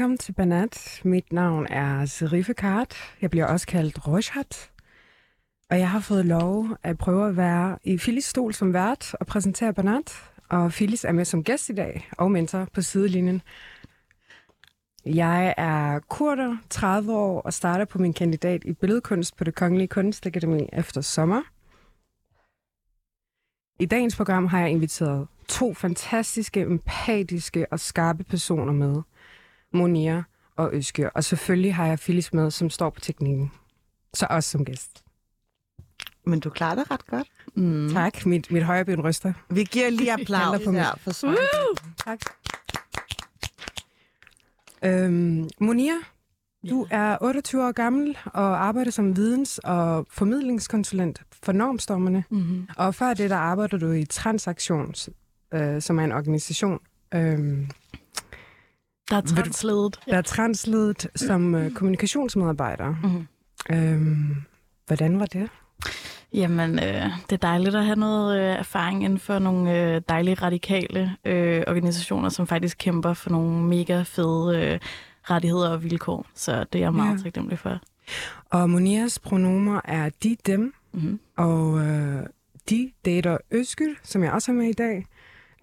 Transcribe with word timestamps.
Velkommen 0.00 0.18
til 0.18 0.32
Banat. 0.32 1.00
Mit 1.04 1.32
navn 1.32 1.66
er 1.66 2.04
Serife 2.04 2.54
Kart. 2.54 2.94
Jeg 3.22 3.30
bliver 3.30 3.46
også 3.46 3.66
kaldt 3.66 4.06
Roshat. 4.06 4.70
Og 5.70 5.78
jeg 5.78 5.90
har 5.90 6.00
fået 6.00 6.26
lov 6.26 6.66
at 6.82 6.98
prøve 6.98 7.28
at 7.28 7.36
være 7.36 7.78
i 7.84 7.98
Filis 7.98 8.24
stol 8.24 8.54
som 8.54 8.72
vært 8.72 9.14
og 9.14 9.26
præsentere 9.26 9.74
Banat. 9.74 10.30
Og 10.48 10.72
Filis 10.72 11.04
er 11.04 11.12
med 11.12 11.24
som 11.24 11.44
gæst 11.44 11.68
i 11.68 11.74
dag 11.74 12.08
og 12.18 12.30
mentor 12.30 12.68
på 12.74 12.82
sidelinjen. 12.82 13.42
Jeg 15.04 15.54
er 15.56 15.98
kurder, 15.98 16.56
30 16.70 17.12
år 17.12 17.40
og 17.40 17.52
starter 17.52 17.84
på 17.84 17.98
min 17.98 18.12
kandidat 18.12 18.64
i 18.64 18.72
billedkunst 18.72 19.36
på 19.36 19.44
det 19.44 19.54
Kongelige 19.54 19.88
Kunstakademi 19.88 20.68
efter 20.72 21.00
sommer. 21.00 21.42
I 23.80 23.86
dagens 23.86 24.16
program 24.16 24.46
har 24.46 24.60
jeg 24.60 24.70
inviteret 24.70 25.26
to 25.48 25.74
fantastiske, 25.74 26.60
empatiske 26.60 27.66
og 27.70 27.80
skarpe 27.80 28.24
personer 28.24 28.72
med. 28.72 29.02
Monia 29.72 30.22
og 30.56 30.70
Øske. 30.72 31.10
Og 31.10 31.24
selvfølgelig 31.24 31.74
har 31.74 31.86
jeg 31.86 31.98
Phyllis 31.98 32.32
med, 32.32 32.50
som 32.50 32.70
står 32.70 32.90
på 32.90 33.00
teknikken. 33.00 33.52
Så 34.14 34.26
også 34.30 34.50
som 34.50 34.64
gæst. 34.64 35.04
Men 36.26 36.40
du 36.40 36.50
klarer 36.50 36.74
det 36.74 36.90
ret 36.90 37.06
godt. 37.06 37.28
Mm. 37.54 37.90
Tak. 37.92 38.26
Mit, 38.26 38.50
mit 38.50 38.62
højre 38.64 38.84
ben 38.84 39.00
ryster. 39.00 39.32
Vi 39.50 39.64
giver 39.64 39.90
lige 39.90 40.12
applaus 40.20 40.64
på 40.64 40.70
mig. 40.70 40.86
for 40.98 41.10
Søren. 41.10 41.36
Tak. 42.04 42.18
Øhm, 44.84 45.48
Monia, 45.60 45.92
du 46.70 46.86
er 46.90 47.18
28 47.20 47.66
år 47.66 47.72
gammel 47.72 48.18
og 48.24 48.64
arbejder 48.66 48.90
som 48.90 49.16
videns- 49.16 49.58
og 49.58 50.06
formidlingskonsulent 50.10 51.22
for 51.42 51.52
Normstormerne. 51.52 52.24
Mm-hmm. 52.30 52.68
Og 52.76 52.94
før 52.94 53.14
det, 53.14 53.30
der 53.30 53.36
arbejder 53.36 53.78
du 53.78 53.92
i 53.92 54.04
Transaktions, 54.04 55.10
øh, 55.54 55.82
som 55.82 55.98
er 55.98 56.04
en 56.04 56.12
organisation, 56.12 56.78
øh, 57.14 57.68
Der 59.10 59.16
er 59.16 59.20
transledet. 59.20 60.00
der 60.06 60.16
er 60.16 60.22
transledet 60.22 61.06
som 61.16 61.54
øh, 61.54 61.70
kommunikationsmedarbejder. 61.70 62.94
Mm-hmm. 63.02 63.26
Øh, 63.76 64.36
hvordan 64.86 65.20
var 65.20 65.26
det? 65.26 65.48
Jamen, 66.32 66.78
øh, 66.78 67.04
det 67.30 67.32
er 67.32 67.36
dejligt 67.36 67.74
at 67.74 67.84
have 67.84 67.96
noget 67.96 68.38
øh, 68.38 68.44
erfaring 68.58 69.04
inden 69.04 69.18
for 69.18 69.38
nogle 69.38 69.78
øh, 69.94 70.02
dejlige 70.08 70.34
radikale 70.34 71.16
øh, 71.24 71.62
organisationer, 71.66 72.28
som 72.28 72.46
faktisk 72.46 72.78
kæmper 72.78 73.12
for 73.14 73.30
nogle 73.30 73.62
mega 73.62 74.02
fede 74.02 74.58
øh, 74.58 74.80
rettigheder 75.22 75.70
og 75.70 75.84
vilkår. 75.84 76.26
Så 76.34 76.64
det 76.72 76.78
er 76.78 76.84
jeg 76.84 76.94
meget 76.94 77.18
ja. 77.18 77.22
taknemmelig 77.22 77.58
for. 77.58 77.80
Og 78.50 78.70
Monias 78.70 79.18
pronomer 79.18 79.80
er 79.84 80.10
de, 80.22 80.36
dem, 80.46 80.74
Mm-hmm. 80.92 81.20
og 81.36 81.78
øh, 81.78 82.22
de 82.70 82.90
dater 83.04 83.38
Øskyld, 83.50 83.96
som 84.02 84.22
jeg 84.24 84.32
også 84.32 84.52
har 84.52 84.58
med 84.58 84.68
i 84.68 84.72
dag. 84.72 85.06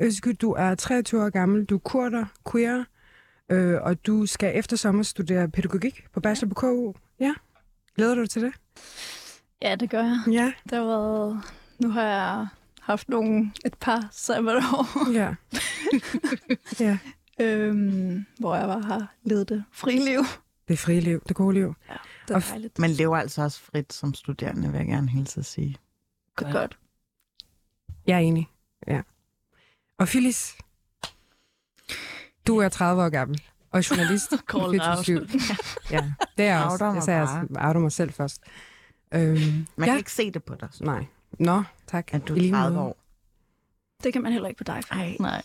Øskyld, 0.01 0.35
du 0.35 0.51
er 0.51 0.75
23 0.75 1.23
år 1.23 1.29
gammel, 1.29 1.65
du 1.65 1.75
er 1.75 1.79
kurder, 1.79 2.25
queer, 2.51 2.83
øh, 3.49 3.81
og 3.81 4.05
du 4.07 4.25
skal 4.25 4.57
efter 4.59 4.77
sommer 4.77 5.03
studere 5.03 5.49
pædagogik 5.49 6.05
på 6.13 6.19
bachelor 6.19 6.49
på 6.49 6.55
KU. 6.55 6.93
Ja, 7.19 7.33
glæder 7.95 8.15
du 8.15 8.21
dig 8.21 8.29
til 8.29 8.41
det? 8.41 8.53
Ja, 9.61 9.75
det 9.75 9.89
gør 9.89 10.03
jeg. 10.03 10.19
Ja. 10.31 10.53
Det 10.63 10.77
har 10.77 10.85
været... 10.85 11.41
Nu 11.79 11.89
har 11.89 12.03
jeg 12.03 12.47
haft 12.81 13.09
nogle, 13.09 13.51
et 13.65 13.73
par 13.79 14.07
sabbatår, 14.11 15.11
Ja. 15.13 15.35
ja. 16.85 16.97
øhm, 17.39 18.25
hvor 18.39 18.55
jeg 18.55 18.67
bare 18.67 18.81
har 18.81 19.13
levet 19.23 19.49
det 19.49 19.63
friliv. 19.71 20.19
Det 20.67 20.79
frie 20.79 20.99
liv, 20.99 21.21
det 21.27 21.35
gode 21.35 21.53
liv. 21.53 21.75
Det 22.27 22.35
Og 22.35 22.41
er 22.41 22.45
dejligt. 22.49 22.79
Man 22.79 22.89
lever 22.89 23.17
altså 23.17 23.41
også 23.41 23.59
frit 23.61 23.93
som 23.93 24.13
studerende, 24.13 24.71
vil 24.71 24.77
jeg 24.77 24.87
gerne 24.87 25.09
hilse 25.09 25.39
at 25.39 25.45
sige. 25.45 25.77
Det 26.39 26.47
er 26.47 26.51
godt. 26.51 26.77
Jeg 28.07 28.15
er 28.15 28.19
enig. 28.19 28.47
Ja. 28.87 29.01
Og 29.99 30.07
Phyllis, 30.07 30.57
du 32.47 32.57
er 32.57 32.69
30 32.69 33.03
år 33.03 33.09
gammel 33.09 33.41
og 33.71 33.89
journalist. 33.89 34.33
Call 34.51 34.63
out. 34.81 35.09
24/7. 35.09 35.91
ja, 35.91 36.11
det 36.37 36.45
er 36.45 36.59
også. 36.63 36.85
Jeg 36.85 37.03
sagde, 37.03 37.19
jeg 37.19 37.45
outer 37.67 37.79
mig 37.79 37.91
selv 37.91 38.13
først. 38.13 38.41
Øhm, 39.13 39.33
Man 39.35 39.67
ja. 39.79 39.85
kan 39.85 39.97
ikke 39.97 40.11
se 40.11 40.31
det 40.31 40.43
på 40.43 40.55
dig, 40.59 40.67
så. 40.71 40.83
Nej. 40.83 41.05
Nå, 41.39 41.63
tak. 41.87 42.13
at 42.13 42.27
du 42.27 42.35
er 42.35 42.51
30 42.51 42.75
måde. 42.75 42.85
år. 42.87 42.97
Det 44.03 44.13
kan 44.13 44.21
man 44.21 44.31
heller 44.31 44.47
ikke 44.49 44.57
på 44.57 44.63
dig. 44.63 44.81
For. 44.87 44.95
Ej. 44.95 45.15
Nej. 45.19 45.41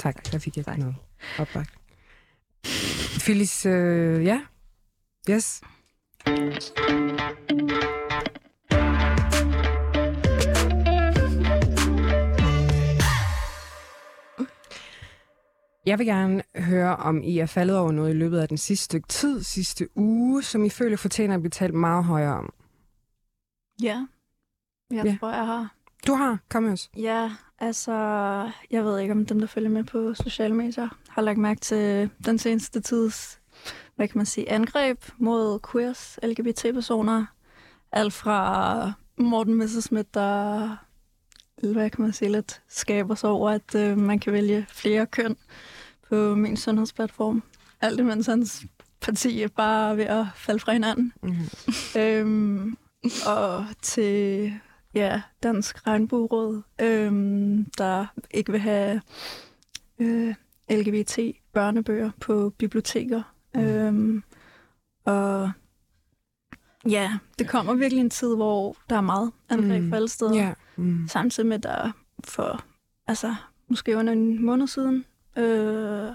Tak, 0.00 0.32
der 0.32 0.38
fik 0.38 0.56
jeg 0.56 0.64
Tak. 0.64 0.74
ikke 0.78 0.80
noget 0.80 0.96
opbagt. 1.38 1.70
Phyllis, 3.20 3.66
øh, 3.66 4.24
ja. 4.24 4.40
Yes. 5.30 5.62
Jeg 15.88 15.98
vil 15.98 16.06
gerne 16.06 16.42
høre, 16.56 16.96
om 16.96 17.22
I 17.22 17.38
er 17.38 17.46
faldet 17.46 17.78
over 17.78 17.92
noget 17.92 18.10
i 18.10 18.16
løbet 18.16 18.38
af 18.38 18.48
den 18.48 18.58
sidste 18.58 18.84
stykke 18.84 19.08
tid, 19.08 19.42
sidste 19.42 19.88
uge, 19.94 20.42
som 20.42 20.64
I 20.64 20.68
føler 20.70 20.96
fortjener 20.96 21.34
at 21.34 21.40
blive 21.40 21.50
talt 21.50 21.74
meget 21.74 22.04
højere 22.04 22.34
om. 22.34 22.52
Ja. 23.82 24.06
Jeg 24.90 25.04
Ja. 25.04 25.16
tror, 25.20 25.32
jeg 25.32 25.46
har. 25.46 25.74
Du 26.06 26.14
har, 26.14 26.38
kom 26.48 26.62
med 26.62 26.72
os. 26.72 26.90
Ja, 26.96 27.30
altså, 27.58 27.92
jeg 28.70 28.84
ved 28.84 28.98
ikke, 28.98 29.12
om 29.12 29.26
dem, 29.26 29.40
der 29.40 29.46
følger 29.46 29.70
med 29.70 29.84
på 29.84 30.14
sociale 30.14 30.54
medier, 30.54 30.88
har 31.08 31.22
lagt 31.22 31.38
mærke 31.38 31.60
til 31.60 32.10
den 32.24 32.38
seneste 32.38 32.80
tids, 32.80 33.40
hvad 33.96 34.08
kan 34.08 34.18
man 34.18 34.26
sige, 34.26 34.50
angreb 34.50 35.04
mod 35.18 35.60
queers, 35.72 36.18
LGBT-personer. 36.22 37.26
Alt 37.92 38.12
fra 38.12 38.92
Morten 39.18 39.54
Messerschmidt, 39.54 40.14
der, 40.14 40.76
hvad 41.72 41.90
kan 41.90 42.02
man 42.02 42.12
sige, 42.12 42.32
lidt 42.32 42.62
skaber 42.68 43.14
sig 43.14 43.30
over, 43.30 43.50
at 43.50 43.74
øh, 43.74 43.98
man 43.98 44.18
kan 44.18 44.32
vælge 44.32 44.66
flere 44.68 45.06
køn 45.06 45.36
på 46.08 46.34
min 46.34 46.56
sundhedsplatform. 46.56 47.42
Alt 47.80 48.00
imens 48.00 48.26
hans 48.26 48.64
parti 49.00 49.42
er 49.42 49.48
bare 49.48 49.96
ved 49.96 50.04
at 50.04 50.26
falde 50.36 50.60
fra 50.60 50.72
hinanden 50.72 51.12
Mm. 51.22 51.34
øhm, 52.00 52.76
og 53.26 53.64
til 53.82 54.52
ja, 54.94 55.22
Dansk 55.42 55.86
Regnbueråd, 55.86 56.62
øhm, 56.80 57.64
der 57.78 58.06
ikke 58.30 58.52
vil 58.52 58.60
have 58.60 59.00
øh, 59.98 60.34
LGBT-børnebøger 60.70 62.10
på 62.20 62.52
biblioteker. 62.58 63.22
Mm. 63.54 63.60
Øhm, 63.60 64.22
og 65.04 65.50
ja, 66.88 67.12
det 67.38 67.48
kommer 67.48 67.74
virkelig 67.74 68.00
en 68.00 68.10
tid, 68.10 68.36
hvor 68.36 68.76
der 68.90 68.96
er 68.96 69.00
meget 69.00 69.32
angreb 69.48 69.82
Mm. 69.82 69.86
mm. 69.88 69.94
alle 69.94 70.08
steder. 70.08 70.34
Ja. 70.34 70.52
Mm. 70.76 71.08
Samtidig 71.08 71.48
med, 71.48 71.56
at 71.56 71.62
der 71.62 71.90
for 72.24 72.64
altså, 73.06 73.34
måske 73.68 73.96
under 73.96 74.12
en 74.12 74.44
måned 74.44 74.66
siden 74.66 75.04
øh, 75.38 76.14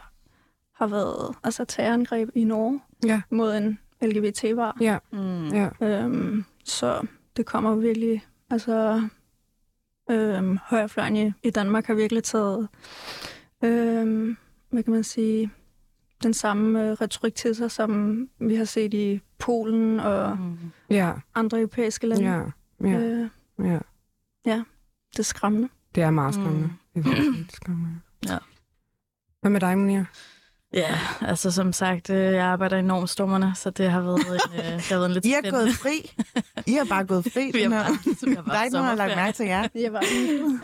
har 0.76 0.88
været 0.88 1.36
altså, 1.44 1.66
terrorangreb 1.66 2.30
i 2.36 2.44
Norge 2.44 2.82
Ja. 3.06 3.22
mod 3.30 3.56
en 3.58 3.80
LGBT-var. 4.02 4.78
Ja. 4.82 4.98
Mm. 5.12 5.48
Ja. 5.48 5.70
Øhm, 5.82 6.46
så 6.66 7.02
det 7.38 7.46
kommer 7.46 7.76
virkelig, 7.76 8.26
altså 8.50 9.02
øhm, 10.12 10.58
højrefløjen 10.64 11.16
i, 11.16 11.32
i 11.44 11.50
Danmark 11.50 11.86
har 11.88 11.94
virkelig 11.94 12.24
taget, 12.24 12.68
øhm, 13.64 14.38
hvad 14.70 14.84
kan 14.84 14.94
man 14.94 15.04
sige, 15.04 15.52
den 16.24 16.34
samme 16.34 16.84
øh, 16.90 16.92
retorik 16.92 17.36
til 17.36 17.56
sig, 17.56 17.72
som 17.72 18.20
vi 18.40 18.56
har 18.56 18.66
set 18.66 18.94
i 18.94 19.22
Polen 19.40 20.00
og 20.00 20.38
Mm. 20.38 20.58
Ja. 20.90 21.14
andre 21.36 21.58
europæiske 21.60 22.08
lande. 22.08 22.24
Ja. 22.82 22.90
Ja. 22.90 23.00
Øh, 23.00 23.30
Ja. 24.46 24.64
det 25.14 25.20
er 25.20 25.24
skræmmende. 25.24 25.70
Det 25.96 26.04
er 26.04 26.12
meget 26.12 26.34
skræmmende. 26.34 26.70
Mm. 26.96 27.04
Det 27.04 27.12
er 27.12 27.44
skræmmende. 27.50 27.90
Ja. 28.30 28.38
Hvad 29.44 29.52
med 29.52 29.60
dig, 29.60 29.78
Monia? 29.78 30.06
Ja, 30.74 31.00
altså 31.22 31.52
som 31.52 31.74
sagt, 31.74 32.10
øh, 32.10 32.18
jeg 32.34 32.46
arbejder 32.46 32.78
i 32.78 32.82
normstormerne, 32.82 33.54
så 33.56 33.70
det 33.70 33.92
har 33.92 34.02
været 34.02 34.20
en, 34.20 34.60
øh, 34.60 34.66
det 34.76 34.82
har 34.82 34.96
været 34.96 35.06
en 35.06 35.12
lidt 35.12 35.26
I 35.26 35.30
har 35.32 35.40
spændende- 35.42 35.66
gået 35.66 35.74
fri. 35.76 36.12
I 36.68 36.74
har 36.74 36.86
bare 36.90 37.06
gået 37.06 37.24
fri. 37.34 37.52
Vi 37.58 37.62
har 37.62 37.70
bare- 37.70 37.98
vi 38.30 38.36
har 38.36 38.42
bare 38.44 38.54
Der 38.56 38.60
er 38.60 38.64
ikke 38.64 38.74
nogen, 38.78 38.86
der 38.98 39.02
har 39.04 39.08
lagt 39.08 39.16
mærke 39.18 39.36
til 39.36 39.46
jer. 39.46 39.68
Jeg 39.76 39.94
var 39.94 40.04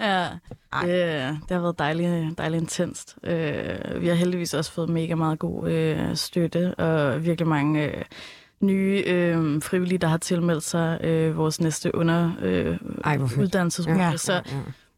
Ja, 0.07 0.27
Ej. 0.73 0.85
det, 0.85 1.37
det 1.41 1.51
har 1.51 1.59
været 1.59 1.79
dejligt, 1.79 2.37
dejligt 2.37 2.61
intenst. 2.61 3.15
Øh, 3.23 4.01
vi 4.01 4.07
har 4.07 4.15
heldigvis 4.15 4.53
også 4.53 4.71
fået 4.71 4.89
mega 4.89 5.15
meget 5.15 5.39
god 5.39 5.69
øh, 5.69 6.15
støtte, 6.15 6.75
og 6.75 7.25
virkelig 7.25 7.47
mange 7.47 7.83
øh, 7.97 8.03
nye 8.61 9.03
øh, 9.07 9.61
frivillige, 9.61 9.97
der 9.97 10.07
har 10.07 10.17
tilmeldt 10.17 10.63
sig 10.63 10.99
øh, 11.03 11.37
vores 11.37 11.61
næste 11.61 11.95
under 11.95 12.31
øh, 12.41 12.77
Ej, 13.03 13.17
hvor 13.17 13.27
fedt. 13.27 13.39
uddannelsesrute. 13.41 13.99
Ja. 14.03 14.17
Så 14.17 14.33
ja. 14.33 14.41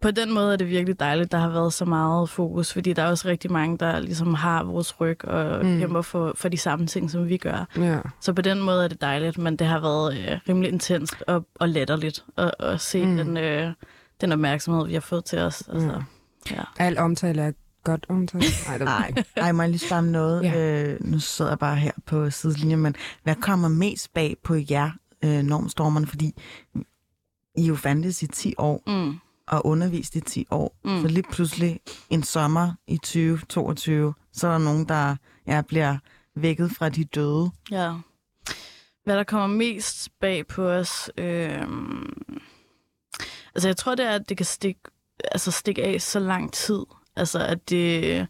På 0.01 0.11
den 0.11 0.31
måde 0.33 0.53
er 0.53 0.57
det 0.57 0.67
virkelig 0.67 0.99
dejligt, 0.99 1.31
der 1.31 1.37
har 1.37 1.49
været 1.49 1.73
så 1.73 1.85
meget 1.85 2.29
fokus, 2.29 2.73
fordi 2.73 2.93
der 2.93 3.03
er 3.03 3.07
også 3.09 3.27
rigtig 3.27 3.51
mange, 3.51 3.77
der 3.77 3.99
ligesom 3.99 4.33
har 4.33 4.63
vores 4.63 5.01
ryg 5.01 5.25
og 5.25 5.65
Mm. 5.65 5.71
mm. 5.71 5.79
kæmper 5.79 6.01
for, 6.01 6.33
for 6.35 6.49
de 6.49 6.57
samme 6.57 6.87
ting, 6.87 7.11
som 7.11 7.27
vi 7.27 7.37
gør. 7.37 7.67
ja. 7.77 7.99
Så 8.21 8.33
på 8.33 8.41
den 8.41 8.61
måde 8.61 8.83
er 8.83 8.87
det 8.87 9.01
dejligt, 9.01 9.37
men 9.37 9.55
det 9.55 9.67
har 9.67 9.79
været 9.79 10.17
øh, 10.17 10.39
rimelig 10.49 10.71
intenst 10.71 11.15
og, 11.27 11.45
og 11.55 11.69
latterligt 11.69 12.25
at, 12.37 12.51
at 12.59 12.81
se 12.81 13.05
Mm. 13.05 13.11
mm. 13.11 13.17
den, 13.17 13.37
øh, 13.37 13.73
den 14.21 14.31
opmærksomhed, 14.31 14.87
vi 14.87 14.93
har 14.93 15.01
fået 15.01 15.25
til 15.25 15.39
os. 15.39 15.63
Altså, 15.73 16.01
ja. 16.51 16.61
Al 16.79 16.97
omtale 16.97 17.41
er 17.41 17.51
godt 17.83 18.05
omtale. 18.09 18.43
Nej, 18.67 18.77
det 18.77 18.85
Nej, 18.85 19.13
Ej, 19.37 19.51
må 19.51 19.61
jeg 19.63 19.69
lige 19.69 19.79
spørge 19.87 20.01
noget? 20.03 20.43
Ja. 20.43 20.83
Øh, 20.83 20.97
nu 21.01 21.19
sidder 21.19 21.51
jeg 21.51 21.59
bare 21.59 21.75
her 21.75 21.91
på 22.05 22.29
sidelinjen, 22.29 22.79
men 22.79 22.95
hvad 23.23 23.35
kommer 23.35 23.67
mest 23.67 24.13
bag 24.13 24.35
på 24.43 24.55
jer, 24.69 24.91
øh, 25.23 25.41
normstormerne? 25.43 26.07
Fordi 26.07 26.41
I 27.57 27.65
jo 27.65 27.75
fandtes 27.75 28.23
i 28.23 28.27
10 28.27 28.53
år 28.57 28.83
Mm. 28.87 29.15
Og 29.47 29.65
undervist 29.65 30.15
i 30.15 30.19
10 30.19 30.47
år. 30.51 30.75
Mm. 30.83 31.01
Så 31.01 31.07
lige 31.07 31.23
pludselig 31.31 31.79
en 32.09 32.23
sommer 32.23 32.73
i 32.87 32.97
2022, 32.97 34.13
så 34.33 34.47
er 34.47 34.51
der 34.51 34.57
nogen, 34.57 34.87
der 34.87 35.15
ja, 35.47 35.61
bliver 35.67 35.97
vækket 36.35 36.71
fra 36.71 36.89
de 36.89 37.03
døde. 37.03 37.51
Ja. 37.71 37.93
Hvad 39.03 39.17
der 39.17 39.23
kommer 39.23 39.47
mest 39.47 40.09
bag 40.19 40.47
på 40.47 40.69
os... 40.69 41.11
Øh... 41.17 41.67
Altså, 43.55 43.67
jeg 43.67 43.77
tror, 43.77 43.95
det 43.95 44.05
er, 44.05 44.11
at 44.11 44.29
det 44.29 44.37
kan 44.37 44.45
stikke, 44.45 44.81
altså, 45.31 45.51
stikke 45.51 45.83
af 45.83 46.01
så 46.01 46.19
lang 46.19 46.53
tid. 46.53 46.85
Altså, 47.15 47.39
at 47.39 47.69
det... 47.69 48.27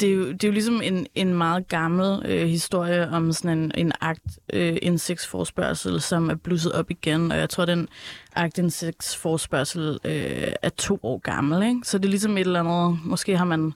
Det 0.00 0.08
er, 0.08 0.14
jo, 0.14 0.32
det 0.32 0.44
er 0.44 0.48
jo 0.48 0.52
ligesom 0.52 0.80
en, 0.82 1.06
en 1.14 1.34
meget 1.34 1.68
gammel 1.68 2.22
øh, 2.24 2.46
historie 2.46 3.08
om 3.08 3.32
sådan 3.32 3.58
en, 3.58 3.72
en 3.74 3.92
akt 4.00 4.38
øh, 4.52 4.76
indsigtsforspørgsel, 4.82 6.00
som 6.00 6.30
er 6.30 6.34
blusset 6.34 6.72
op 6.72 6.90
igen, 6.90 7.32
og 7.32 7.38
jeg 7.38 7.50
tror, 7.50 7.64
den 7.64 7.88
akt 8.36 8.58
indsigtsforspørgsel 8.58 9.98
øh, 10.04 10.52
er 10.62 10.68
to 10.68 10.98
år 11.02 11.18
gammel, 11.18 11.68
ikke? 11.68 11.80
Så 11.84 11.98
det 11.98 12.04
er 12.04 12.10
ligesom 12.10 12.36
et 12.36 12.46
eller 12.46 12.60
andet, 12.60 12.98
måske 13.04 13.36
har 13.36 13.44
man 13.44 13.72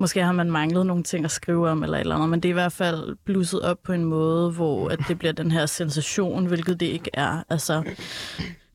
Måske 0.00 0.22
har 0.22 0.32
man 0.32 0.50
manglet 0.50 0.86
nogle 0.86 1.02
ting 1.02 1.24
at 1.24 1.30
skrive 1.30 1.68
om 1.68 1.82
eller 1.82 1.96
et 1.96 2.00
eller 2.00 2.14
andet, 2.14 2.28
men 2.28 2.40
det 2.40 2.48
er 2.48 2.52
i 2.52 2.52
hvert 2.52 2.72
fald 2.72 3.16
blusset 3.24 3.62
op 3.62 3.82
på 3.82 3.92
en 3.92 4.04
måde, 4.04 4.50
hvor 4.50 4.88
at 4.88 5.00
det 5.08 5.18
bliver 5.18 5.32
den 5.32 5.50
her 5.50 5.66
sensation, 5.66 6.46
hvilket 6.46 6.80
det 6.80 6.86
ikke 6.86 7.10
er. 7.12 7.42
Altså, 7.48 7.82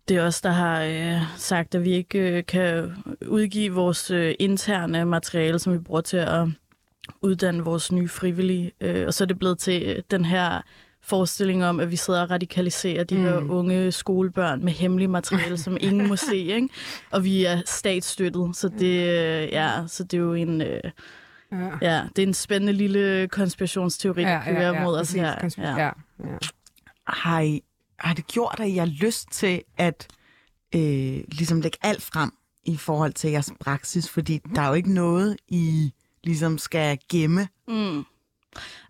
det 0.07 0.18
er 0.18 0.24
os, 0.24 0.42
der 0.42 0.50
har 0.50 0.83
øh, 0.83 1.21
sagt, 1.38 1.75
at 1.75 1.83
vi 1.83 1.92
ikke 1.92 2.19
øh, 2.19 2.45
kan 2.45 2.92
udgive 3.27 3.74
vores 3.74 4.12
øh, 4.12 4.36
interne 4.39 5.06
materiale, 5.06 5.59
som 5.59 5.74
vi 5.74 5.77
bruger 5.77 6.01
til 6.01 6.18
at 6.18 6.48
uddanne 7.21 7.63
vores 7.63 7.92
nye 7.92 8.07
frivillige. 8.07 8.71
Øh, 8.81 9.07
og 9.07 9.13
så 9.13 9.24
er 9.24 9.25
det 9.25 9.39
blevet 9.39 9.59
til 9.59 9.83
øh, 9.83 10.04
den 10.12 10.25
her 10.25 10.62
forestilling 11.01 11.65
om, 11.65 11.80
at 11.80 11.92
vi 11.92 11.95
sidder 11.95 12.21
og 12.21 12.31
radikaliserer 12.31 13.04
de 13.04 13.15
mm. 13.15 13.21
her 13.21 13.38
unge 13.38 13.92
skolebørn 13.92 14.65
med 14.65 14.74
hemmelig 14.74 15.09
materiale, 15.09 15.57
som 15.57 15.77
ingen 15.81 16.07
må 16.07 16.15
se, 16.15 16.36
ikke? 16.56 16.69
Og 17.12 17.24
vi 17.24 17.45
er 17.45 17.62
statsstøttet, 17.65 18.56
så 18.56 18.69
det, 18.69 19.07
øh, 19.07 19.50
ja, 19.51 19.71
så 19.88 20.04
det 20.04 20.13
er 20.13 20.21
jo 20.21 20.33
en... 20.33 20.62
Øh, 20.62 20.80
ja. 21.51 21.69
ja, 21.81 22.04
det 22.15 22.24
er 22.24 22.27
en 22.27 22.33
spændende 22.33 22.74
lille 22.74 23.27
konspirationsteori, 23.27 24.21
ja, 24.21 24.42
ja, 24.48 24.71
ja, 24.71 24.83
mod 24.83 25.00
os 25.00 25.12
her. 25.12 25.50
Ja. 25.57 25.77
Ja, 25.77 25.92
ja. 26.19 26.38
Har, 27.07 27.39
I, 27.39 27.63
har 27.99 28.13
det 28.13 28.27
gjort, 28.27 28.59
at 28.59 28.67
I 28.67 28.77
har 28.77 28.85
lyst 28.85 29.31
til 29.31 29.63
at 29.77 30.07
øh, 30.75 31.21
ligesom 31.31 31.61
lægge 31.61 31.77
alt 31.81 32.01
frem 32.01 32.31
i 32.65 32.77
forhold 32.77 33.13
til 33.13 33.31
jeres 33.31 33.53
praksis? 33.59 34.09
Fordi 34.09 34.39
der 34.55 34.61
er 34.61 34.67
jo 34.67 34.73
ikke 34.73 34.94
noget, 34.94 35.38
I 35.47 35.94
ligesom 36.23 36.57
skal 36.57 36.99
gemme. 37.09 37.47
Mm. 37.67 38.03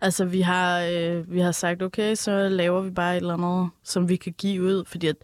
Altså, 0.00 0.24
vi 0.24 0.40
har, 0.40 0.80
øh, 0.80 1.32
vi 1.32 1.40
har 1.40 1.52
sagt, 1.52 1.82
okay, 1.82 2.14
så 2.14 2.48
laver 2.48 2.80
vi 2.80 2.90
bare 2.90 3.16
et 3.16 3.20
eller 3.20 3.34
andet, 3.34 3.70
som 3.84 4.08
vi 4.08 4.16
kan 4.16 4.34
give 4.38 4.62
ud, 4.62 4.84
fordi 4.84 5.06
at 5.06 5.16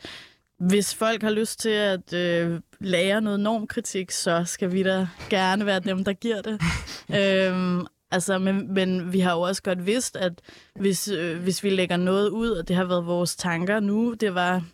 hvis 0.58 0.94
folk 0.94 1.22
har 1.22 1.30
lyst 1.30 1.60
til 1.60 1.68
at 1.68 2.12
øh, 2.12 2.60
lære 2.80 3.20
noget 3.20 3.40
normkritik, 3.40 4.10
så 4.10 4.44
skal 4.44 4.72
vi 4.72 4.82
da 4.82 5.08
gerne 5.30 5.66
være 5.66 5.80
dem, 5.80 6.04
der 6.04 6.12
giver 6.12 6.42
det. 6.42 6.60
øhm, 7.20 7.86
altså, 8.10 8.38
men, 8.38 8.74
men 8.74 9.12
vi 9.12 9.20
har 9.20 9.32
jo 9.32 9.40
også 9.40 9.62
godt 9.62 9.86
vidst, 9.86 10.16
at 10.16 10.32
hvis, 10.80 11.08
øh, 11.08 11.42
hvis 11.42 11.64
vi 11.64 11.70
lægger 11.70 11.96
noget 11.96 12.28
ud, 12.28 12.50
og 12.50 12.68
det 12.68 12.76
har 12.76 12.84
været 12.84 13.06
vores 13.06 13.36
tanker 13.36 13.80
nu, 13.80 14.14
det 14.20 14.34
var, 14.34 14.64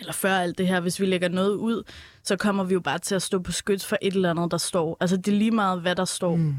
eller 0.00 0.12
før 0.12 0.34
alt 0.34 0.58
det 0.58 0.68
her, 0.68 0.80
hvis 0.80 1.00
vi 1.00 1.06
lægger 1.06 1.28
noget 1.28 1.54
ud, 1.54 1.82
så 2.22 2.36
kommer 2.36 2.64
vi 2.64 2.74
jo 2.74 2.80
bare 2.80 2.98
til 2.98 3.14
at 3.14 3.22
stå 3.22 3.38
på 3.38 3.52
skyts 3.52 3.86
for 3.86 3.96
et 4.02 4.14
eller 4.14 4.30
andet, 4.30 4.50
der 4.50 4.58
står. 4.58 4.96
Altså, 5.00 5.16
det 5.16 5.28
er 5.28 5.36
lige 5.38 5.50
meget, 5.50 5.80
hvad 5.80 5.96
der 5.96 6.04
står. 6.04 6.36
Mm 6.36 6.54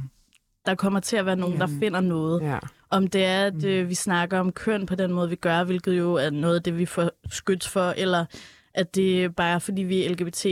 der 0.66 0.76
kommer 0.76 1.00
til 1.00 1.18
at 1.18 1.26
være 1.26 1.36
nogen, 1.36 1.60
der 1.60 1.68
finder 1.80 2.02
noget. 2.02 2.42
Ja. 2.42 2.60
Om 2.90 3.08
det 3.08 3.26
er, 3.26 3.46
at 3.46 3.54
mm. 3.54 3.66
øh, 3.66 3.90
vi 3.90 3.96
snakker 3.96 4.40
om 4.40 4.52
køn 4.52 4.86
på 4.86 4.96
den 4.96 5.12
måde, 5.14 5.30
vi 5.30 5.36
gør, 5.36 5.64
hvilket 5.64 5.98
jo 5.98 6.14
er 6.14 6.30
noget 6.30 6.56
af 6.56 6.64
det, 6.64 6.78
vi 6.78 6.86
får 6.86 7.10
skydt 7.32 7.68
for, 7.68 7.94
eller 7.98 8.26
at 8.74 8.96
det 8.96 9.36
bare 9.36 9.50
er, 9.50 9.60
fordi 9.60 9.82
vi 9.82 10.06
er 10.06 10.10
LGBT 10.10 10.46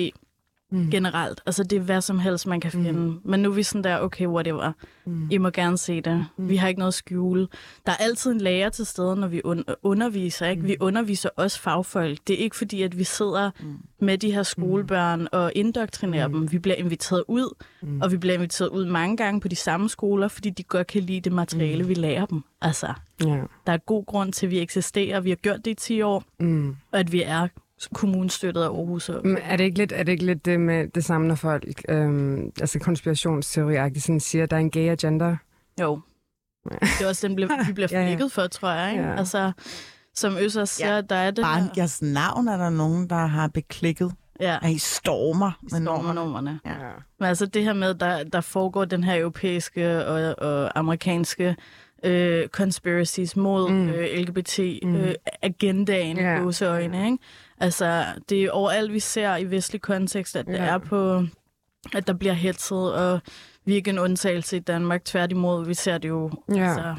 mm. 0.73 0.89
generelt. 0.91 1.41
Altså 1.45 1.63
det 1.63 1.75
er 1.75 1.79
hvad 1.81 2.01
som 2.01 2.19
helst, 2.19 2.47
man 2.47 2.59
kan 2.59 2.71
mm. 2.73 2.83
finde. 2.83 2.99
Mm. 2.99 3.19
Men 3.25 3.39
nu 3.39 3.49
er 3.49 3.53
vi 3.53 3.63
sådan 3.63 3.83
der, 3.83 3.99
okay, 3.99 4.27
whatever. 4.27 4.71
Mm. 5.05 5.27
I 5.31 5.37
må 5.37 5.49
gerne 5.49 5.77
se 5.77 6.01
det. 6.01 6.25
Mm. 6.37 6.49
Vi 6.49 6.55
har 6.55 6.67
ikke 6.67 6.79
noget 6.79 6.89
at 6.89 6.93
skjule. 6.93 7.47
Der 7.85 7.91
er 7.91 7.95
altid 7.95 8.31
en 8.31 8.41
lærer 8.41 8.69
til 8.69 8.85
stede, 8.85 9.15
når 9.15 9.27
vi 9.27 9.41
un- 9.45 9.73
underviser. 9.83 10.47
Ikke? 10.47 10.61
Mm. 10.61 10.67
Vi 10.67 10.75
underviser 10.79 11.29
også 11.35 11.59
fagfolk. 11.59 12.17
Det 12.27 12.33
er 12.33 12.37
ikke 12.37 12.55
fordi, 12.55 12.81
at 12.81 12.97
vi 12.97 13.03
sidder 13.03 13.51
mm. 13.59 13.77
med 13.99 14.17
de 14.17 14.31
her 14.31 14.43
skolebørn 14.43 15.19
mm. 15.19 15.27
og 15.31 15.51
indoktrinerer 15.55 16.27
mm. 16.27 16.33
dem. 16.33 16.51
Vi 16.51 16.59
bliver 16.59 16.75
inviteret 16.75 17.23
ud, 17.27 17.63
mm. 17.81 18.01
og 18.01 18.11
vi 18.11 18.17
bliver 18.17 18.33
inviteret 18.35 18.69
ud 18.69 18.85
mange 18.85 19.17
gange 19.17 19.41
på 19.41 19.47
de 19.47 19.55
samme 19.55 19.89
skoler, 19.89 20.27
fordi 20.27 20.49
de 20.49 20.63
godt 20.63 20.87
kan 20.87 21.01
lide 21.01 21.21
det 21.21 21.31
materiale, 21.31 21.83
mm. 21.83 21.89
vi 21.89 21.93
lærer 21.93 22.25
dem. 22.25 22.43
Altså, 22.61 22.93
yeah. 23.27 23.39
der 23.67 23.73
er 23.73 23.77
god 23.77 24.05
grund 24.05 24.33
til, 24.33 24.45
at 24.45 24.51
vi 24.51 24.59
eksisterer. 24.59 25.19
Vi 25.19 25.29
har 25.29 25.35
gjort 25.35 25.65
det 25.65 25.71
i 25.71 25.73
10 25.73 26.01
år, 26.01 26.23
mm. 26.39 26.75
og 26.91 26.99
at 26.99 27.11
vi 27.11 27.21
er 27.21 27.47
kommunstøttet 27.93 28.61
af 28.61 28.67
Aarhus. 28.67 29.09
Og... 29.09 29.27
Men 29.27 29.37
er 29.37 29.57
det 29.57 29.63
ikke 29.63 29.77
lidt, 29.77 29.91
er 29.91 30.03
det, 30.03 30.11
ikke 30.11 30.25
lidt 30.25 30.45
det 30.45 30.59
med 30.59 30.87
det 30.87 31.05
samme, 31.05 31.27
når 31.27 31.35
folk, 31.35 31.63
øhm, 31.89 32.51
altså 32.61 32.79
konspirationsteori 32.79 33.99
sådan 33.99 34.19
siger, 34.19 34.43
at 34.43 34.51
der 34.51 34.57
er 34.57 34.61
en 34.61 34.71
gay 34.71 34.89
agenda? 34.89 35.37
Jo. 35.81 35.99
Ja. 36.71 36.77
Det 36.81 37.01
er 37.01 37.07
også 37.07 37.27
den, 37.27 37.37
vi 37.37 37.45
bliver 37.73 37.87
flækket 37.87 37.95
ja, 38.13 38.17
ja. 38.17 38.25
for, 38.25 38.47
tror 38.47 38.71
jeg. 38.71 38.91
Ikke? 38.91 39.03
Ja. 39.03 39.15
Altså, 39.15 39.51
som 40.15 40.37
Øsser 40.37 40.65
siger, 40.65 40.95
ja. 40.95 41.01
der 41.01 41.15
er 41.15 41.31
det 41.31 41.41
Bare 41.41 41.61
her... 41.61 41.69
jeres 41.77 42.01
navn 42.01 42.47
er 42.47 42.57
der 42.57 42.69
nogen, 42.69 43.09
der 43.09 43.25
har 43.25 43.47
beklikket. 43.47 44.11
Ja. 44.39 44.57
At 44.61 44.71
I 44.71 44.77
stormer 44.77 45.51
med 45.61 45.69
stormer 45.69 46.13
normerne. 46.13 46.59
Ja. 46.65 46.71
Men 47.19 47.29
altså 47.29 47.45
det 47.45 47.63
her 47.63 47.73
med, 47.73 47.93
der, 47.93 48.23
der 48.23 48.41
foregår 48.41 48.85
den 48.85 49.03
her 49.03 49.19
europæiske 49.19 50.05
og, 50.05 50.35
og 50.37 50.79
amerikanske 50.79 51.55
øh, 52.03 52.47
conspiracies 52.47 53.35
mod 53.35 53.69
mm. 53.69 53.89
øh, 53.89 54.17
LGBT-agendaen 54.17 56.17
mm. 56.17 56.23
øh, 56.23 56.53
yeah. 56.61 56.73
øjne, 56.73 57.05
ikke? 57.05 57.17
Altså, 57.63 58.05
det 58.29 58.43
er 58.43 58.51
overalt, 58.51 58.93
vi 58.93 58.99
ser 58.99 59.35
i 59.35 59.43
vestlig 59.43 59.81
kontekst, 59.81 60.35
at 60.35 60.47
det 60.47 60.59
er 60.59 60.77
på, 60.77 61.23
at 61.93 62.07
der 62.07 62.13
bliver 62.13 62.33
hetset, 62.33 62.93
og 62.93 63.19
vi 63.65 63.71
er 63.71 63.75
ikke 63.75 63.89
en 63.89 63.99
undtagelse 63.99 64.57
i 64.57 64.59
Danmark. 64.59 65.05
Tværtimod, 65.05 65.65
vi 65.65 65.73
ser 65.73 65.97
det 65.97 66.09
jo... 66.09 66.31
Ja. 66.49 66.63
Altså, 66.63 66.95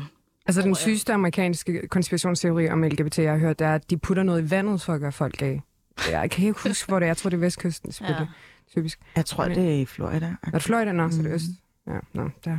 altså, 0.46 0.62
den 0.62 0.74
sygeste 0.74 1.12
amerikanske 1.12 1.88
konspirationsteori 1.88 2.68
om 2.68 2.82
LGBT, 2.82 3.18
jeg 3.18 3.32
har 3.32 3.38
hørt, 3.38 3.60
er, 3.60 3.74
at 3.74 3.90
de 3.90 3.96
putter 3.96 4.22
noget 4.22 4.42
i 4.42 4.50
vandet 4.50 4.80
for 4.80 4.92
at 4.92 5.00
gøre 5.00 5.12
folk 5.12 5.42
af. 5.42 5.62
Jeg 6.10 6.30
kan 6.30 6.46
ikke 6.46 6.60
huske, 6.68 6.88
hvor 6.88 6.98
det 6.98 7.06
er. 7.06 7.08
Jeg 7.08 7.16
tror, 7.16 7.30
det 7.30 7.36
er 7.36 7.40
vestkysten, 7.40 7.92
selvfølgelig. 7.92 8.28
Ja. 8.28 8.80
Typisk. 8.80 8.98
Jeg 9.16 9.26
tror, 9.26 9.48
Men, 9.48 9.58
det 9.58 9.68
er 9.68 9.80
i 9.80 9.84
Florida. 9.84 10.34
Er 10.42 10.50
det 10.50 10.62
Florida? 10.62 10.92
Nå, 10.92 11.06
mm. 11.06 11.12
så 11.12 11.18
det 11.22 11.30
er 11.30 11.34
øst. 11.34 11.44
Ja, 11.86 11.98
nå, 12.12 12.30
der. 12.44 12.58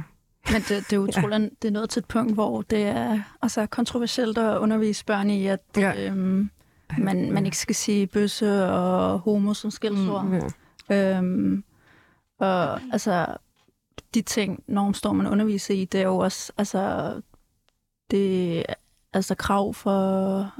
Men 0.51 0.61
det, 0.61 0.69
det 0.69 0.93
er 0.93 0.97
utroligt, 0.97 1.41
ja. 1.41 1.49
det 1.61 1.67
er 1.67 1.71
nået 1.71 1.89
til 1.89 1.99
et 1.99 2.05
punkt, 2.05 2.33
hvor 2.33 2.61
det 2.61 2.83
er 2.83 3.19
altså, 3.41 3.65
kontroversielt 3.65 4.37
at 4.37 4.57
undervise 4.57 5.05
børn 5.05 5.29
i, 5.29 5.47
at 5.47 5.59
ja. 5.77 6.09
øhm, 6.09 6.49
man, 6.97 7.31
man 7.31 7.45
ikke 7.45 7.57
skal 7.57 7.75
sige 7.75 8.07
bøsse 8.07 8.65
og 8.65 9.19
homo 9.19 9.53
som 9.53 9.71
skældsord. 9.71 10.25
Mm, 10.25 10.41
ja. 10.89 11.17
øhm, 11.17 11.63
og 12.39 12.81
altså, 12.91 13.37
de 14.13 14.21
ting, 14.21 14.63
når 14.67 15.13
man 15.13 15.27
underviser 15.27 15.73
i, 15.73 15.85
det 15.85 15.99
er 15.99 16.05
jo 16.05 16.17
også, 16.17 16.51
altså, 16.57 17.13
det 18.11 18.63
altså 19.13 19.35
krav 19.35 19.73
for 19.73 20.51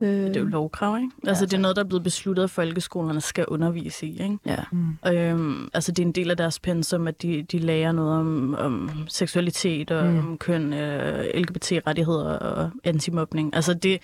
Øh, 0.00 0.08
det 0.08 0.36
er 0.36 0.40
jo 0.40 0.46
lovkrav, 0.46 0.96
ikke? 0.96 1.10
Altså, 1.26 1.44
ja, 1.44 1.46
det 1.46 1.54
er 1.54 1.60
noget, 1.60 1.76
der 1.76 1.82
er 1.82 1.86
blevet 1.88 2.04
besluttet, 2.04 2.42
at 2.42 2.50
folkeskolerne 2.50 3.20
skal 3.20 3.44
undervise 3.48 4.06
i, 4.06 4.22
ikke? 4.22 4.38
Ja. 4.46 4.64
Mm. 4.72 4.96
Øhm, 5.06 5.68
altså, 5.74 5.92
det 5.92 6.02
er 6.02 6.06
en 6.06 6.12
del 6.12 6.30
af 6.30 6.36
deres 6.36 6.60
pensum, 6.60 7.08
at 7.08 7.22
de, 7.22 7.42
de 7.42 7.58
lærer 7.58 7.92
noget 7.92 8.18
om, 8.18 8.54
om 8.54 8.90
seksualitet 9.08 9.90
og 9.90 10.06
mm. 10.06 10.18
om 10.18 10.38
køn, 10.38 10.72
øh, 10.72 11.24
LGBT-rettigheder 11.34 12.38
og 12.38 12.70
antimobning. 12.84 13.54
Altså, 13.54 13.74
det, 13.74 14.02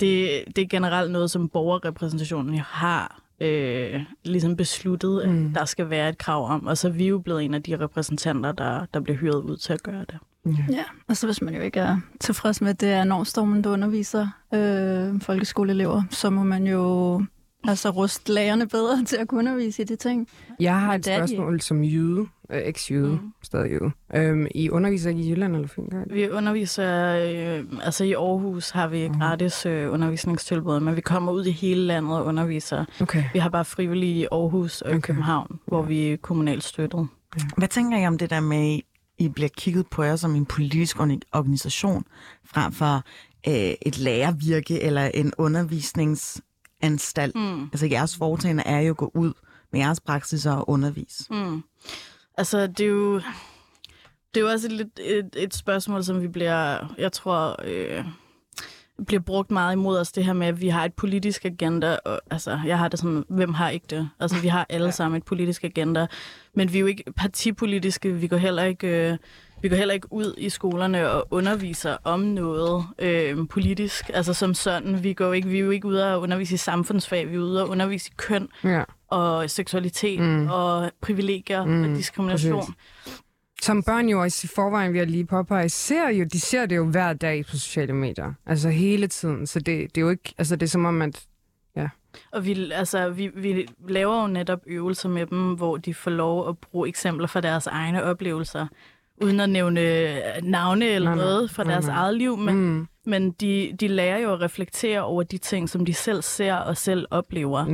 det, 0.00 0.44
det 0.56 0.62
er 0.62 0.68
generelt 0.68 1.12
noget, 1.12 1.30
som 1.30 1.48
borgerrepræsentationen 1.48 2.58
har 2.58 3.24
øh, 3.40 4.00
ligesom 4.24 4.56
besluttet, 4.56 5.20
at 5.20 5.28
mm. 5.28 5.52
der 5.52 5.64
skal 5.64 5.90
være 5.90 6.08
et 6.08 6.18
krav 6.18 6.50
om. 6.50 6.66
Og 6.66 6.78
så 6.78 6.88
er 6.88 6.92
vi 6.92 7.08
jo 7.08 7.18
blevet 7.18 7.44
en 7.44 7.54
af 7.54 7.62
de 7.62 7.76
repræsentanter, 7.76 8.52
der, 8.52 8.86
der 8.94 9.00
bliver 9.00 9.18
hyret 9.18 9.42
ud 9.42 9.56
til 9.56 9.72
at 9.72 9.82
gøre 9.82 10.00
det. 10.00 10.18
Ja. 10.46 10.64
ja, 10.70 10.84
og 11.08 11.16
så 11.16 11.26
hvis 11.26 11.42
man 11.42 11.54
jo 11.54 11.60
ikke 11.60 11.80
er 11.80 11.96
tilfreds 12.20 12.60
med, 12.60 12.70
at 12.70 12.80
det 12.80 12.88
er 12.88 13.04
Normstormen, 13.04 13.64
der 13.64 13.70
underviser 13.70 14.28
øh, 14.54 15.20
folkeskoleelever, 15.20 16.02
så 16.10 16.30
må 16.30 16.42
man 16.42 16.66
jo 16.66 17.22
altså 17.64 17.90
ruste 17.90 18.32
lærerne 18.32 18.68
bedre 18.68 19.04
til 19.06 19.16
at 19.16 19.28
kunne 19.28 19.38
undervise 19.38 19.82
i 19.82 19.84
de 19.84 19.96
ting. 19.96 20.28
Jeg 20.60 20.80
har 20.80 20.94
et 20.94 21.04
spørgsmål 21.04 21.60
som 21.60 21.84
jøde, 21.84 22.26
øh, 22.50 22.58
eks-jøde, 22.58 23.12
mm. 23.12 23.32
stadig 23.42 23.70
jøde. 23.70 23.90
Øhm, 24.14 24.46
I 24.54 24.70
underviser 24.70 25.10
ikke 25.10 25.22
i 25.22 25.30
Jylland 25.30 25.54
eller 25.54 25.68
Fyn? 25.68 25.88
Vi 26.10 26.30
underviser, 26.30 27.16
øh, 27.16 27.64
altså 27.82 28.04
i 28.04 28.12
Aarhus 28.12 28.70
har 28.70 28.88
vi 28.88 29.08
mm. 29.08 29.14
gratis 29.14 29.66
øh, 29.66 29.92
undervisningstilbud, 29.92 30.80
men 30.80 30.96
vi 30.96 31.00
kommer 31.00 31.32
ud 31.32 31.44
i 31.44 31.50
hele 31.50 31.80
landet 31.80 32.18
og 32.18 32.24
underviser. 32.24 32.84
Okay. 33.00 33.24
Vi 33.32 33.38
har 33.38 33.48
bare 33.48 33.64
frivillige 33.64 34.14
i 34.14 34.26
Aarhus 34.32 34.82
og 34.82 34.90
okay. 34.90 35.00
København, 35.00 35.60
hvor 35.66 35.82
vi 35.82 36.12
er 36.12 36.16
kommunalt 36.16 36.64
støttet. 36.64 37.08
Ja. 37.36 37.42
Hvad 37.56 37.68
tænker 37.68 37.98
I 37.98 38.06
om 38.06 38.18
det 38.18 38.30
der 38.30 38.40
med, 38.40 38.80
i 39.18 39.28
bliver 39.28 39.48
kigget 39.48 39.86
på 39.86 40.02
jer 40.02 40.16
som 40.16 40.34
en 40.34 40.46
politisk 40.46 41.00
organisation, 41.32 42.04
frem 42.44 42.72
for 42.72 43.02
øh, 43.48 43.74
et 43.82 43.98
lærervirke 43.98 44.82
eller 44.82 45.04
en 45.14 45.32
undervisningsanstalt. 45.38 47.34
Mm. 47.34 47.62
Altså 47.62 47.86
jeres 47.86 48.16
foretagende 48.16 48.62
er 48.62 48.80
jo 48.80 48.90
at 48.90 48.96
gå 48.96 49.10
ud 49.14 49.32
med 49.72 49.80
jeres 49.80 50.00
praksis 50.00 50.46
og 50.46 50.68
undervise. 50.68 51.24
Mm. 51.30 51.62
Altså 52.38 52.66
det 52.66 52.80
er 52.80 52.90
jo... 52.90 53.20
Det 54.34 54.40
er 54.40 54.44
jo 54.44 54.50
også 54.50 54.68
et, 54.68 54.90
et, 55.00 55.36
et 55.36 55.54
spørgsmål, 55.54 56.04
som 56.04 56.22
vi 56.22 56.28
bliver, 56.28 56.94
jeg 56.98 57.12
tror, 57.12 57.56
øh, 57.64 58.04
bliver 59.06 59.20
brugt 59.20 59.50
meget 59.50 59.72
imod 59.72 59.98
os, 59.98 60.12
det 60.12 60.24
her 60.24 60.32
med, 60.32 60.46
at 60.46 60.60
vi 60.60 60.68
har 60.68 60.84
et 60.84 60.94
politisk 60.94 61.44
agenda. 61.44 61.96
Og, 62.04 62.20
altså, 62.30 62.60
jeg 62.66 62.78
har 62.78 62.88
det 62.88 62.98
sådan, 62.98 63.24
hvem 63.28 63.54
har 63.54 63.70
ikke 63.70 63.86
det? 63.90 64.08
Altså, 64.20 64.40
vi 64.40 64.48
har 64.48 64.66
alle 64.68 64.92
sammen 64.92 65.16
et 65.18 65.24
politisk 65.24 65.64
agenda. 65.64 66.06
Men 66.54 66.72
vi 66.72 66.78
er 66.78 66.80
jo 66.80 66.86
ikke 66.86 67.04
partipolitiske. 67.16 68.12
Vi 68.12 68.26
går 68.26 68.36
heller 68.36 68.62
ikke... 68.62 69.10
Øh, 69.10 69.18
vi 69.62 69.68
går 69.68 69.76
heller 69.76 69.94
ikke 69.94 70.12
ud 70.12 70.34
i 70.38 70.48
skolerne 70.48 71.10
og 71.10 71.26
underviser 71.30 71.96
om 72.04 72.20
noget 72.20 72.84
øh, 72.98 73.48
politisk, 73.48 74.10
altså 74.14 74.34
som 74.34 74.54
sådan. 74.54 75.02
Vi, 75.02 75.12
går 75.12 75.32
ikke, 75.32 75.48
vi 75.48 75.56
er 75.56 75.64
jo 75.64 75.70
ikke 75.70 75.88
ude 75.88 76.14
og 76.14 76.20
undervise 76.20 76.54
i 76.54 76.56
samfundsfag, 76.56 77.30
vi 77.30 77.34
er 77.34 77.40
ude 77.40 77.62
og 77.62 77.68
undervise 77.68 78.10
i 78.10 78.14
køn 78.16 78.48
Ja. 78.64 78.82
Og 79.14 79.50
seksualitet 79.50 80.20
Mm. 80.20 80.48
og 80.50 80.90
privilegier 81.00 81.64
mm, 81.64 81.82
og 81.82 81.88
diskrimination. 81.88 82.60
præcis. 82.60 82.74
Som 83.62 83.82
børn 83.82 84.08
jo 84.08 84.22
også 84.22 84.40
i 84.44 84.50
forvejen, 84.54 84.92
vi 84.92 84.98
har 84.98 85.04
lige 85.04 85.26
påpeget, 85.26 85.72
ser 85.72 86.08
jo, 86.08 86.24
de 86.32 86.40
ser 86.40 86.66
det 86.66 86.76
jo 86.76 86.84
hver 86.86 87.12
dag 87.12 87.44
på 87.46 87.50
sociale 87.50 87.92
medier. 87.92 88.32
Altså 88.46 88.68
hele 88.70 89.06
tiden. 89.06 89.46
Så 89.46 89.58
det, 89.58 89.66
det 89.94 89.96
er 89.96 90.00
jo 90.00 90.10
ikke, 90.10 90.34
altså 90.38 90.56
det 90.56 90.66
er 90.66 90.70
som 90.70 90.84
om, 90.84 91.02
at 91.02 91.26
Og 92.32 92.44
vi, 92.44 92.70
altså, 92.72 93.10
vi, 93.10 93.30
vi 93.36 93.68
laver 93.88 94.20
jo 94.22 94.26
netop 94.26 94.60
øvelser 94.66 95.08
med 95.08 95.26
dem, 95.26 95.54
hvor 95.54 95.76
de 95.76 95.94
får 95.94 96.10
lov 96.10 96.48
at 96.48 96.58
bruge 96.58 96.88
eksempler 96.88 97.26
fra 97.26 97.40
deres 97.40 97.66
egne 97.66 98.02
oplevelser, 98.04 98.66
uden 99.22 99.40
at 99.40 99.50
nævne 99.50 99.80
øh, 99.80 100.16
navne 100.42 100.86
eller 100.86 101.14
Nej, 101.14 101.24
noget 101.24 101.50
fra 101.50 101.64
Nej, 101.64 101.72
deres 101.72 101.86
nej. 101.86 101.96
eget 101.96 102.16
liv, 102.16 102.36
men, 102.38 102.54
mm, 102.54 102.86
men 103.06 103.30
de, 103.30 103.72
de 103.80 103.88
lærer 103.88 104.18
jo 104.18 104.32
at 104.32 104.40
reflektere 104.40 105.02
over 105.02 105.22
de 105.22 105.38
ting, 105.38 105.68
som 105.68 105.84
de 105.84 105.94
selv 105.94 106.22
ser 106.22 106.54
og 106.54 106.76
selv 106.76 107.06
oplever. 107.10 107.66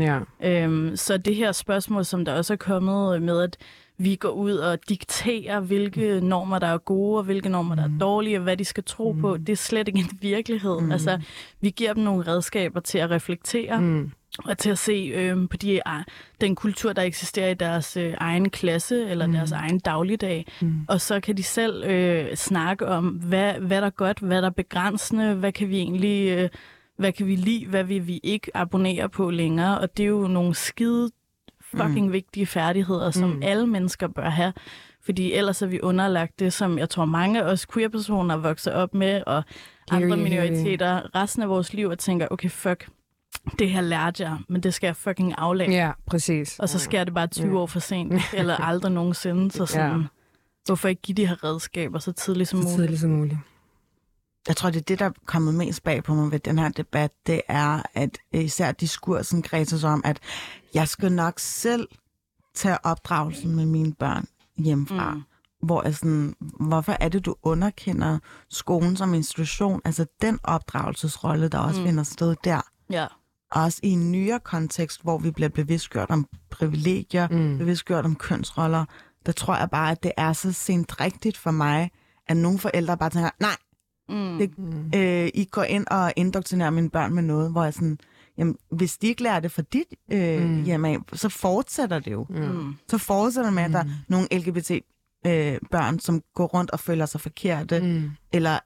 ja. 0.42 0.62
Øhm, 0.64 0.96
så 0.96 1.16
det 1.16 1.34
her 1.36 1.52
spørgsmål, 1.52 2.04
som 2.04 2.24
der 2.24 2.34
også 2.34 2.52
er 2.52 2.56
kommet 2.56 3.22
med, 3.22 3.42
at 3.42 3.56
vi 3.98 4.14
går 4.16 4.30
ud 4.30 4.52
og 4.52 4.78
dikterer, 4.88 5.60
hvilke 5.60 6.20
normer, 6.20 6.58
der 6.58 6.66
er 6.66 6.78
gode, 6.78 7.18
og 7.18 7.24
hvilke 7.24 7.48
normer, 7.48 7.74
der 7.74 7.82
er 7.84 7.90
dårlige, 8.00 8.36
og 8.38 8.42
hvad 8.42 8.56
de 8.56 8.64
skal 8.64 8.84
tro 8.84 9.12
på, 9.12 9.36
det 9.36 9.48
er 9.48 9.56
slet 9.56 9.88
ikke 9.88 10.00
en 10.00 10.10
virkelighed. 10.20 10.80
Mm. 10.80 10.92
Altså, 10.92 11.20
vi 11.60 11.70
giver 11.70 11.92
dem 11.92 12.02
nogle 12.04 12.26
redskaber 12.26 12.80
til 12.80 12.98
at 12.98 13.10
reflektere, 13.10 13.80
Mm, 13.80 14.10
og 14.38 14.58
til 14.58 14.70
at 14.70 14.78
se 14.78 15.12
øh, 15.14 15.48
på 15.50 15.56
de, 15.56 15.74
øh, 15.74 16.04
den 16.40 16.54
kultur, 16.54 16.92
der 16.92 17.02
eksisterer 17.02 17.50
i 17.50 17.54
deres 17.54 17.96
øh, 17.96 18.14
egen 18.18 18.50
klasse, 18.50 19.08
eller 19.10 19.26
mm. 19.26 19.32
deres 19.32 19.52
egen 19.52 19.78
dagligdag. 19.78 20.46
Mm. 20.60 20.74
Og 20.88 21.00
så 21.00 21.20
kan 21.20 21.36
de 21.36 21.42
selv 21.42 21.84
øh, 21.84 22.36
snakke 22.36 22.86
om, 22.86 23.06
hvad, 23.08 23.52
hvad 23.52 23.80
der 23.80 23.86
er 23.86 23.90
godt, 23.90 24.18
hvad 24.18 24.42
der 24.42 24.48
er 24.48 24.52
begrænsende, 24.52 25.34
hvad 25.34 25.52
kan 25.52 25.68
vi 25.68 25.78
egentlig... 25.78 26.38
Øh, 26.38 26.48
hvad 26.96 27.12
kan 27.12 27.26
vi 27.26 27.36
lide, 27.36 27.66
hvad 27.66 27.84
vil 27.84 28.06
vi 28.06 28.20
ikke 28.22 28.50
abonnere 28.56 29.08
på 29.08 29.30
længere, 29.30 29.78
og 29.78 29.96
det 29.96 30.02
er 30.02 30.08
jo 30.08 30.26
nogle 30.26 30.54
skide 30.54 31.10
fucking 31.62 32.06
mm. 32.06 32.12
vigtige 32.12 32.46
færdigheder, 32.46 33.10
som 33.10 33.30
Mm. 33.30 33.42
alle 33.42 33.66
mennesker 33.66 34.08
bør 34.08 34.28
have, 34.28 34.52
fordi 35.04 35.32
ellers 35.32 35.62
er 35.62 35.66
vi 35.66 35.80
underlagt 35.80 36.40
det, 36.40 36.52
som 36.52 36.78
jeg 36.78 36.88
tror 36.88 37.04
mange 37.04 37.42
af 37.42 37.52
os 37.52 37.66
queer-personer 37.66 38.36
vokser 38.36 38.72
op 38.72 38.94
med, 38.94 39.22
og 39.26 39.42
andre 39.90 40.16
minoriteter 40.16 41.14
resten 41.14 41.42
af 41.42 41.48
vores 41.48 41.72
liv, 41.72 41.88
og 41.88 41.98
tænker, 41.98 42.26
okay, 42.30 42.50
fuck, 42.50 42.88
det 43.58 43.70
her 43.70 43.80
lærte 43.80 44.22
jeg, 44.22 44.38
men 44.48 44.62
det 44.62 44.74
skal 44.74 44.86
jeg 44.88 44.96
fucking 44.96 45.34
aflægge. 45.38 45.74
ja, 45.74 45.92
præcis. 46.06 46.58
Og 46.58 46.68
så 46.68 46.78
sker 46.78 47.04
det 47.04 47.14
bare 47.14 47.26
20 47.26 47.46
Ja. 47.46 47.54
år 47.56 47.66
for 47.66 47.80
sent, 47.80 48.22
eller 48.32 48.56
aldrig 48.68 48.92
nogensinde. 48.92 49.50
Så 49.50 49.66
sådan, 49.66 50.00
Ja. 50.00 50.06
hvorfor 50.66 50.88
ikke 50.88 51.02
give 51.02 51.14
de 51.14 51.26
her 51.26 51.44
redskaber 51.44 51.98
så 51.98 52.12
tidligt 52.12 52.48
som 52.48 52.58
Så 52.58 52.62
muligt? 52.68 52.76
tidligt 52.78 53.00
som 53.00 53.10
muligt. 53.10 53.38
Jeg 54.48 54.56
tror, 54.56 54.70
det 54.70 54.78
er 54.80 54.82
det, 54.84 54.98
der 54.98 55.04
er 55.04 55.10
kommet 55.26 55.54
mest 55.54 55.82
bag 55.82 56.04
på 56.04 56.14
mig 56.14 56.32
ved 56.32 56.38
den 56.38 56.58
her 56.58 56.68
debat, 56.68 57.10
det 57.26 57.40
er, 57.48 57.82
at 57.94 58.18
især 58.32 58.72
diskursen 58.72 59.42
kredser 59.42 59.88
om, 59.88 60.02
at 60.04 60.18
jeg 60.74 60.88
skal 60.88 61.12
nok 61.12 61.34
selv 61.38 61.88
tage 62.54 62.78
opdragelsen 62.86 63.56
med 63.56 63.66
mine 63.66 63.94
børn 63.94 64.26
hjemmefra. 64.58 65.10
Mm. 65.10 65.16
Mm. 65.16 65.22
Hvor 65.62 65.82
er 65.82 65.90
sådan, 65.90 66.34
hvorfor 66.60 66.96
er 67.00 67.08
det, 67.08 67.26
du 67.26 67.34
underkender 67.42 68.18
skolen 68.50 68.96
som 68.96 69.14
institution? 69.14 69.80
Altså 69.84 70.06
den 70.22 70.38
opdragelsesrolle, 70.44 71.48
der 71.48 71.58
også 71.58 71.80
mm. 71.80 71.84
Mm. 71.84 71.88
finder 71.88 72.02
sted 72.04 72.36
der. 72.44 72.60
Ja. 72.90 73.06
Også 73.50 73.80
i 73.82 73.88
en 73.90 74.12
nyere 74.12 74.40
kontekst, 74.40 75.02
hvor 75.02 75.18
vi 75.18 75.30
bliver 75.30 75.48
bevidstgjort 75.48 76.10
om 76.10 76.26
privilegier, 76.50 77.28
Mm. 77.28 77.58
bevidstgjort 77.58 78.04
om 78.04 78.14
kønsroller, 78.16 78.84
der 79.26 79.32
tror 79.32 79.56
jeg 79.56 79.70
bare, 79.70 79.90
at 79.90 80.02
det 80.02 80.12
er 80.16 80.32
så 80.32 80.52
sent 80.52 81.00
rigtigt 81.00 81.36
for 81.36 81.50
mig, 81.50 81.90
at 82.28 82.36
nogle 82.36 82.58
forældre 82.58 82.96
bare 82.96 83.10
tænker, 83.10 83.30
nej, 83.40 83.56
Mm. 84.08 84.38
Det- 84.38 84.50
øh, 85.00 85.30
I 85.34 85.44
går 85.44 85.62
ind 85.62 85.86
og 85.90 86.12
indoktrinerer 86.16 86.70
mine 86.70 86.90
børn 86.90 87.14
med 87.14 87.22
noget, 87.22 87.50
hvor 87.52 87.64
jeg 87.64 87.74
sådan, 87.74 87.98
jamen, 88.38 88.56
hvis 88.72 88.98
de 88.98 89.06
ikke 89.06 89.22
lærer 89.22 89.40
det 89.40 89.52
fra 89.52 89.62
dit 89.62 89.86
øh, 90.12 90.50
Mm. 90.76 90.84
af, 90.84 90.96
så 91.12 91.28
fortsætter 91.28 91.98
det 91.98 92.12
jo. 92.12 92.26
Mm. 92.30 92.74
Så 92.88 92.98
fortsætter 92.98 93.50
det 93.50 93.54
med, 93.54 93.62
at 93.62 93.70
der 93.72 93.78
er 93.78 93.84
Mm. 93.84 93.90
nogle 94.08 94.28
LGBT-børn, 95.24 95.98
som 95.98 96.22
går 96.34 96.46
rundt 96.46 96.70
og 96.70 96.80
føler 96.80 97.06
sig 97.06 97.20
forkerte. 97.20 97.80
Mm. 97.80 98.10
eller 98.32 98.58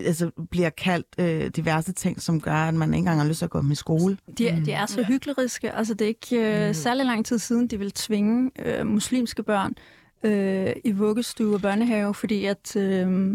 altså, 0.00 0.30
bliver 0.50 0.70
kaldt 0.70 1.06
øh, 1.18 1.46
diverse 1.50 1.92
ting, 1.92 2.22
som 2.22 2.40
gør, 2.40 2.52
at 2.54 2.74
man 2.74 2.88
ikke 2.88 2.98
engang 2.98 3.20
har 3.20 3.28
lyst 3.28 3.38
til 3.38 3.44
at 3.44 3.50
gå 3.50 3.60
med 3.60 3.72
i 3.72 3.74
skole. 3.74 4.18
De, 4.38 4.52
Mm. 4.58 4.64
de 4.64 4.72
er 4.72 4.86
så 4.86 5.02
hykleriske. 5.02 5.72
Altså, 5.72 5.94
det 5.94 6.04
er 6.04 6.08
ikke 6.08 6.62
øh, 6.62 6.68
Mm. 6.68 6.74
særlig 6.74 7.06
lang 7.06 7.26
tid 7.26 7.38
siden, 7.38 7.66
de 7.66 7.78
vil 7.78 7.90
tvinge 7.92 8.50
øh, 8.58 8.86
muslimske 8.86 9.42
børn 9.42 9.74
øh, 10.22 10.72
i 10.84 10.92
vuggestue 10.92 11.54
og 11.54 11.60
børnehave, 11.62 12.14
fordi 12.14 12.44
at 12.44 12.76
øh, 12.76 13.34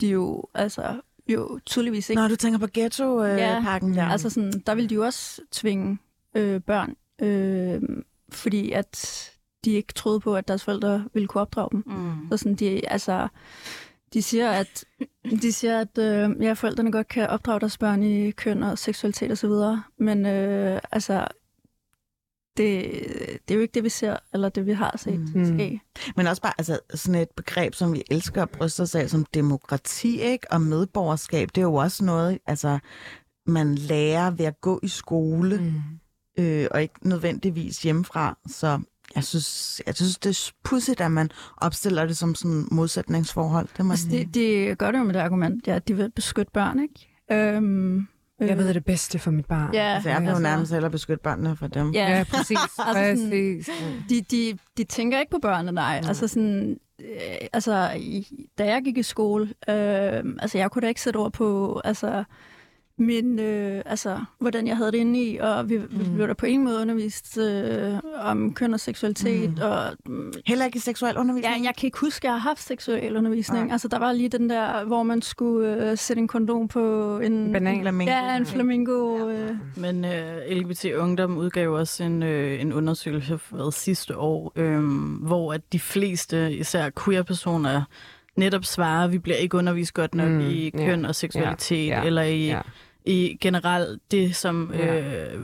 de 0.00 0.08
jo, 0.08 0.44
altså, 0.54 1.00
jo 1.28 1.58
tydeligvis 1.66 2.10
ikke... 2.10 2.20
Når 2.22 2.28
du 2.28 2.36
tænker 2.36 2.58
på 2.58 2.66
ghetto-pakken 2.74 3.90
øh, 3.90 3.96
Ja, 3.96 4.02
der. 4.02 4.08
Altså 4.08 4.30
sådan, 4.30 4.52
der 4.66 4.74
vil 4.74 4.90
de 4.90 4.94
jo 4.94 5.04
også 5.04 5.42
tvinge 5.52 5.98
øh, 6.34 6.60
børn, 6.60 6.94
øh, 7.22 7.82
fordi 8.32 8.72
at 8.72 9.24
de 9.64 9.70
ikke 9.72 9.92
troede 9.94 10.20
på, 10.20 10.36
at 10.36 10.48
deres 10.48 10.64
forældre 10.64 11.04
ville 11.14 11.28
kunne 11.28 11.40
opdrage 11.40 11.68
dem. 11.72 11.82
Mm. 11.86 12.28
Så 12.30 12.36
sådan, 12.36 12.54
de, 12.54 12.88
altså, 12.90 13.28
de 14.14 14.22
siger, 14.22 14.50
at, 14.50 14.84
de 15.42 15.52
siger, 15.52 15.80
at 15.80 15.98
øh, 15.98 16.42
ja, 16.44 16.52
forældrene 16.52 16.92
godt 16.92 17.08
kan 17.08 17.28
opdrage 17.28 17.60
deres 17.60 17.78
børn 17.78 18.02
i 18.02 18.30
køn 18.30 18.62
og 18.62 18.78
seksualitet 18.78 19.32
osv., 19.32 19.50
men 19.98 20.26
øh, 20.26 20.80
altså, 20.92 21.26
det, 22.56 22.90
det 23.48 23.50
er 23.50 23.54
jo 23.54 23.60
ikke 23.60 23.74
det, 23.74 23.84
vi 23.84 23.88
ser, 23.88 24.16
eller 24.34 24.48
det, 24.48 24.66
vi 24.66 24.72
har 24.72 24.94
set 24.96 25.20
Mm. 25.34 25.40
mm. 25.40 25.44
ske. 25.58 25.80
Men 26.16 26.26
også 26.26 26.42
bare 26.42 26.52
altså, 26.58 26.78
sådan 26.94 27.20
et 27.20 27.28
begreb, 27.36 27.74
som 27.74 27.92
vi 27.92 28.02
elsker 28.10 28.42
at 28.42 28.50
bryste 28.50 28.80
os 28.80 28.94
af, 28.94 29.10
som 29.10 29.24
demokrati 29.34 30.20
ikke? 30.20 30.46
og 30.52 30.60
medborgerskab, 30.60 31.48
det 31.54 31.58
er 31.58 31.62
jo 31.66 31.74
også 31.74 32.04
noget, 32.04 32.38
altså, 32.46 32.78
man 33.46 33.74
lærer 33.74 34.30
ved 34.30 34.44
at 34.44 34.60
gå 34.60 34.80
i 34.82 34.88
skole, 34.88 35.58
Mm. 36.38 36.44
øh, 36.44 36.66
og 36.70 36.82
ikke 36.82 37.08
nødvendigvis 37.08 37.82
hjemmefra. 37.82 38.38
Så 38.48 38.80
jeg 39.18 39.24
synes, 39.24 39.82
jeg 39.86 39.94
synes 39.94 40.18
det 40.18 40.30
er 40.30 40.52
pudsigt, 40.64 41.00
at 41.00 41.10
man 41.10 41.30
opstiller 41.56 42.06
det 42.06 42.16
som 42.16 42.34
sådan 42.34 42.58
et 42.60 42.72
modsætningsforhold. 42.72 43.68
Det 43.76 43.84
må 43.86 43.92
Altså, 43.92 44.08
jeg 44.12 44.34
de, 44.34 44.40
de 44.68 44.74
gør 44.74 44.90
det 44.90 44.98
jo 44.98 45.04
med 45.04 45.14
det 45.14 45.20
argument, 45.20 45.66
ja, 45.66 45.74
at 45.74 45.88
de 45.88 45.96
vil 45.96 46.10
beskytte 46.10 46.52
børn, 46.52 46.80
ikke? 46.82 47.54
Øhm, 47.56 48.06
Jeg 48.40 48.50
øh, 48.50 48.58
ved 48.58 48.74
det 48.74 48.84
bedste 48.84 49.18
for 49.18 49.30
mit 49.30 49.46
barn. 49.46 49.74
Ja, 49.74 49.94
Altså, 49.94 50.08
jeg 50.08 50.18
vil 50.20 50.24
jo 50.26 50.30
altså- 50.30 50.42
nærmest 50.42 50.72
hellere 50.72 50.90
beskytte 50.90 51.22
børnene 51.22 51.56
fra 51.56 51.68
dem. 51.68 51.90
Ja, 51.90 52.16
Ja, 52.16 52.24
præcis. 52.24 52.58
Altså 52.86 53.02
sådan- 53.22 53.30
præcis. 53.58 53.70
de, 54.08 54.20
de, 54.20 54.58
de 54.76 54.84
tænker 54.84 55.20
ikke 55.20 55.30
på 55.30 55.38
børnene, 55.42 55.72
nej. 55.72 56.00
Nej. 56.00 56.08
Altså 56.08 56.28
sådan, 56.28 56.76
øh, 57.00 57.48
altså, 57.52 57.90
i, 57.96 58.26
da 58.58 58.64
jeg 58.66 58.82
gik 58.84 58.98
i 58.98 59.02
skole, 59.02 59.44
øh, 59.68 60.22
altså 60.38 60.58
jeg 60.58 60.70
kunne 60.70 60.82
da 60.82 60.88
ikke 60.88 61.00
sætte 61.00 61.16
ord 61.16 61.32
på, 61.32 61.80
altså, 61.84 62.24
min, 62.98 63.38
øh, 63.38 63.82
altså, 63.86 64.18
hvordan 64.38 64.66
jeg 64.66 64.76
havde 64.76 64.92
det 64.92 64.98
inde 64.98 65.22
i, 65.22 65.38
og 65.38 65.68
vi, 65.70 65.78
mm. 65.78 65.86
vi 65.90 66.04
blev 66.14 66.28
der 66.28 66.34
på 66.34 66.46
en 66.46 66.64
måde 66.64 66.80
undervist 66.80 67.38
øh, 67.38 67.94
om 68.20 68.54
køn 68.54 68.74
og 68.74 68.80
seksualitet, 68.80 69.50
Mm. 69.50 69.62
og 69.62 69.82
mm, 70.06 70.32
Heller 70.46 70.64
ikke 70.64 70.80
seksuel 70.80 71.12
ja, 71.14 71.20
undervisning? 71.20 71.64
jeg 71.64 71.74
kan 71.76 71.86
ikke 71.86 71.98
huske, 72.00 72.18
at 72.18 72.24
jeg 72.24 72.32
har 72.32 72.48
haft 72.48 72.62
seksuel 72.62 73.16
undervisning. 73.16 73.64
Nej. 73.66 73.72
Altså, 73.72 73.88
der 73.88 73.98
var 73.98 74.12
lige 74.12 74.28
den 74.28 74.50
der, 74.50 74.84
hvor 74.84 75.02
man 75.02 75.22
skulle 75.22 75.90
øh, 75.90 75.98
sætte 75.98 76.20
en 76.20 76.28
kondom 76.28 76.68
på 76.68 77.18
en... 77.18 77.52
Banan. 77.52 77.80
Flamingo. 77.82 78.12
Ja, 78.12 78.36
en 78.36 78.46
flamingo. 78.46 79.28
Øh. 79.28 79.50
Men 79.76 80.04
øh, 80.04 80.38
LGBT 80.50 80.84
Ungdom 80.84 81.36
udgav 81.38 81.72
også 81.72 82.04
en, 82.04 82.22
øh, 82.22 82.60
en 82.60 82.72
undersøgelse 82.72 83.38
for 83.38 83.70
sidste 83.70 84.16
år, 84.16 84.52
øh, 84.56 84.82
hvor 85.26 85.52
at 85.52 85.72
de 85.72 85.78
fleste, 85.80 86.52
især 86.56 86.90
queer-personer, 87.04 87.82
netop 88.36 88.64
svarer, 88.64 89.04
at 89.04 89.12
vi 89.12 89.18
bliver 89.18 89.36
ikke 89.36 89.56
undervist 89.56 89.94
godt 89.94 90.14
nok 90.14 90.28
Mm, 90.28 90.40
i 90.40 90.70
ja, 90.74 90.86
køn 90.86 91.04
og 91.04 91.14
seksualitet, 91.14 91.88
ja, 91.88 92.00
ja, 92.00 92.06
eller 92.06 92.22
i, 92.22 92.46
Ja. 92.46 92.60
Ja. 93.08 93.12
i 93.12 93.38
generelt 93.40 94.00
det, 94.10 94.36
som 94.36 94.72
øh, 94.72 95.40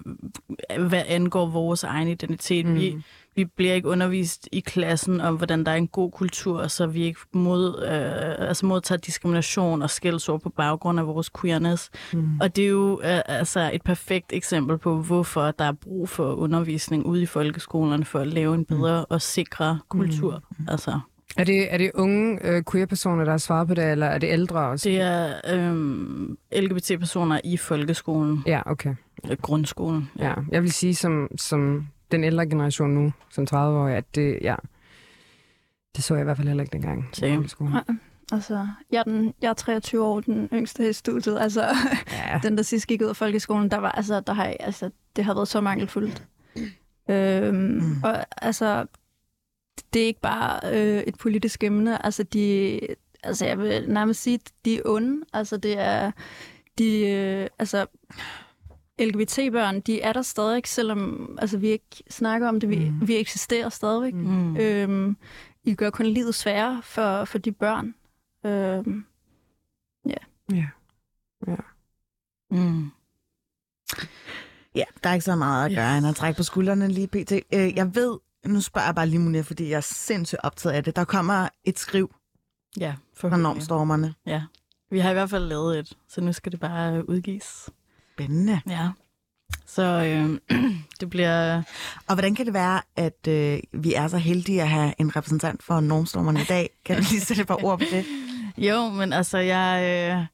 hvad 0.88 1.02
angår 1.06 1.47
vores 1.47 1.85
egen 1.85 2.09
identitet. 2.09 2.66
Mm. 2.66 2.75
Vi, 2.75 2.97
vi 3.37 3.44
bliver 3.44 3.75
ikke 3.75 3.88
undervist 3.88 4.49
i 4.52 4.61
klassen 4.61 5.21
om, 5.21 5.37
hvordan 5.37 5.64
der 5.64 5.73
er 5.73 5.76
en 5.76 5.88
god 5.88 6.11
kultur, 6.11 6.66
så 6.66 6.87
vi 6.87 7.02
ikke 7.02 7.21
mod, 7.33 7.83
øh, 7.83 8.49
altså 8.49 8.66
modtager 8.66 8.99
diskrimination 8.99 9.83
og 9.83 9.90
skældsord 9.90 10.40
på 10.40 10.49
baggrund 10.49 11.00
af 11.00 11.06
vores 11.06 11.30
queerness. 11.40 11.90
Mm. 12.12 12.40
Og 12.40 12.56
det 12.56 12.64
er 12.64 12.68
jo 12.68 13.00
øh, 13.04 13.21
altså 13.26 13.71
et 13.73 13.83
perfekt 13.83 14.33
eksempel 14.33 14.78
på, 14.78 15.02
hvorfor 15.02 15.50
der 15.50 15.64
er 15.64 15.73
brug 15.73 16.09
for 16.09 16.35
undervisning 16.35 17.06
ude 17.06 17.23
i 17.23 17.26
folkeskolerne 17.26 18.04
for 18.04 18.18
at 18.18 18.26
lave 18.26 18.54
en 18.54 18.64
bedre 18.64 19.04
og 19.04 19.23
sikre 19.23 19.78
kultur. 19.88 20.42
Mm. 20.59 20.66
Altså, 20.68 21.00
Er 21.37 21.45
det, 21.45 21.75
er 21.75 21.79
det 21.79 21.91
unge 21.95 22.38
øh, 22.47 22.62
queer-personer, 22.73 23.25
der 23.25 23.31
har 23.31 23.38
svaret 23.38 23.69
på 23.69 23.75
det, 23.75 23.91
eller 23.91 24.07
er 24.07 24.19
det 24.19 24.26
ældre 24.31 24.61
også? 24.69 24.88
det 24.88 25.00
er 25.00 25.35
øh, 25.55 26.62
LGBT-personer 26.62 27.41
i 27.45 27.57
folkeskolen, 27.57 28.43
Ja, 28.47 28.62
okay. 28.67 28.95
grundskolen. 29.43 30.11
Ja. 30.19 30.35
Jeg 30.50 30.62
vil 30.62 30.73
sige, 30.73 30.95
som, 30.95 31.29
som 31.38 31.87
den 32.12 32.25
ældre 32.25 32.47
generation 32.47 32.91
nu, 32.91 33.12
som 33.31 33.47
30 33.47 33.79
år, 33.79 33.87
at 33.88 34.05
det, 34.14 34.38
ja, 34.43 34.55
det 35.97 36.05
så 36.05 36.14
jeg 36.14 36.23
i 36.23 36.25
hvert 36.25 36.37
fald 36.37 36.49
heller 36.49 36.62
ikke 36.62 36.73
dengang. 36.73 37.09
folkeskolen. 37.21 37.73
Nej. 37.73 37.83
Altså, 38.33 38.67
jeg 38.93 38.99
er, 38.99 39.03
den, 39.03 39.35
jeg 39.43 39.49
er 39.49 39.55
23 39.55 40.05
år, 40.05 40.21
den 40.21 40.49
yngste 40.53 40.91
i 40.91 40.93
studiet. 40.93 41.38
Altså, 41.41 41.62
Ja. 42.12 42.41
den 42.49 42.57
der 42.57 42.62
sidst 42.62 42.87
gik 42.87 43.03
ud 43.03 43.07
af 43.07 43.17
folkeskolen, 43.17 43.71
der 43.71 43.79
var, 43.79 43.91
altså, 43.91 44.21
der 44.21 44.33
har, 44.33 44.45
jeg- 44.45 44.57
altså, 44.61 44.91
det 45.17 45.25
har 45.25 45.35
været 45.35 45.49
så 45.49 45.61
mangelfuldt. 45.61 46.23
Øhm, 47.11 47.55
mm. 47.57 48.03
Og 48.05 48.25
altså, 48.43 48.85
det 49.95 50.03
er 50.03 50.07
ikke 50.07 50.21
bare 50.21 50.61
øh, 50.73 51.03
et 51.03 51.19
politisk 51.19 51.65
emne. 51.65 52.05
Altså, 52.07 52.23
de, 52.23 52.81
altså, 53.23 53.47
jeg 53.47 53.59
vil 53.59 53.91
nærmest 53.91 54.23
sige, 54.23 54.41
de 54.65 54.77
er 54.77 54.83
onde. 54.85 55.25
Altså, 55.33 55.57
det 55.57 55.79
er, 55.79 56.11
de, 56.79 57.09
øh, 57.09 57.49
altså, 57.59 57.87
LGBT-børn, 58.99 59.81
de 59.81 60.01
er 60.01 60.13
der 60.13 60.23
stadig, 60.23 60.63
selvom 60.67 61.35
altså, 61.41 61.59
vi 61.59 61.69
ikke 61.69 62.03
snakker 62.11 62.49
om 62.49 62.61
det. 62.61 62.69
Vi, 62.71 62.91
mm. 62.91 63.09
vi 63.09 63.17
eksisterer 63.17 63.69
stadigvæk. 63.69 64.15
Mm. 64.15 64.57
Øhm, 64.57 65.17
I 65.65 65.75
gør 65.75 65.91
kun 65.91 66.07
livet 66.07 66.35
sværere 66.35 66.83
for, 66.83 67.25
for 67.25 67.39
de 67.39 67.53
børn. 67.53 67.95
Øhm, 68.47 69.05
Ja. 70.53 70.67
Mm. 72.51 72.91
Ja, 74.75 74.85
der 75.05 75.11
er 75.11 75.15
ikke 75.15 75.25
så 75.25 75.37
meget 75.37 75.71
at 75.71 75.77
gøre, 75.77 75.99
end 75.99 76.07
at 76.07 76.17
trække 76.17 76.37
på 76.37 76.43
skuldrene 76.43 76.89
lige 76.89 77.07
pt. 77.09 77.33
Øh, 77.33 77.77
jeg 77.77 77.95
ved, 77.95 78.19
nu 78.47 78.61
spørger 78.61 78.89
jeg 78.89 78.95
bare 78.95 79.07
lige 79.07 79.19
Monia, 79.19 79.41
fordi 79.41 79.69
jeg 79.71 79.77
er 79.77 79.81
sindssygt 79.81 80.41
optaget 80.43 80.75
af 80.75 80.85
det. 80.85 80.97
Der 80.97 81.05
kommer 81.05 81.49
et 81.65 81.79
skriv 81.79 82.15
Ja, 82.81 82.95
fra 83.17 83.37
normstormerne. 83.37 84.15
Ja. 84.27 84.43
Vi 84.91 84.99
har 84.99 85.11
i 85.11 85.13
hvert 85.13 85.31
fald 85.31 85.45
lavet 85.45 85.79
et, 85.79 85.93
så 86.09 86.21
nu 86.21 86.33
skal 86.33 86.53
det 86.53 86.61
bare 86.61 86.97
øh, 86.97 87.05
udgives. 87.09 87.71
Spændende. 88.15 88.61
Ja. 88.69 88.89
Så 89.67 89.83
øh, 89.83 90.41
det 91.01 91.11
bliver... 91.11 91.63
Og 92.07 92.15
hvordan 92.15 92.35
kan 92.35 92.47
det 92.47 92.55
være, 92.55 92.81
at 92.97 93.29
øh, 93.29 93.59
vi 93.73 93.95
er 93.95 94.09
så 94.09 94.19
heldige 94.19 94.63
at 94.63 94.69
have 94.69 94.95
en 94.99 95.17
repræsentant 95.17 95.63
for 95.63 95.81
normstormerne 95.81 96.41
i 96.41 96.45
dag? 96.45 96.71
Kan 96.85 96.97
du 96.97 97.03
lige 97.11 97.21
sætte 97.21 97.41
et 97.41 97.47
par 97.49 97.65
ord 97.65 97.79
på 97.79 97.85
det? 97.91 98.05
Jo, 98.59 98.89
men 98.89 99.13
altså, 99.13 99.39
jeg, 99.39 99.83
øh, 99.85 100.27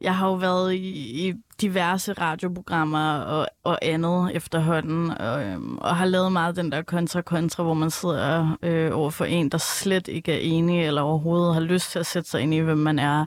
jeg 0.00 0.16
har 0.16 0.28
jo 0.28 0.34
været 0.34 0.74
i, 0.74 1.28
i 1.28 1.34
diverse 1.60 2.12
radioprogrammer 2.12 3.18
og, 3.18 3.48
og 3.64 3.78
andet 3.82 4.30
efterhånden, 4.34 5.10
og, 5.10 5.44
øhm, 5.44 5.78
og 5.78 5.96
har 5.96 6.04
lavet 6.04 6.32
meget 6.32 6.56
den 6.56 6.72
der 6.72 6.82
kontra-kontra, 6.82 7.62
hvor 7.62 7.74
man 7.74 7.90
sidder 7.90 8.56
øh, 8.62 8.98
over 8.98 9.10
for 9.10 9.24
en, 9.24 9.48
der 9.48 9.58
slet 9.58 10.08
ikke 10.08 10.32
er 10.32 10.38
enig, 10.38 10.86
eller 10.86 11.02
overhovedet 11.02 11.54
har 11.54 11.60
lyst 11.60 11.90
til 11.90 11.98
at 11.98 12.06
sætte 12.06 12.30
sig 12.30 12.40
ind 12.40 12.54
i, 12.54 12.58
hvem 12.58 12.78
man 12.78 12.98
er, 12.98 13.24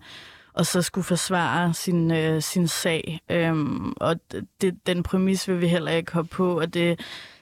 og 0.53 0.65
så 0.65 0.81
skulle 0.81 1.05
forsvare 1.05 1.73
sin, 1.73 2.11
øh, 2.11 2.41
sin 2.41 2.67
sag. 2.67 3.19
Øhm, 3.29 3.93
og 3.97 4.15
det, 4.61 4.87
den 4.87 5.03
præmis 5.03 5.47
vil 5.47 5.61
vi 5.61 5.67
heller 5.67 5.91
ikke 5.91 6.13
hoppe 6.13 6.29
på, 6.29 6.59
og 6.59 6.73
det, 6.73 6.99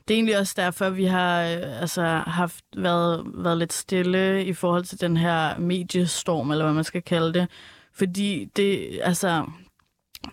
det 0.07 0.13
er 0.13 0.17
egentlig 0.17 0.39
også 0.39 0.53
derfor, 0.57 0.89
vi 0.89 1.05
har 1.05 1.41
øh, 1.41 1.81
altså, 1.81 2.03
haft 2.27 2.63
været, 2.77 3.23
været 3.33 3.57
lidt 3.57 3.73
stille 3.73 4.45
i 4.45 4.53
forhold 4.53 4.83
til 4.83 5.01
den 5.01 5.17
her 5.17 5.57
mediestorm, 5.59 6.51
eller 6.51 6.65
hvad 6.65 6.73
man 6.73 6.83
skal 6.83 7.01
kalde 7.01 7.33
det. 7.33 7.47
Fordi 7.93 8.49
det, 8.55 8.99
altså, 9.03 9.45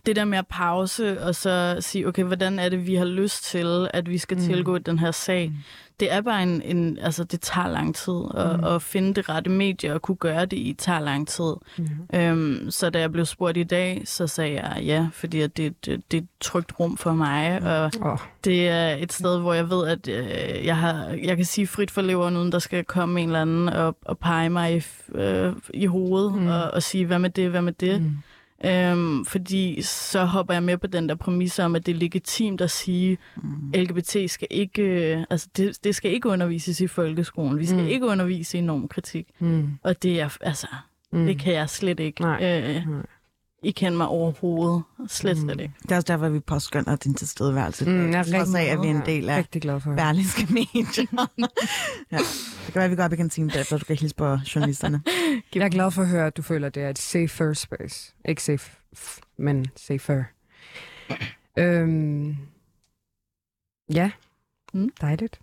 det 0.07 0.17
der 0.17 0.25
med 0.25 0.39
at 0.39 0.47
pause 0.47 1.23
og 1.23 1.35
så 1.35 1.77
sige, 1.81 2.09
okay, 2.09 2.23
hvordan 2.25 2.59
er 2.59 2.69
det, 2.69 2.87
vi 2.87 2.95
har 2.95 3.05
lyst 3.05 3.45
til, 3.45 3.89
at 3.95 4.11
vi 4.11 4.19
skal 4.19 4.37
mm. 4.37 4.43
tilgå 4.43 4.79
den 4.79 4.99
her 4.99 5.11
sag? 5.11 5.49
Mm. 5.49 5.57
Det 6.01 6.13
er 6.13 6.21
bare 6.21 6.43
en, 6.43 6.63
en, 6.63 6.99
altså 6.99 7.25
det 7.25 7.41
tager 7.41 7.69
lang 7.69 7.95
tid 7.95 8.15
at, 8.35 8.59
mm. 8.59 8.65
at 8.65 8.83
finde 8.83 9.15
det 9.15 9.29
rette 9.29 9.51
medie 9.51 9.95
og 9.95 10.03
kunne 10.03 10.17
gøre 10.17 10.47
det 10.47 10.57
i 10.57 10.75
tager 10.79 11.01
lang 11.01 11.29
tid. 11.29 11.53
Mm. 11.79 11.89
Øhm, 12.15 12.71
så 12.71 12.91
da 12.91 13.01
jeg 13.01 13.13
blev 13.13 13.25
spurgt 13.25 13.57
i 13.57 13.63
dag, 13.63 14.03
så 14.05 14.27
sagde 14.27 14.63
jeg 14.63 14.83
ja, 14.85 15.09
fordi 15.13 15.41
at 15.41 15.57
det, 15.57 15.87
det, 15.87 16.03
det 16.11 16.17
er 16.17 16.23
et 16.23 16.29
trygt 16.41 16.73
rum 16.81 16.97
for 16.97 17.13
mig, 17.13 17.63
og 17.63 17.91
Åh. 18.03 18.19
det 18.45 18.69
er 18.69 18.89
et 18.89 19.13
sted, 19.13 19.41
hvor 19.41 19.55
jeg 19.55 19.71
ved, 19.71 19.87
at 19.87 20.09
øh, 20.09 20.67
jeg, 20.67 20.77
har, 20.77 21.19
jeg 21.23 21.37
kan 21.37 21.45
sige 21.45 21.67
frit 21.67 21.91
for 21.91 22.03
leveren, 22.03 22.37
uden 22.37 22.53
der 22.53 22.59
skal 22.59 22.85
komme 22.85 23.21
en 23.21 23.29
eller 23.29 23.43
anden 23.43 23.69
og, 23.69 23.97
og 24.05 24.19
pege 24.19 24.51
mig 24.51 24.77
i, 24.77 24.83
øh, 25.15 25.53
i 25.75 25.87
hovedet 25.87 26.35
mm. 26.35 26.47
og, 26.47 26.71
og 26.71 26.83
sige, 26.83 27.07
hvad 27.07 27.19
med 27.19 27.31
det, 27.31 27.51
hvad 27.51 27.63
med 27.63 27.73
det. 27.73 28.03
Mm. 28.03 28.17
Øhm, 28.65 29.25
fordi 29.25 29.83
så 29.83 30.25
hopper 30.25 30.55
jeg 30.55 30.63
med 30.63 30.79
på 30.79 30.87
den 30.87 31.09
der 31.09 31.15
præmis 31.15 31.59
om, 31.59 31.77
at 31.77 31.87
det 31.87 31.95
er 31.95 31.99
legitimt 31.99 32.61
at 32.61 32.71
sige, 32.71 33.19
mm. 33.37 33.73
LGBT 33.75 34.31
skal 34.31 34.49
ikke, 34.51 34.83
øh, 34.83 35.25
altså 35.31 35.49
det, 35.57 35.79
det 35.85 35.95
skal 35.95 36.11
ikke 36.13 36.29
undervises 36.29 36.81
i 36.81 36.87
folkeskolen. 36.87 37.59
Vi 37.59 37.67
skal 37.67 37.81
mm. 37.83 37.89
ikke 37.89 38.07
undervise 38.07 38.59
i 38.59 38.61
normkritik. 38.61 39.27
Mm. 39.39 39.69
Og 39.83 40.03
det 40.03 40.21
er, 40.21 40.37
altså, 40.41 40.67
Mm. 41.13 41.27
det 41.27 41.39
kan 41.39 41.53
jeg 41.55 41.71
slet 41.71 42.01
ikke. 42.01 42.21
Nej. 42.21 42.61
Øh, 42.61 42.87
Nej. 42.89 43.03
I 43.67 43.71
kender 43.71 43.97
mig 43.99 44.09
overhovedet. 44.09 44.83
Slet, 45.09 45.39
slet 45.39 45.61
ikke. 45.61 45.75
Det 45.83 45.93
er 45.93 45.97
også 45.97 46.07
derfor, 46.13 46.29
vi 46.29 46.41
påskynder 46.41 46.97
din 46.97 47.15
tilstedeværelse. 47.15 47.85
Mm, 47.91 48.11
jeg 48.11 48.19
er 48.19 48.23
Trods 48.23 48.55
af, 48.55 48.63
at 48.65 48.81
vi 48.83 48.87
er 48.87 48.91
en 48.91 49.03
del 49.07 49.29
af 49.31 49.37
rigtig 49.39 49.63
glad 49.63 49.81
for 49.81 49.95
berlingske 49.95 50.47
medier. 50.51 51.07
ja. 52.13 52.17
Det 52.17 52.73
kan 52.73 52.75
være, 52.75 52.85
at 52.85 52.91
vi 52.91 52.97
går 52.97 53.03
op 53.05 53.13
i 53.13 53.17
kantinen 53.17 53.51
bagefter, 53.51 53.79
du 53.79 53.85
kan 53.85 53.97
hilse 53.97 54.15
på 54.17 54.39
journalisterne. 54.55 55.03
Jeg 55.55 55.63
er 55.65 55.69
glad 55.69 55.91
for 55.91 56.03
at 56.03 56.09
høre, 56.09 56.27
at 56.27 56.37
du 56.37 56.43
føler, 56.43 56.67
at 56.67 56.75
det 56.75 56.83
er 56.83 56.91
et 56.91 56.99
safer 56.99 57.53
space. 57.53 58.15
Ikke 58.29 58.43
safe, 58.43 58.71
men 59.39 59.67
safer. 59.77 60.25
øhm, 61.59 62.37
ja, 63.93 64.11
Mm. 64.75 64.89
dejligt. 65.01 65.41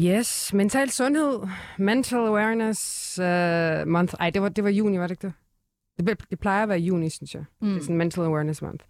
Yes, 0.00 0.52
mental 0.54 0.90
sundhed, 0.90 1.40
mental 1.78 2.18
awareness 2.18 3.18
uh, 3.18 3.88
month. 3.88 4.14
Ej, 4.20 4.30
det 4.30 4.42
var, 4.42 4.48
det 4.48 4.64
var 4.64 4.70
juni, 4.70 4.98
var 4.98 5.06
det 5.06 5.10
ikke 5.10 5.26
det? 5.26 6.06
Det, 6.06 6.30
det 6.30 6.40
plejer 6.40 6.62
at 6.62 6.68
være 6.68 6.78
juni, 6.78 7.10
synes 7.10 7.34
jeg. 7.34 7.44
Mm. 7.60 7.68
Det 7.68 7.76
er 7.76 7.82
sådan 7.82 7.96
mental 7.96 8.24
awareness 8.24 8.62
month. 8.62 8.84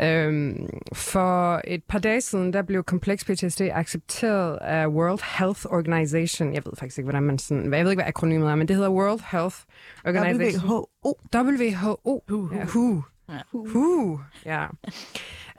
Øhm, 0.00 0.68
for 0.92 1.60
et 1.64 1.84
par 1.84 1.98
dage 1.98 2.20
siden, 2.20 2.52
der 2.52 2.62
blev 2.62 2.84
kompleks 2.84 3.24
PTSD 3.24 3.60
accepteret 3.60 4.56
af 4.56 4.86
World 4.86 5.38
Health 5.38 5.60
Organization. 5.70 6.54
Jeg 6.54 6.62
ved 6.64 6.72
faktisk 6.78 6.98
ikke, 6.98 7.06
hvordan 7.06 7.22
man 7.22 7.38
sådan... 7.38 7.74
Jeg 7.74 7.84
ved 7.84 7.90
ikke, 7.90 8.02
hvad 8.02 8.08
akronymet 8.08 8.50
er, 8.50 8.54
men 8.54 8.68
det 8.68 8.76
hedder 8.76 8.90
World 8.90 9.20
Health 9.30 9.56
Organization. 10.04 10.70
WHO. 10.70 11.18
WHO. 11.34 12.24
Hu, 12.28 12.40
hu. 12.40 12.50
Ja, 12.54 12.64
WHO. 12.64 13.02
Ja. 13.28 13.38
WHO. 13.54 14.18
Ja. 14.44 14.66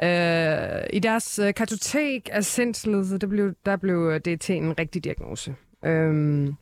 Øh, 0.03 0.87
I 0.93 0.99
deres 0.99 1.39
øh, 1.39 1.53
kartotek 1.53 2.29
af 2.31 2.45
sindslidelse, 2.45 3.17
der 3.17 3.27
blev, 3.27 3.53
der 3.65 3.75
blev 3.75 4.19
det 4.19 4.41
til 4.41 4.55
en 4.55 4.79
rigtig 4.79 5.03
diagnose. 5.03 5.55
Øhm, 5.85 6.55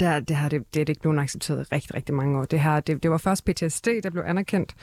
der, 0.00 0.20
det, 0.20 0.36
har 0.36 0.48
det, 0.48 0.74
det 0.74 0.80
er 0.80 0.84
det 0.84 0.88
ikke 0.88 1.00
blevet 1.00 1.18
accepteret 1.18 1.60
i 1.60 1.74
rigtig, 1.74 1.94
rigtig 1.94 2.14
mange 2.14 2.38
år. 2.38 2.44
Det, 2.44 2.60
her, 2.60 2.80
det, 2.80 3.02
det 3.02 3.10
var 3.10 3.18
først 3.18 3.44
PTSD, 3.44 3.88
der 4.02 4.10
blev 4.10 4.22
anerkendt, 4.26 4.74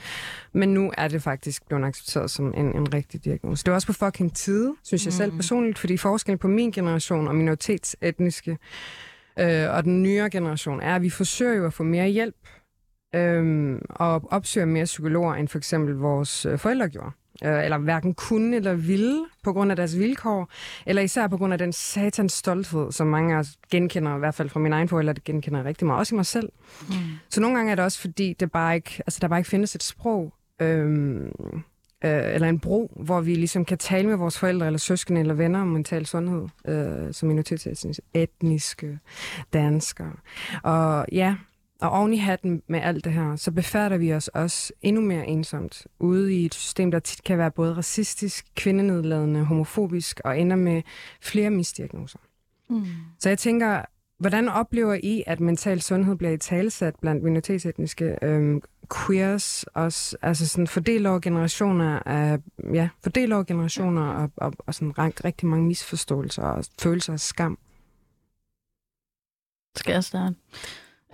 men 0.53 0.73
nu 0.73 0.91
er 0.97 1.07
det 1.07 1.21
faktisk 1.21 1.67
blevet 1.67 1.85
accepteret 1.85 2.31
som 2.31 2.53
en, 2.57 2.77
en 2.77 2.93
rigtig 2.93 3.25
diagnose. 3.25 3.63
Det 3.63 3.71
var 3.71 3.75
også 3.75 3.87
på 3.87 3.93
fucking 3.93 4.35
tide, 4.35 4.75
synes 4.83 5.05
jeg 5.05 5.11
mm. 5.11 5.17
selv 5.17 5.31
personligt, 5.31 5.79
fordi 5.79 5.97
forskellen 5.97 6.39
på 6.39 6.47
min 6.47 6.71
generation 6.71 7.27
og 7.27 7.35
minoritetsetniske 7.35 8.57
øh, 9.39 9.69
og 9.69 9.83
den 9.83 10.03
nyere 10.03 10.29
generation 10.29 10.81
er, 10.81 10.95
at 10.95 11.01
vi 11.01 11.09
forsøger 11.09 11.53
jo 11.53 11.65
at 11.65 11.73
få 11.73 11.83
mere 11.83 12.07
hjælp 12.07 12.35
øhm, 13.13 13.81
og 13.89 14.23
opsøger 14.31 14.65
mere 14.65 14.85
psykologer, 14.85 15.33
end 15.33 15.47
for 15.47 15.57
eksempel 15.57 15.95
vores 15.95 16.45
øh, 16.45 16.57
forældre 16.57 16.89
gjorde. 16.89 17.11
Øh, 17.43 17.63
eller 17.63 17.77
hverken 17.77 18.13
kunne 18.13 18.55
eller 18.55 18.73
ville 18.73 19.25
på 19.43 19.53
grund 19.53 19.71
af 19.71 19.75
deres 19.75 19.99
vilkår, 19.99 20.51
eller 20.85 21.01
især 21.01 21.27
på 21.27 21.37
grund 21.37 21.53
af 21.53 21.59
den 21.59 21.73
satans 21.73 22.33
stolthed, 22.33 22.91
som 22.91 23.07
mange 23.07 23.35
af 23.35 23.39
os 23.39 23.47
genkender, 23.71 24.15
i 24.15 24.19
hvert 24.19 24.35
fald 24.35 24.49
fra 24.49 24.59
mine 24.59 24.75
egne 24.75 24.89
forældre, 24.89 25.13
det 25.13 25.23
genkender 25.23 25.59
jeg 25.59 25.65
rigtig 25.65 25.87
meget, 25.87 25.99
også 25.99 26.15
i 26.15 26.17
mig 26.17 26.25
selv. 26.25 26.49
Mm. 26.89 26.95
Så 27.29 27.41
nogle 27.41 27.57
gange 27.57 27.71
er 27.71 27.75
det 27.75 27.85
også 27.85 27.99
fordi, 27.99 28.33
det 28.39 28.51
bare 28.51 28.75
ikke, 28.75 29.03
altså, 29.07 29.19
der 29.21 29.27
bare 29.27 29.39
ikke 29.39 29.49
findes 29.49 29.75
et 29.75 29.83
sprog, 29.83 30.33
øhm, 30.61 31.25
øh, 32.05 32.33
eller 32.33 32.49
en 32.49 32.59
bro, 32.59 33.01
hvor 33.05 33.21
vi 33.21 33.35
ligesom 33.35 33.65
kan 33.65 33.77
tale 33.77 34.07
med 34.07 34.15
vores 34.15 34.39
forældre 34.39 34.65
eller 34.65 34.79
søskende 34.79 35.21
eller 35.21 35.33
venner 35.33 35.61
om 35.61 35.67
mental 35.67 36.05
sundhed, 36.05 36.47
øh, 36.67 37.13
som 37.13 37.27
minoritetsetniske 37.27 38.99
danskere. 39.53 40.13
Og 40.63 41.05
ja, 41.11 41.35
og 41.83 41.91
oven 41.91 42.13
i 42.13 42.17
hatten 42.17 42.61
med 42.67 42.79
alt 42.79 43.05
det 43.05 43.13
her, 43.13 43.35
så 43.35 43.51
befærder 43.51 43.97
vi 43.97 44.13
os 44.13 44.27
også 44.27 44.73
endnu 44.81 45.01
mere 45.01 45.27
ensomt 45.27 45.87
ude 45.99 46.35
i 46.35 46.45
et 46.45 46.53
system, 46.53 46.91
der 46.91 46.99
tit 46.99 47.23
kan 47.23 47.37
være 47.37 47.51
både 47.51 47.77
racistisk, 47.77 48.45
kvindenedladende, 48.55 49.43
homofobisk 49.43 50.21
og 50.23 50.39
ender 50.39 50.55
med 50.55 50.81
flere 51.21 51.49
misdiagnoser. 51.49 52.19
Mm. 52.69 52.85
Så 53.19 53.29
jeg 53.29 53.37
tænker, 53.37 53.81
hvordan 54.17 54.49
oplever 54.49 54.99
I, 55.03 55.23
at 55.27 55.39
mental 55.39 55.81
sundhed 55.81 56.15
bliver 56.15 56.31
i 56.31 56.37
talesat 56.37 56.95
blandt 57.01 57.23
minoritetsetniske 57.23 58.17
øhm, 58.21 58.61
queers, 58.95 59.63
også, 59.63 60.17
altså 60.21 60.47
sådan 60.47 60.67
fordelt 60.67 61.07
over 61.07 61.19
generationer 61.19 61.99
af, 62.05 62.39
ja, 62.73 62.89
fordelt 63.03 63.33
over 63.33 63.43
generationer 63.43 64.07
og, 64.07 64.31
og, 64.37 64.53
og 64.59 64.75
sådan 64.75 64.99
rigt- 64.99 65.25
rigtig 65.25 65.47
mange 65.47 65.65
misforståelser 65.65 66.43
og 66.43 66.65
følelser 66.81 67.13
af 67.13 67.19
skam? 67.19 67.57
Skal 69.75 69.93
jeg 69.93 70.03
starte? 70.03 70.35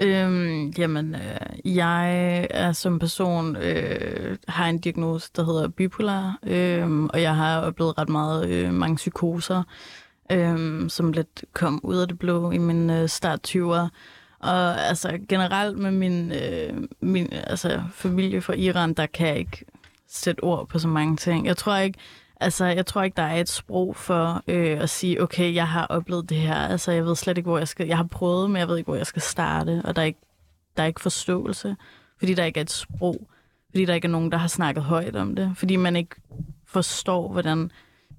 Øhm, 0.01 0.69
jamen, 0.69 1.15
øh, 1.15 1.75
jeg 1.75 2.47
er 2.49 2.71
som 2.71 2.99
person, 2.99 3.55
øh, 3.55 4.37
har 4.47 4.69
en 4.69 4.79
diagnose, 4.79 5.29
der 5.35 5.45
hedder 5.45 5.67
bipolar, 5.67 6.39
øh, 6.43 7.03
og 7.03 7.21
jeg 7.21 7.35
har 7.35 7.61
oplevet 7.61 7.97
ret 7.97 8.09
meget 8.09 8.49
øh, 8.49 8.73
mange 8.73 8.95
psykoser, 8.95 9.63
øh, 10.31 10.89
som 10.89 11.13
lidt 11.13 11.43
kom 11.53 11.79
ud 11.83 11.97
af 11.97 12.07
det 12.07 12.19
blå 12.19 12.51
i 12.51 12.57
min 12.57 12.89
øh, 12.89 13.09
start 13.09 13.47
20'er. 13.47 13.87
Og 14.39 14.87
altså 14.87 15.19
generelt 15.29 15.77
med 15.77 15.91
min, 15.91 16.31
øh, 16.31 16.83
min 17.01 17.27
altså, 17.33 17.83
familie 17.93 18.41
fra 18.41 18.53
Iran, 18.53 18.93
der 18.93 19.05
kan 19.05 19.27
jeg 19.27 19.37
ikke 19.37 19.65
sætte 20.07 20.43
ord 20.43 20.67
på 20.67 20.79
så 20.79 20.87
mange 20.87 21.17
ting. 21.17 21.45
Jeg 21.45 21.57
tror 21.57 21.77
ikke, 21.77 21.99
Altså, 22.39 22.65
jeg 22.65 22.85
tror 22.85 23.03
ikke, 23.03 23.15
der 23.15 23.23
er 23.23 23.35
et 23.35 23.49
sprog 23.49 23.95
for 23.95 24.43
øh, 24.47 24.81
at 24.81 24.89
sige, 24.89 25.23
okay, 25.23 25.53
jeg 25.53 25.67
har 25.67 25.85
oplevet 25.85 26.29
det 26.29 26.37
her. 26.37 26.55
Altså, 26.55 26.91
jeg 26.91 27.05
ved 27.05 27.15
slet 27.15 27.37
ikke, 27.37 27.49
hvor 27.49 27.57
jeg 27.57 27.67
skal... 27.67 27.87
Jeg 27.87 27.97
har 27.97 28.07
prøvet, 28.11 28.49
men 28.49 28.59
jeg 28.59 28.67
ved 28.67 28.77
ikke, 28.77 28.87
hvor 28.87 28.95
jeg 28.95 29.07
skal 29.07 29.21
starte. 29.21 29.81
Og 29.85 29.95
der 29.95 30.01
er 30.01 30.05
ikke, 30.05 30.19
der 30.77 30.83
er 30.83 30.87
ikke 30.87 31.01
forståelse, 31.01 31.75
fordi 32.19 32.33
der 32.33 32.43
ikke 32.43 32.57
er 32.57 32.61
et 32.61 32.71
sprog. 32.71 33.27
Fordi 33.69 33.85
der 33.85 33.93
ikke 33.93 34.05
er 34.05 34.11
nogen, 34.11 34.31
der 34.31 34.37
har 34.37 34.47
snakket 34.47 34.83
højt 34.83 35.15
om 35.15 35.35
det. 35.35 35.51
Fordi 35.55 35.75
man 35.75 35.95
ikke 35.95 36.15
forstår, 36.65 37.31
hvordan 37.31 37.71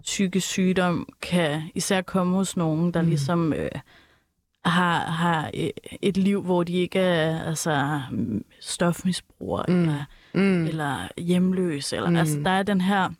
psykisk 0.02 0.46
sygdom 0.46 1.08
kan 1.22 1.62
især 1.74 2.00
komme 2.00 2.36
hos 2.36 2.56
nogen, 2.56 2.94
der 2.94 3.02
mm. 3.02 3.08
ligesom 3.08 3.52
øh, 3.52 3.70
har, 4.64 5.04
har 5.04 5.50
et 6.02 6.16
liv, 6.16 6.42
hvor 6.42 6.62
de 6.62 6.72
ikke 6.72 6.98
er 6.98 7.42
altså, 7.42 8.00
stofmisbrugere 8.60 9.64
mm. 9.68 9.80
eller, 9.80 10.04
mm. 10.34 10.66
eller 10.66 11.08
hjemløse. 11.18 11.96
Eller, 11.96 12.10
mm. 12.10 12.16
altså, 12.16 12.38
der 12.44 12.50
er 12.50 12.62
den 12.62 12.80
her 12.80 13.10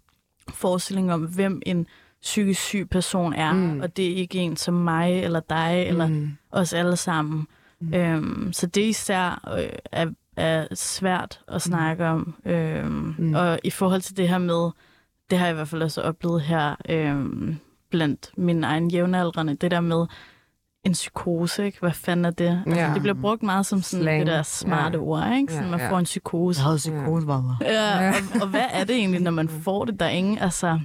forestilling 0.50 1.12
om, 1.12 1.20
hvem 1.20 1.62
en 1.66 1.86
psykisk 2.22 2.60
syg 2.60 2.88
person 2.90 3.32
er, 3.32 3.52
mm. 3.52 3.80
og 3.80 3.96
det 3.96 4.12
er 4.12 4.16
ikke 4.16 4.38
en 4.38 4.56
som 4.56 4.74
mig, 4.74 5.24
eller 5.24 5.40
dig, 5.40 5.84
eller 5.86 6.06
mm. 6.06 6.30
os 6.50 6.72
alle 6.72 6.96
sammen. 6.96 7.46
Mm. 7.80 7.94
Øhm, 7.94 8.52
så 8.52 8.66
det 8.66 8.80
især 8.80 9.54
øh, 9.58 9.78
er, 9.92 10.06
er 10.36 10.74
svært 10.74 11.40
at 11.48 11.54
mm. 11.54 11.58
snakke 11.60 12.06
om. 12.06 12.34
Øhm, 12.44 13.14
mm. 13.18 13.34
Og 13.34 13.60
i 13.64 13.70
forhold 13.70 14.00
til 14.00 14.16
det 14.16 14.28
her 14.28 14.38
med, 14.38 14.70
det 15.30 15.38
har 15.38 15.46
jeg 15.46 15.52
i 15.52 15.56
hvert 15.56 15.68
fald 15.68 15.82
også 15.82 16.02
oplevet 16.02 16.42
her 16.42 16.76
øhm, 16.88 17.56
blandt 17.90 18.30
mine 18.36 18.66
egne 18.66 18.88
jævnaldrende, 18.92 19.54
det 19.54 19.70
der 19.70 19.80
med 19.80 20.06
en 20.84 20.92
psykose, 20.92 21.66
ikke? 21.66 21.80
Hvad 21.80 21.92
fanden 21.92 22.24
er 22.24 22.30
det? 22.30 22.62
Altså, 22.66 22.80
ja. 22.80 22.94
Det 22.94 23.02
bliver 23.02 23.14
brugt 23.14 23.42
meget 23.42 23.66
som 23.66 23.82
sådan 23.82 24.04
Slang. 24.04 24.20
det 24.20 24.26
der 24.26 24.42
smarte 24.42 24.98
ja. 24.98 25.04
ord, 25.04 25.32
ikke? 25.36 25.52
Sådan, 25.52 25.70
ja, 25.70 25.76
man 25.76 25.88
får 25.88 25.98
en 25.98 26.04
psykose. 26.04 26.58
Jeg 26.58 26.64
havde 26.64 26.76
psykose, 26.76 27.26
var 27.26 27.56
Ja, 27.60 28.08
og, 28.08 28.42
og 28.42 28.48
hvad 28.48 28.64
er 28.72 28.84
det 28.84 28.96
egentlig, 28.96 29.20
når 29.20 29.30
man 29.30 29.48
får 29.48 29.84
det? 29.84 30.00
Der 30.00 30.06
er 30.06 30.10
ingen, 30.10 30.38
altså... 30.38 30.80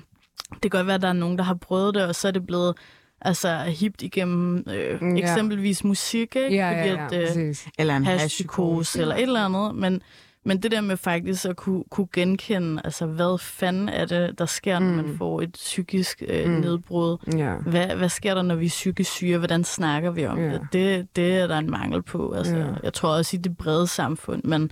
Det 0.53 0.61
kan 0.61 0.69
godt 0.69 0.87
være, 0.87 0.95
at 0.95 1.01
der 1.01 1.07
er 1.07 1.13
nogen, 1.13 1.37
der 1.37 1.43
har 1.43 1.53
prøvet 1.53 1.95
det, 1.95 2.03
og 2.03 2.15
så 2.15 2.27
er 2.27 2.31
det 2.31 2.45
blevet 2.45 2.77
altså 3.21 3.57
hipt 3.57 4.01
igennem 4.01 4.63
øh, 4.69 4.99
ja. 5.01 5.15
eksempelvis 5.15 5.83
musik, 5.83 6.35
ikke? 6.35 6.55
Ja, 6.55 6.71
ja, 6.71 6.85
ja, 6.85 7.05
Fordi 7.05 7.15
at, 7.15 7.37
øh, 7.37 7.55
eller 7.79 7.97
en 7.97 8.05
hashpsykose, 8.05 9.01
eller 9.01 9.15
et 9.15 9.21
eller 9.21 9.45
andet, 9.45 9.75
men 9.75 10.01
men 10.45 10.63
det 10.63 10.71
der 10.71 10.81
med 10.81 10.97
faktisk 10.97 11.45
at 11.45 11.55
kunne, 11.55 11.83
kunne 11.89 12.07
genkende, 12.13 12.81
altså 12.83 13.05
hvad 13.05 13.39
fanden 13.41 13.89
er 13.89 14.05
det, 14.05 14.39
der 14.39 14.45
sker, 14.45 14.79
når 14.79 14.89
mm. 14.89 14.95
man 14.95 15.17
får 15.17 15.41
et 15.41 15.51
psykisk 15.51 16.23
øh, 16.27 16.49
mm. 16.49 16.51
nedbrud? 16.51 17.17
Yeah. 17.35 17.67
Hvad, 17.67 17.95
hvad 17.95 18.09
sker 18.09 18.33
der, 18.33 18.41
når 18.41 18.55
vi 18.55 18.65
er 18.65 18.69
psykisk 18.69 19.11
syge? 19.11 19.37
Hvordan 19.37 19.63
snakker 19.63 20.11
vi 20.11 20.25
om 20.25 20.39
yeah. 20.39 20.53
det? 20.53 20.73
det? 20.73 21.15
Det 21.15 21.37
er 21.37 21.47
der 21.47 21.57
en 21.57 21.71
mangel 21.71 22.01
på. 22.01 22.31
Altså, 22.31 22.55
yeah. 22.55 22.77
Jeg 22.83 22.93
tror 22.93 23.09
også 23.09 23.37
i 23.37 23.39
det 23.39 23.57
brede 23.57 23.87
samfund, 23.87 24.43
men... 24.43 24.71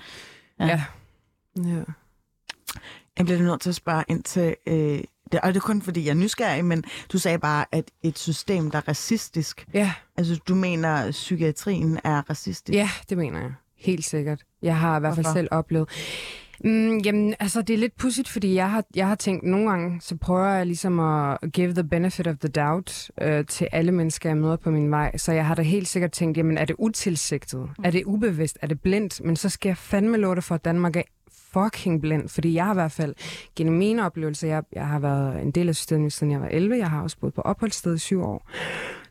Ja. 0.60 0.68
ja. 0.68 0.82
ja. 1.58 1.84
Jeg 3.18 3.26
bliver 3.26 3.40
nødt 3.40 3.62
til 3.62 3.70
at 3.70 3.76
spørge 3.76 4.04
ind 4.08 4.24
til... 4.24 4.56
Øh, 4.68 5.00
det, 5.32 5.42
og 5.42 5.48
det 5.48 5.56
er 5.56 5.60
kun 5.60 5.82
fordi, 5.82 6.06
jeg 6.06 6.10
er 6.10 6.16
nysgerrig, 6.16 6.66
men 6.66 6.84
du 7.12 7.18
sagde 7.18 7.40
bare, 7.40 7.66
at 7.72 7.92
et 8.04 8.20
system, 8.20 8.72
der 8.72 8.78
er 8.78 8.88
racistisk... 8.88 9.68
Ja. 9.74 9.94
Altså, 10.18 10.40
du 10.48 10.56
mener, 10.56 10.90
at 10.90 11.12
psykiatrien 11.12 12.00
er 12.04 12.30
racistisk? 12.30 12.76
Ja, 12.76 12.90
det 13.10 13.18
mener 13.18 13.42
jeg. 13.42 13.54
Helt 13.84 14.06
sikkert. 14.06 14.41
Jeg 14.62 14.78
har 14.78 14.98
i 14.98 15.00
hvert 15.00 15.15
fald 15.15 15.26
Hvorfor? 15.26 15.38
selv 15.38 15.48
oplevet. 15.52 15.89
Mm, 16.63 16.98
jamen, 16.98 17.36
altså, 17.39 17.62
det 17.62 17.74
er 17.74 17.78
lidt 17.78 17.98
pudsigt, 17.98 18.30
fordi 18.30 18.56
jeg 18.56 18.72
har, 18.72 18.84
jeg 18.96 19.08
har 19.08 19.15
tænkt, 19.15 19.43
nogle 19.43 19.69
gange, 19.69 20.02
så 20.02 20.17
prøver 20.17 20.48
jeg 20.48 20.65
ligesom 20.65 21.00
at 21.00 21.38
give 21.54 21.74
the 21.74 21.84
benefit 21.84 22.28
of 22.28 22.36
the 22.38 22.50
doubt 22.50 23.12
øh, 23.22 23.46
til 23.46 23.67
alle 23.72 23.91
mennesker, 23.91 24.30
jeg 24.30 24.38
møder 24.38 24.56
på 24.56 24.72
min 24.72 24.91
vej. 24.91 25.17
Så 25.17 25.32
jeg 25.32 25.46
har 25.46 25.56
da 25.56 25.62
helt 25.62 25.88
sikkert 25.88 26.12
tænkt, 26.12 26.38
jamen, 26.38 26.58
er 26.58 26.65
det 26.65 26.76
utilsigtet? 26.80 27.60
Mm. 27.60 27.84
Er 27.84 27.91
det 27.91 28.04
ubevidst? 28.06 28.58
Er 28.62 28.67
det 28.67 28.82
blindt? 28.82 29.22
Men 29.24 29.36
så 29.36 29.50
skal 29.50 29.69
jeg 29.69 29.78
fandme 29.78 30.17
love 30.17 30.36
det 30.36 30.43
for, 30.43 30.56
at 30.56 30.65
Danmark 30.65 30.96
er 30.96 31.02
fucking 31.54 32.02
blind, 32.02 32.30
fordi 32.30 32.54
jeg 32.54 32.66
har 32.66 32.74
i 32.74 32.76
hvert 32.76 32.92
fald, 32.92 33.16
gennem 33.56 33.78
mine 33.78 34.06
oplevelser, 34.06 34.48
jeg, 34.48 34.63
jeg 34.74 34.88
har 34.88 35.00
været 35.00 35.42
en 35.42 35.52
del 35.52 35.70
af 35.70 35.76
systemet, 35.76 36.13
siden 36.13 36.32
jeg 36.32 36.42
var 36.42 36.48
11, 36.48 36.78
jeg 36.78 36.89
har 36.89 37.02
også 37.02 37.18
boet 37.18 37.34
på 37.34 37.42
opholdssted 37.42 37.96
i 37.96 37.98
syv 37.98 38.24
år. 38.24 38.50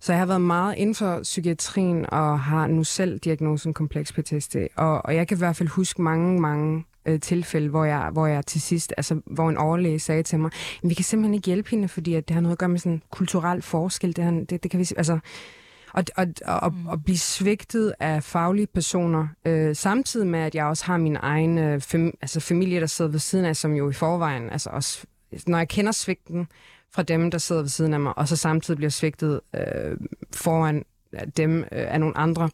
Så 0.00 0.12
jeg 0.12 0.20
har 0.20 0.26
været 0.26 0.40
meget 0.40 0.74
inden 0.76 0.94
for 0.94 1.20
psykiatrien, 1.22 2.10
og 2.10 2.40
har 2.40 2.66
nu 2.66 2.84
selv 2.84 3.18
diagnosen 3.18 3.74
kompleks 3.74 4.12
PTSD. 4.12 4.56
Og, 4.76 5.04
og 5.04 5.14
jeg 5.14 5.28
kan 5.28 5.36
i 5.36 5.38
hvert 5.38 5.56
fald 5.56 5.68
huske 5.68 6.02
mange, 6.02 6.40
mange 6.40 6.84
øh, 7.06 7.20
tilfælde, 7.20 7.68
hvor 7.68 7.84
jeg, 7.84 8.10
hvor 8.12 8.26
jeg 8.26 8.46
til 8.46 8.60
sidst, 8.60 8.94
altså 8.96 9.20
hvor 9.26 9.48
en 9.48 9.56
overlæge 9.56 9.98
sagde 9.98 10.22
til 10.22 10.40
mig, 10.40 10.50
vi 10.82 10.94
kan 10.94 11.04
simpelthen 11.04 11.34
ikke 11.34 11.46
hjælpe 11.46 11.70
hende, 11.70 11.88
fordi 11.88 12.14
at 12.14 12.28
det 12.28 12.34
har 12.34 12.40
noget 12.40 12.52
at 12.52 12.58
gøre 12.58 12.68
med 12.68 12.78
sådan 12.78 12.92
en 12.92 13.02
kulturel 13.10 13.62
forskel. 13.62 14.16
Det, 14.16 14.50
det, 14.50 14.62
det 14.62 14.70
kan 14.70 14.80
vi, 14.80 14.88
altså, 14.96 15.18
og, 15.94 16.04
og, 16.16 16.26
og, 16.44 16.74
mm. 16.74 16.86
og 16.86 17.04
blive 17.04 17.18
svigtet 17.18 17.94
af 18.00 18.22
faglige 18.22 18.66
personer, 18.66 19.28
øh, 19.44 19.76
samtidig 19.76 20.26
med, 20.26 20.40
at 20.40 20.54
jeg 20.54 20.64
også 20.64 20.84
har 20.84 20.96
min 20.96 21.16
egen 21.20 21.58
øh, 21.58 21.80
fam, 21.80 22.14
altså 22.22 22.40
familie, 22.40 22.80
der 22.80 22.86
sidder 22.86 23.10
ved 23.10 23.18
siden 23.18 23.44
af, 23.44 23.56
som 23.56 23.72
jo 23.72 23.90
i 23.90 23.92
forvejen, 23.92 24.50
altså 24.50 24.70
også, 24.70 25.04
når 25.46 25.58
jeg 25.58 25.68
kender 25.68 25.92
svigten 25.92 26.46
fra 26.94 27.02
dem, 27.02 27.30
der 27.30 27.38
sidder 27.38 27.62
ved 27.62 27.68
siden 27.68 27.94
af 27.94 28.00
mig, 28.00 28.18
og 28.18 28.28
så 28.28 28.36
samtidig 28.36 28.76
bliver 28.76 28.90
svigtet 28.90 29.40
øh, 29.54 29.96
foran 30.34 30.84
dem 31.36 31.58
øh, 31.58 31.64
af 31.72 32.00
nogle 32.00 32.16
andre, 32.16 32.50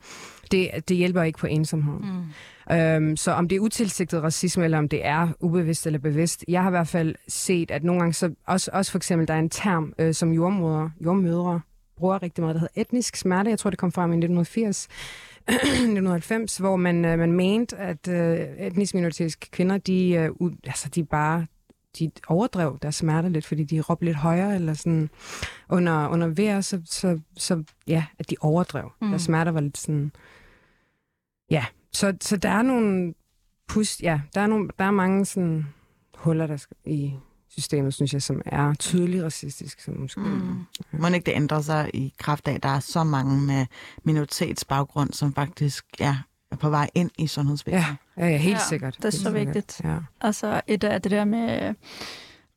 det, 0.51 0.71
det 0.89 0.97
hjælper 0.97 1.23
ikke 1.23 1.39
på 1.39 1.47
ensomhed. 1.47 1.99
Mm. 1.99 2.77
Øhm, 2.77 3.17
så 3.17 3.33
om 3.33 3.49
det 3.49 3.57
er 3.57 3.61
utilsigtet 3.61 4.23
racisme, 4.23 4.65
eller 4.65 4.79
om 4.79 4.89
det 4.89 5.07
er 5.07 5.29
ubevidst 5.41 5.87
eller 5.87 5.99
bevidst, 5.99 6.45
jeg 6.49 6.63
har 6.63 6.71
i 6.71 6.71
hvert 6.71 6.89
fald 6.89 7.15
set, 7.29 7.71
at 7.71 7.85
nogle 7.85 8.01
gange, 8.01 8.13
så 8.13 8.35
også, 8.47 8.71
også 8.73 8.91
for 8.91 8.99
eksempel, 8.99 9.29
der 9.29 9.35
er 9.35 9.39
en 9.39 9.51
term 9.51 9.93
øh, 9.99 10.15
som 10.15 10.33
jordmødre, 10.33 10.91
jordmødre 11.05 11.61
bruger 11.99 12.23
rigtig 12.23 12.43
meget, 12.43 12.55
der 12.55 12.61
hedder 12.61 12.81
etnisk 12.81 13.17
smerte. 13.17 13.51
Jeg 13.51 13.59
tror, 13.59 13.71
det 13.71 13.79
kom 13.79 13.93
frem 13.93 14.11
i 14.11 14.15
1980. 14.15 14.89
1990, 15.49 16.57
hvor 16.65 16.77
man, 16.77 17.05
øh, 17.05 17.19
man 17.19 17.33
mente, 17.33 17.77
at 17.77 18.09
øh, 18.09 18.39
etnisk 18.39 18.95
minoritetiske 18.95 19.51
kvinder, 19.51 19.79
de, 19.79 20.11
øh, 20.11 20.31
u, 20.31 20.51
altså, 20.65 20.89
de 20.89 21.05
bare 21.05 21.47
de 21.99 22.11
overdrev 22.29 22.79
deres 22.83 22.95
smerte 22.95 23.29
lidt, 23.29 23.47
fordi 23.47 23.65
de 23.65 23.81
råbte 23.81 24.05
lidt 24.05 24.17
højere, 24.17 24.55
eller 24.55 24.75
sådan 24.75 25.11
under, 25.69 26.09
under 26.09 26.27
vejr, 26.27 26.61
så, 26.61 26.81
så, 26.85 27.21
så 27.37 27.65
ja, 27.87 28.05
at 28.19 28.31
de 28.31 28.37
overdrev. 28.41 28.93
Mm. 29.01 29.09
Deres 29.09 29.23
smerter 29.23 29.53
var 29.53 29.61
lidt 29.61 29.79
sådan, 29.79 30.13
ja, 31.51 31.65
så, 31.93 32.17
så 32.21 32.37
der 32.37 32.49
er 32.49 32.63
nogle 32.63 33.15
pust, 33.69 34.03
ja, 34.03 34.21
der 34.35 34.41
er, 34.41 34.47
nogle, 34.47 34.69
der 34.79 34.85
er 34.85 34.91
mange 34.91 35.25
sådan 35.25 35.67
huller 36.15 36.47
der 36.47 36.57
skal, 36.57 36.77
i, 36.85 37.15
systemet, 37.49 37.95
synes 37.95 38.13
jeg, 38.13 38.23
som 38.23 38.43
er 38.47 38.75
tydeligt 38.75 39.25
racistisk. 39.25 39.81
Som 39.81 40.01
måske, 40.01 40.21
mm. 40.21 40.59
ja. 40.93 40.99
Må 40.99 41.07
ikke 41.07 41.27
det 41.27 41.37
ændre 41.37 41.63
sig 41.63 41.91
i 41.95 42.15
kraft 42.19 42.49
af, 42.49 42.53
at 42.53 42.63
der 42.63 42.69
er 42.69 42.81
så 42.81 43.05
mange 43.05 43.41
med 43.41 43.67
minoritetsbaggrund, 44.05 45.13
som 45.13 45.35
faktisk 45.35 45.85
ja, 46.01 46.17
er 46.51 46.57
på 46.57 46.71
vej 46.71 46.91
ind 46.95 47.11
i 47.19 47.27
sundhedsvæsenet? 47.27 47.97
Ja, 48.17 48.25
ja, 48.25 48.31
ja 48.31 48.37
helt 48.37 48.59
ja, 48.59 48.63
sikkert. 48.69 48.97
Det 48.97 49.05
er 49.05 49.07
helt 49.07 49.15
så 49.15 49.23
sikkert. 49.23 49.47
vigtigt. 49.47 49.81
Ja. 49.85 49.99
Altså, 50.21 50.61
et 50.67 50.85
af 50.85 51.03
det 51.03 51.11
der 51.11 51.25
med 51.25 51.75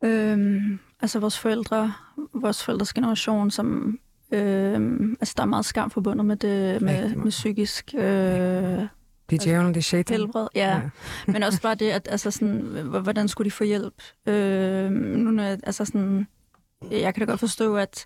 øhm, 0.04 0.80
altså 1.02 1.20
vores 1.20 1.40
forældre, 1.40 1.94
vores 2.34 2.64
forældres 2.64 2.94
generation, 2.94 3.52
som 3.52 3.98
øhm, 4.32 5.18
altså 5.22 5.34
der 5.38 5.44
er 5.44 5.48
meget 5.48 5.66
skam 5.66 5.90
forbundet 5.90 6.26
med 6.26 6.36
det 6.36 6.82
med, 6.82 7.16
med 7.16 7.30
psykisk 7.30 7.94
øh, 7.98 8.88
det 9.32 9.40
er 9.40 9.44
djævlen, 9.44 9.74
det 9.74 9.78
er 9.78 9.84
shaitan. 9.84 10.18
Helbred, 10.18 10.48
ja. 10.56 10.68
ja. 10.68 10.82
Men 11.32 11.44
også 11.44 11.62
bare 11.62 11.76
det, 11.76 11.90
at 11.90 12.08
altså 12.12 12.32
sådan, 12.32 12.62
hvordan 13.04 13.28
skulle 13.28 13.46
de 13.46 13.52
få 13.52 13.64
hjælp? 13.64 13.94
Øh, 14.26 14.92
nu 14.92 15.32
når 15.32 15.44
altså 15.44 15.86
sådan, 15.86 16.28
jeg 16.92 17.14
kan 17.14 17.26
da 17.26 17.32
godt 17.32 17.40
forstå, 17.40 17.78
at 17.78 18.06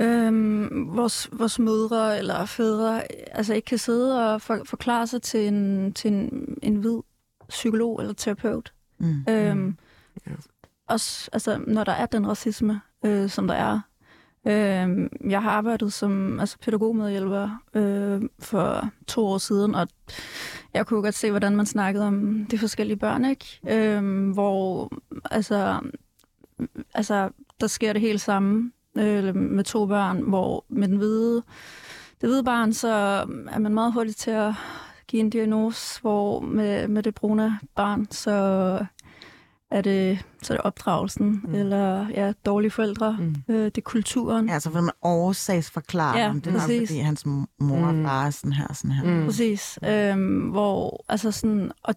øh, 0.00 0.96
vores, 0.96 1.28
vores 1.32 1.58
mødre 1.58 2.18
eller 2.18 2.44
fædre 2.44 3.02
altså 3.36 3.54
ikke 3.54 3.66
kan 3.66 3.78
sidde 3.78 4.32
og 4.32 4.42
for, 4.42 4.60
forklare 4.64 5.06
sig 5.06 5.22
til 5.22 5.48
en, 5.48 5.92
til 5.92 6.12
en, 6.12 6.58
en 6.62 6.76
hvid 6.76 6.98
psykolog 7.48 8.00
eller 8.00 8.14
terapeut. 8.14 8.72
Mm. 8.98 9.24
Øh, 9.28 9.72
ja. 10.26 10.32
Også 10.88 11.30
altså, 11.32 11.58
når 11.66 11.84
der 11.84 11.92
er 11.92 12.06
den 12.06 12.28
racisme, 12.28 12.80
øh, 13.04 13.30
som 13.30 13.46
der 13.46 13.54
er, 13.54 13.80
Øh, 14.46 15.08
jeg 15.30 15.42
har 15.42 15.50
arbejdet 15.50 15.92
som 15.92 16.40
altså, 16.40 16.58
pædagogmedhjælper 16.58 17.62
øh, 17.74 18.22
for 18.38 18.88
to 19.06 19.26
år 19.26 19.38
siden, 19.38 19.74
og 19.74 19.88
jeg 20.74 20.86
kunne 20.86 21.02
godt 21.02 21.14
se, 21.14 21.30
hvordan 21.30 21.56
man 21.56 21.66
snakkede 21.66 22.06
om 22.06 22.46
de 22.50 22.58
forskellige 22.58 22.96
børn, 22.96 23.24
ikke? 23.24 23.60
Øh, 23.68 24.30
hvor 24.32 24.92
altså, 25.30 25.80
altså, 26.94 27.30
der 27.60 27.66
sker 27.66 27.92
det 27.92 28.02
helt 28.02 28.20
samme 28.20 28.72
øh, 28.98 29.36
med 29.36 29.64
to 29.64 29.86
børn, 29.86 30.20
hvor 30.22 30.64
med 30.68 30.88
den 30.88 30.96
hvide, 30.96 31.42
det 32.20 32.28
hvide 32.28 32.44
barn, 32.44 32.72
så 32.72 32.88
er 33.50 33.58
man 33.58 33.74
meget 33.74 33.92
hurtig 33.92 34.16
til 34.16 34.30
at 34.30 34.52
give 35.08 35.20
en 35.20 35.30
diagnose, 35.30 36.00
hvor 36.00 36.40
med, 36.40 36.88
med 36.88 37.02
det 37.02 37.14
brune 37.14 37.58
barn, 37.74 38.06
så 38.10 38.86
er 39.72 39.80
det, 39.80 40.24
så 40.42 40.52
er 40.52 40.56
det 40.56 40.64
opdragelsen, 40.64 41.42
mm. 41.44 41.54
eller 41.54 42.06
ja, 42.08 42.32
dårlige 42.46 42.70
forældre, 42.70 43.16
mm. 43.20 43.54
øh, 43.54 43.64
det 43.64 43.78
er 43.78 43.82
kulturen. 43.82 44.48
Ja, 44.48 44.58
så 44.58 44.70
vil 44.70 44.82
man 44.82 44.92
årsagsforklare 45.02 46.18
ja, 46.18 46.32
det, 46.34 46.46
er 46.46 46.52
nok, 46.52 46.60
fordi 46.60 46.98
hans 46.98 47.26
mor 47.26 47.92
mm. 47.92 48.04
er 48.04 48.30
sådan 48.30 48.52
her, 48.52 48.72
sådan 48.74 48.90
her. 48.90 49.04
Mm. 49.04 49.24
Præcis, 49.24 49.78
øhm, 49.88 50.40
hvor, 50.40 51.04
altså 51.08 51.30
sådan, 51.30 51.72
og 51.82 51.94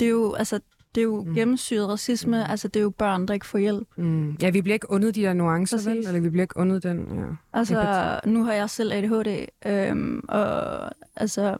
det 0.00 0.06
er 0.06 0.10
jo, 0.10 0.32
altså, 0.32 0.60
det 0.94 1.00
er 1.00 1.04
jo 1.04 1.24
mm. 1.24 1.34
gennemsyret 1.34 1.88
racisme, 1.88 2.36
mm. 2.36 2.50
altså 2.50 2.68
det 2.68 2.80
er 2.80 2.84
jo 2.84 2.90
børn, 2.90 3.28
der 3.28 3.34
ikke 3.34 3.46
får 3.46 3.58
hjælp. 3.58 3.88
Mm. 3.96 4.36
Ja, 4.42 4.50
vi 4.50 4.60
bliver 4.60 4.74
ikke 4.74 4.90
undet 4.90 5.14
de 5.14 5.22
der 5.22 5.32
nuancer, 5.32 5.90
vel? 5.90 5.98
Eller 5.98 6.20
vi 6.20 6.30
bliver 6.30 6.42
ikke 6.44 6.56
undet 6.56 6.82
den, 6.82 6.98
ja. 6.98 7.24
Altså, 7.52 8.20
nu 8.26 8.44
har 8.44 8.52
jeg 8.52 8.70
selv 8.70 8.92
ADHD, 8.92 9.46
øhm, 9.66 10.24
og 10.28 10.90
altså, 11.16 11.56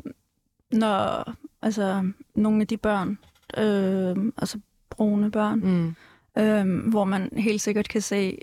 når 0.73 1.33
altså, 1.63 2.11
nogle 2.35 2.61
af 2.61 2.67
de 2.67 2.77
børn, 2.77 3.19
øh, 3.59 4.33
altså 4.37 4.59
brune 4.91 5.31
børn, 5.31 5.61
mm. 5.61 6.43
øhm, 6.43 6.79
hvor 6.79 7.05
man 7.05 7.29
helt 7.37 7.61
sikkert 7.61 7.89
kan 7.89 8.03
se, 8.03 8.39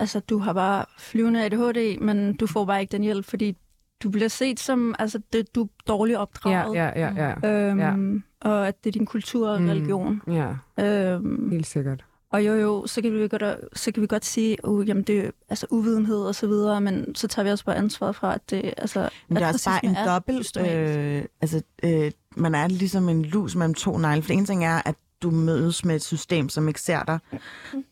altså 0.00 0.20
du 0.20 0.38
har 0.38 0.52
bare 0.52 0.84
flyvende 0.98 1.44
ADHD, 1.44 2.00
men 2.00 2.36
du 2.36 2.46
får 2.46 2.64
bare 2.64 2.80
ikke 2.80 2.92
den 2.92 3.02
hjælp, 3.02 3.24
fordi 3.26 3.56
du 4.02 4.10
bliver 4.10 4.28
set 4.28 4.60
som, 4.60 4.94
altså 4.98 5.20
det, 5.32 5.54
du 5.54 5.62
er 5.62 5.68
dårligt 5.88 6.16
Ja, 6.16 6.22
opdraget. 6.22 6.74
ja, 6.74 7.00
ja, 7.00 7.34
ja. 7.42 7.70
Øhm, 7.70 8.22
Og 8.40 8.68
at 8.68 8.84
det 8.84 8.90
er 8.90 8.92
din 8.92 9.06
kultur 9.06 9.48
og 9.48 9.62
Mm. 9.62 9.68
religion. 9.68 10.22
Ja, 10.26 10.48
Øhm, 10.84 11.50
helt 11.50 11.66
sikkert. 11.66 12.04
og 12.30 12.46
jo, 12.46 12.54
jo, 12.54 12.86
så 12.86 13.02
kan 13.02 13.12
vi 13.12 13.28
godt, 13.28 13.42
så 13.78 13.92
kan 13.92 14.02
vi 14.02 14.06
godt 14.06 14.24
sige, 14.24 14.56
uh, 14.68 14.88
jamen 14.88 15.02
det 15.02 15.18
er 15.26 15.30
altså 15.48 15.66
uvidenhed 15.70 16.16
og 16.18 16.34
så 16.34 16.46
videre, 16.46 16.80
men 16.80 17.14
så 17.14 17.28
tager 17.28 17.44
vi 17.44 17.50
også 17.50 17.64
bare 17.64 17.76
ansvar 17.76 18.12
fra, 18.12 18.34
at 18.34 18.50
det, 18.50 18.74
altså, 18.76 19.08
Men 19.28 19.36
det 19.36 19.42
er 19.42 19.48
at 19.48 19.54
også 19.54 19.70
bare 19.70 19.84
en 19.84 19.94
er 19.96 20.06
dobbelt... 20.06 20.56
Øh, 20.56 21.24
altså, 21.40 21.62
øh, 21.82 22.10
man 22.36 22.54
er 22.54 22.68
ligesom 22.68 23.08
en 23.08 23.24
lus 23.24 23.56
mellem 23.56 23.74
to 23.74 23.98
negle. 23.98 24.22
For 24.22 24.32
en 24.32 24.44
ting 24.44 24.64
er, 24.64 24.80
at 24.88 24.94
du 25.22 25.30
mødes 25.30 25.84
med 25.84 25.96
et 25.96 26.02
system, 26.02 26.48
som 26.48 26.68
ikke 26.68 26.80
ser 26.80 27.02
dig. 27.02 27.18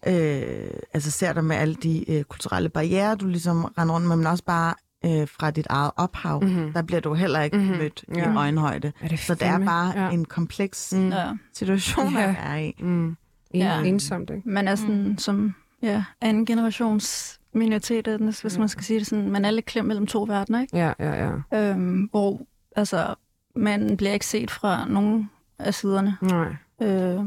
Øh, 0.06 0.70
altså 0.94 1.10
ser 1.10 1.32
dig 1.32 1.44
med 1.44 1.56
alle 1.56 1.74
de 1.74 2.10
øh, 2.10 2.24
kulturelle 2.24 2.68
barriere, 2.68 3.14
du 3.16 3.26
ligesom 3.26 3.64
render 3.64 3.94
rundt 3.94 4.06
med, 4.08 4.16
men 4.16 4.26
også 4.26 4.44
bare 4.44 4.74
øh, 5.04 5.28
fra 5.28 5.50
dit 5.50 5.66
eget 5.70 5.90
ophav. 5.96 6.44
Mhm. 6.44 6.72
Der 6.72 6.82
bliver 6.82 7.00
du 7.00 7.14
heller 7.14 7.40
ikke 7.42 7.56
Mhm. 7.56 7.76
mødt 7.76 8.04
Ja. 8.16 8.32
i 8.32 8.36
øjenhøjde. 8.36 8.92
Er 9.00 9.08
det 9.08 9.18
Så 9.18 9.34
det 9.34 9.42
er 9.42 9.58
bare 9.58 9.92
ja. 10.04 10.10
en 10.10 10.24
kompleks 10.24 10.92
Mm. 10.96 11.08
Ja. 11.08 11.30
situation, 11.54 12.12
man 12.14 12.22
Ja. 12.30 12.36
er 12.42 12.56
i. 12.56 12.74
Mm. 12.80 13.06
En, 13.06 13.16
Ja. 13.54 13.82
Ensomt, 13.82 14.30
ikke? 14.30 14.48
Man 14.48 14.68
er 14.68 14.74
sådan, 14.74 15.08
mm. 15.08 15.18
som 15.18 15.54
ja, 15.82 16.04
anden 16.20 16.46
generations 16.46 17.38
minoritet, 17.54 18.08
etnisk, 18.08 18.42
hvis 18.42 18.54
Ja. 18.54 18.58
man 18.58 18.68
skal 18.68 18.84
sige 18.84 18.98
det 18.98 19.06
sådan. 19.06 19.30
Man 19.30 19.44
er 19.44 19.50
lidt 19.50 19.66
klemt 19.66 19.88
mellem 19.88 20.06
to 20.06 20.22
verdener, 20.22 20.60
ikke? 20.60 20.76
Ja, 20.76 20.92
ja, 20.98 21.30
ja. 21.52 21.70
Øhm, 21.70 22.08
hvor 22.10 22.40
altså, 22.76 23.14
man 23.56 23.96
bliver 23.96 24.12
ikke 24.12 24.26
set 24.26 24.50
fra 24.50 24.88
nogen 24.88 25.30
af 25.58 25.74
siderne. 25.74 26.16
Nej. 26.22 26.56
Øh, 26.82 27.20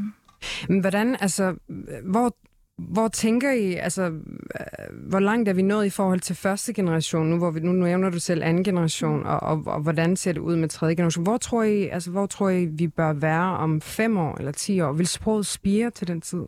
Men 0.70 0.80
hvordan, 0.80 1.18
altså, 1.20 1.56
hvor, 2.04 2.36
hvor 2.78 3.08
tænker 3.08 3.52
I, 3.52 3.74
altså, 3.74 4.04
øh, 4.04 5.10
hvor 5.10 5.20
langt 5.20 5.50
er 5.50 5.54
vi 5.54 5.62
nået 5.62 5.86
i 5.86 5.90
forhold 5.90 6.20
til 6.20 6.36
første 6.36 6.74
generation, 6.74 7.28
nu, 7.28 7.38
hvor 7.38 7.52
vi, 7.52 7.60
nu 7.60 7.72
nævner 7.72 8.10
du 8.10 8.20
selv 8.20 8.44
anden 8.44 8.64
generation, 8.64 9.26
og, 9.26 9.40
og, 9.40 9.64
og 9.66 9.82
hvordan 9.82 10.16
ser 10.16 10.32
det 10.32 10.40
ud 10.40 10.56
med 10.56 10.70
tredje 10.70 10.96
generation? 10.96 11.24
Hvor 11.24 11.38
tror 11.38 11.64
I, 11.64 11.88
altså, 11.88 12.12
hvor 12.12 12.26
tror 12.26 12.50
I, 12.50 12.66
vi 12.66 12.88
bør 12.88 13.14
være 13.14 13.58
om 13.58 13.82
fem 13.82 14.18
år 14.18 14.38
eller 14.38 14.52
ti 14.52 14.82
år? 14.82 14.94
Vil 14.94 15.08
sproget 15.08 15.46
spire 15.46 15.92
til 15.92 16.08
den 16.08 16.22
tid? 16.22 16.42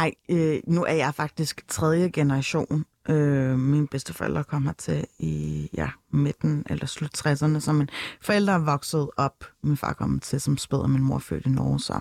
Ej, 0.00 0.12
øh, 0.30 0.60
nu 0.66 0.84
er 0.84 0.94
jeg 0.94 1.14
faktisk 1.14 1.68
tredje 1.68 2.08
generation. 2.08 2.84
Øh, 3.10 3.58
mine 3.58 3.86
bedsteforældre 3.86 4.44
kom 4.44 4.66
hertil 4.66 5.06
i 5.18 5.68
ja, 5.74 5.88
midten 6.12 6.64
eller 6.70 6.86
slut 6.86 7.26
60'erne, 7.26 7.60
så 7.60 7.72
min 7.72 7.88
forældre 8.20 8.52
er 8.52 8.58
vokset 8.58 9.10
op. 9.16 9.44
Min 9.62 9.76
far 9.76 9.92
kom 9.92 10.20
til 10.20 10.40
som 10.40 10.56
spæd, 10.56 10.78
og 10.78 10.90
min 10.90 11.02
mor 11.02 11.18
født 11.18 11.46
i 11.46 11.48
Norge, 11.48 11.80
så 11.80 12.00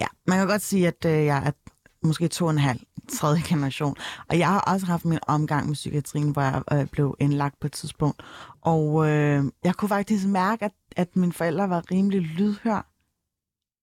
ja. 0.00 0.06
Man 0.26 0.38
kan 0.38 0.46
godt 0.46 0.62
sige, 0.62 0.88
at 0.88 1.04
øh, 1.06 1.24
jeg 1.24 1.46
er 1.46 1.50
måske 2.02 2.28
to 2.28 2.44
og 2.44 2.50
en 2.50 2.58
halv 2.58 2.80
tredje 3.08 3.42
generation. 3.48 3.96
Og 4.28 4.38
jeg 4.38 4.48
har 4.48 4.60
også 4.60 4.86
haft 4.86 5.04
min 5.04 5.18
omgang 5.26 5.66
med 5.66 5.74
psykiatrien, 5.74 6.30
hvor 6.30 6.42
jeg 6.42 6.62
øh, 6.72 6.86
blev 6.86 7.16
indlagt 7.18 7.60
på 7.60 7.66
et 7.66 7.72
tidspunkt. 7.72 8.22
Og 8.60 9.08
øh, 9.08 9.44
jeg 9.64 9.74
kunne 9.74 9.88
faktisk 9.88 10.26
mærke, 10.26 10.64
at, 10.64 10.72
at 10.96 11.16
mine 11.16 11.32
forældre 11.32 11.70
var 11.70 11.90
rimelig 11.90 12.20
lydhør. 12.20 12.86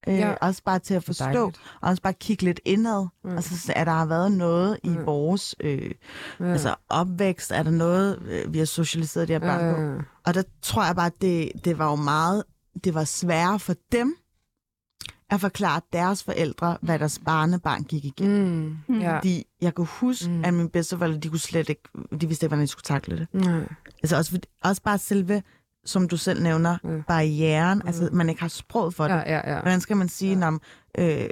Øh, 0.07 0.15
Ja. 0.17 0.33
Også 0.41 0.63
bare 0.63 0.79
til 0.79 0.93
at 0.93 1.03
forstå, 1.03 1.23
Dejligt. 1.25 1.59
og 1.81 1.89
også 1.89 2.01
bare 2.01 2.13
kigge 2.13 2.43
lidt 2.43 2.59
indad. 2.65 3.07
Ja. 3.25 3.35
Altså, 3.35 3.73
at 3.75 3.87
der 3.87 3.93
har 3.93 4.05
været 4.05 4.31
noget 4.31 4.79
i 4.83 4.89
Ja. 4.89 4.99
vores 4.99 5.55
øh, 5.59 5.91
Ja. 6.39 6.45
altså, 6.45 6.75
opvækst, 6.89 7.51
er 7.51 7.63
der 7.63 7.71
noget, 7.71 8.19
øh, 8.27 8.53
vi 8.53 8.57
har 8.57 8.65
socialiseret 8.65 9.27
de 9.27 9.33
her 9.33 9.39
børn 9.39 9.75
på. 9.75 9.81
Øh, 9.81 10.03
Og 10.25 10.33
der 10.33 10.43
tror 10.61 10.85
jeg 10.85 10.95
bare, 10.95 11.05
at 11.05 11.21
det, 11.21 11.51
det 11.65 11.77
var 11.77 11.89
jo 11.89 11.95
meget, 11.95 12.43
det 12.83 12.93
var 12.93 13.03
sværere 13.03 13.59
for 13.59 13.73
dem 13.91 14.15
at 15.29 15.41
forklare 15.41 15.81
deres 15.93 16.23
forældre, 16.23 16.77
hvad 16.81 16.99
deres 16.99 17.19
barnebarn 17.25 17.83
gik 17.83 18.05
igennem. 18.05 18.77
mm, 18.87 18.99
ja. 18.99 19.15
Fordi 19.17 19.43
jeg 19.61 19.73
kunne 19.73 19.87
huske, 19.87 20.29
Mm. 20.29 20.35
mm. 20.35 20.45
at 20.45 20.53
mine 20.53 20.69
bedsteforældre, 20.69 21.19
de 21.19 21.29
kunne 21.29 21.39
slet 21.39 21.69
ikke, 21.69 21.81
de 22.21 22.27
vidste 22.27 22.45
ikke, 22.45 22.49
hvordan 22.49 22.61
de 22.63 22.67
skulle 22.67 22.83
takle 22.83 23.17
det. 23.17 23.27
Nej. 23.33 23.67
Altså 24.03 24.17
også, 24.17 24.39
også 24.63 24.81
bare 24.81 24.97
selve, 24.97 25.43
som 25.85 26.07
du 26.07 26.17
selv 26.17 26.43
nævner, 26.43 26.77
Ja. 26.83 26.89
barrieren, 27.07 27.81
altså 27.85 28.09
man 28.11 28.29
ikke 28.29 28.41
har 28.41 28.47
sprog 28.49 28.93
for 28.93 29.03
det. 29.03 29.13
Ja, 29.13 29.19
ja, 29.35 29.53
ja. 29.55 29.61
Hvordan 29.61 29.81
skal 29.81 29.97
man 29.97 30.09
sige, 30.09 30.39
ja. 30.39 30.47
om 30.47 30.61
øh, 30.99 31.25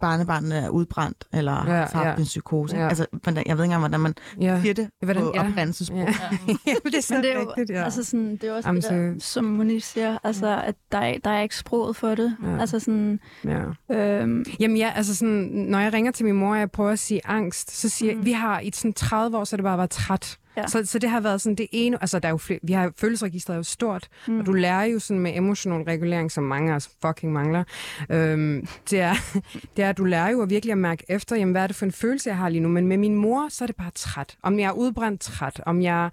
barnebarnet 0.00 0.58
er 0.64 0.68
udbrændt, 0.68 1.24
eller 1.32 1.52
Ja, 1.66 1.72
ja, 1.74 1.86
har 1.92 2.04
haft 2.04 2.06
ja. 2.06 2.14
en 2.16 2.24
psykose? 2.24 2.76
Ja. 2.76 2.88
Altså, 2.88 3.06
hvordan- 3.22 3.42
jeg 3.46 3.56
ved 3.56 3.64
ikke 3.64 3.74
engang, 3.74 3.80
hvordan 3.80 4.00
man 4.00 4.14
ja. 4.40 4.60
siger 4.62 4.74
det 4.74 4.90
Hvordan- 5.02 5.22
på 5.22 5.32
ja. 5.34 5.40
oprindelsesprog. 5.48 5.98
Ja. 5.98 6.06
Ja. 6.66 6.72
Det 6.84 6.94
er 6.94 7.02
så 7.02 7.14
Men 7.14 7.22
det 7.22 7.32
er 7.32 7.40
jo, 7.40 7.48
rigtigt, 7.56 7.70
ja. 7.78 7.84
altså 7.84 8.04
sådan, 8.04 8.32
det 8.36 8.44
er 8.44 8.52
også 8.52 8.68
Jamen, 8.68 8.82
det 8.82 8.90
der, 8.90 9.14
som 9.20 9.44
Monique 9.44 9.80
siger, 9.80 10.18
altså, 10.24 10.62
at 10.66 10.74
der 10.92 10.98
er, 10.98 11.14
der 11.24 11.30
er 11.30 11.40
ikke 11.42 11.56
sproget 11.56 11.96
for 11.96 12.14
det. 12.14 12.36
Ja. 12.44 12.60
Altså 12.60 12.80
sådan, 12.80 13.20
ja. 13.44 13.62
øhm, 13.96 14.44
Jamen 14.60 14.76
ja, 14.76 14.92
altså 14.96 15.16
sådan, 15.16 15.50
når 15.52 15.78
jeg 15.78 15.92
ringer 15.92 16.12
til 16.12 16.24
min 16.26 16.34
mor, 16.34 16.52
og 16.52 16.58
jeg 16.58 16.70
prøver 16.70 16.90
at 16.90 16.98
sige 16.98 17.20
angst, 17.24 17.76
så 17.80 17.88
siger 17.88 18.14
mm. 18.14 18.24
Vi 18.24 18.32
har 18.32 18.60
i 18.60 18.70
sådan 18.74 18.92
30 18.92 19.38
år, 19.38 19.44
så 19.44 19.56
det 19.56 19.62
bare 19.64 19.78
været 19.78 19.90
træt. 19.90 20.38
Ja. 20.60 20.66
Så, 20.66 20.86
så 20.86 20.98
det 20.98 21.10
har 21.10 21.20
været 21.20 21.40
sådan 21.40 21.56
det 21.56 21.66
ene, 21.72 21.98
altså 22.00 22.18
der 22.18 22.28
er 22.28 22.32
jo 22.32 22.36
flere, 22.36 22.58
vi 22.62 22.72
har 22.72 22.92
følelsesregistret 22.96 23.54
er 23.54 23.56
jo 23.56 23.62
stort, 23.62 24.08
mm. 24.28 24.38
Og 24.40 24.46
du 24.46 24.52
lærer 24.52 24.84
jo 24.84 24.98
sådan 24.98 25.20
med 25.20 25.32
emotionel 25.36 25.82
regulering, 25.84 26.32
som 26.32 26.44
mange 26.44 26.72
af 26.72 26.76
os 26.76 26.90
fucking 27.06 27.32
mangler, 27.32 27.64
øhm, 28.10 28.66
det, 28.90 29.00
er, 29.00 29.14
det 29.76 29.84
er, 29.84 29.88
at 29.88 29.98
du 29.98 30.04
lærer 30.04 30.30
jo 30.30 30.42
at 30.42 30.50
virkelig 30.50 30.72
at 30.72 30.78
mærke 30.78 31.04
efter, 31.08 31.36
jamen 31.36 31.52
hvad 31.52 31.62
er 31.62 31.66
det 31.66 31.76
for 31.76 31.84
en 31.86 31.92
følelse, 31.92 32.28
jeg 32.28 32.36
har 32.36 32.48
lige 32.48 32.60
nu, 32.60 32.68
men 32.68 32.86
med 32.86 32.96
min 32.96 33.14
mor, 33.14 33.46
så 33.50 33.64
er 33.64 33.66
det 33.66 33.76
bare 33.76 33.90
træt. 33.94 34.36
Om 34.42 34.58
jeg 34.58 34.66
er 34.66 34.72
udbrændt 34.72 35.20
træt, 35.20 35.60
om 35.66 35.82
jeg, 35.82 36.10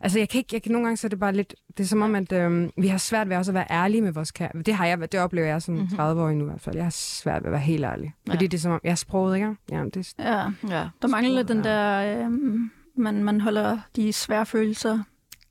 altså 0.00 0.18
jeg 0.18 0.28
kan 0.28 0.38
ikke, 0.38 0.50
jeg 0.52 0.62
kan, 0.62 0.72
nogle 0.72 0.86
gange 0.86 0.96
så 0.96 1.06
er 1.06 1.08
det 1.08 1.18
bare 1.20 1.32
lidt, 1.32 1.54
det 1.76 1.84
er 1.84 1.88
som 1.88 2.02
om, 2.02 2.14
at 2.14 2.32
øhm, 2.32 2.70
vi 2.78 2.88
har 2.88 2.98
svært 2.98 3.28
ved 3.28 3.36
også 3.36 3.50
at 3.50 3.54
være 3.54 3.66
ærlige 3.70 4.00
med 4.02 4.12
vores 4.12 4.30
kære. 4.30 4.48
Det 4.66 4.74
har 4.74 4.86
jeg, 4.86 5.12
det 5.12 5.20
oplever 5.20 5.46
jeg 5.46 5.62
som 5.62 5.74
Mhm. 5.74 5.88
30 5.96 6.22
år 6.22 6.30
nu 6.30 6.44
i 6.44 6.48
hvert 6.48 6.60
fald. 6.60 6.76
Jeg 6.76 6.84
har 6.84 6.90
svært 6.90 7.42
ved 7.42 7.46
at 7.48 7.52
være 7.52 7.60
helt 7.60 7.84
ærlig. 7.84 8.14
Ja. 8.28 8.32
Fordi 8.32 8.46
det 8.46 8.56
er 8.58 8.60
som 8.60 8.72
om, 8.72 8.80
jeg 8.84 8.90
er 8.90 8.94
sproget, 8.94 9.36
ikke? 9.36 9.54
Ja, 9.72 9.84
det, 9.94 10.12
ja, 10.18 10.42
Ja. 10.68 10.88
der 11.02 11.08
mangler 11.08 11.32
lidt 11.34 11.48
den 11.48 11.64
der, 11.64 12.18
øhm, 12.24 12.70
man, 12.96 13.24
man 13.24 13.40
holder 13.40 13.78
de 13.96 14.12
svære 14.12 14.46
følelser 14.46 14.98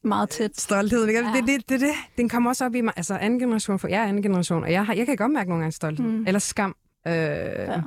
meget 0.03 0.29
tæt. 0.29 0.59
Stolthed, 0.61 1.07
ikke? 1.07 1.19
Ja. 1.19 1.33
Det, 1.35 1.47
det, 1.47 1.69
det, 1.69 1.81
det, 1.81 1.89
den 2.17 2.29
kommer 2.29 2.49
også 2.49 2.65
op 2.65 2.75
i 2.75 2.81
mig. 2.81 2.93
Altså 2.97 3.17
anden 3.17 3.39
generation, 3.39 3.79
for 3.79 3.87
jeg 3.87 4.03
er 4.03 4.07
anden 4.07 4.23
generation, 4.23 4.63
og 4.63 4.71
jeg, 4.71 4.85
har, 4.85 4.93
jeg 4.93 5.05
kan 5.05 5.15
godt 5.17 5.31
mærke 5.31 5.49
nogle 5.49 5.61
gange 5.61 5.71
stolthed. 5.71 6.05
Mm. 6.05 6.11
Mm. 6.17 6.27
Eller 6.27 6.39
skam. 6.39 6.75
Øh, 7.07 7.13
ja. 7.13 7.81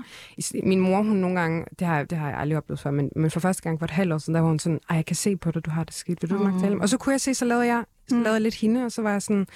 Min 0.62 0.81
mor, 0.81 1.03
hun 1.03 1.16
nogle 1.16 1.40
gange, 1.40 1.64
det 1.79 1.87
har, 1.87 2.03
det 2.05 2.19
har 2.19 2.29
jeg 2.29 2.38
aldrig 2.38 2.59
oplevet 2.59 2.81
før, 2.81 2.90
men, 2.90 3.11
men 3.16 3.31
for 3.31 3.40
første 3.40 3.62
gang 3.62 3.79
for 3.79 3.85
et 3.85 3.90
halvt 3.90 4.12
år 4.12 4.19
siden, 4.19 4.35
der 4.35 4.40
var 4.40 4.49
hun 4.49 4.59
sådan, 4.59 4.81
ej, 4.90 4.97
jeg 4.97 5.07
kan 5.07 5.16
se 5.16 5.37
på 5.37 5.51
dig, 5.51 5.64
du 5.66 5.71
har 5.71 5.85
det 5.85 5.95
skidt, 5.95 6.23
vil 6.23 6.31
du 6.31 6.38
mm. 6.38 6.53
Mm. 6.53 6.61
tale 6.61 6.73
om? 6.75 6.81
Og 6.81 6.88
så 6.88 6.99
kunne 6.99 7.12
jeg 7.12 7.21
se, 7.21 7.35
så 7.35 7.45
lavede 7.45 7.66
jeg, 7.66 7.85
så 8.09 8.14
Mm. 8.14 8.23
lavede 8.23 8.35
jeg 8.35 8.42
lidt 8.42 8.55
hende, 8.55 8.85
og 8.85 8.92
så 8.92 9.03
var 9.03 9.11
jeg 9.12 9.23
sådan, 9.23 9.47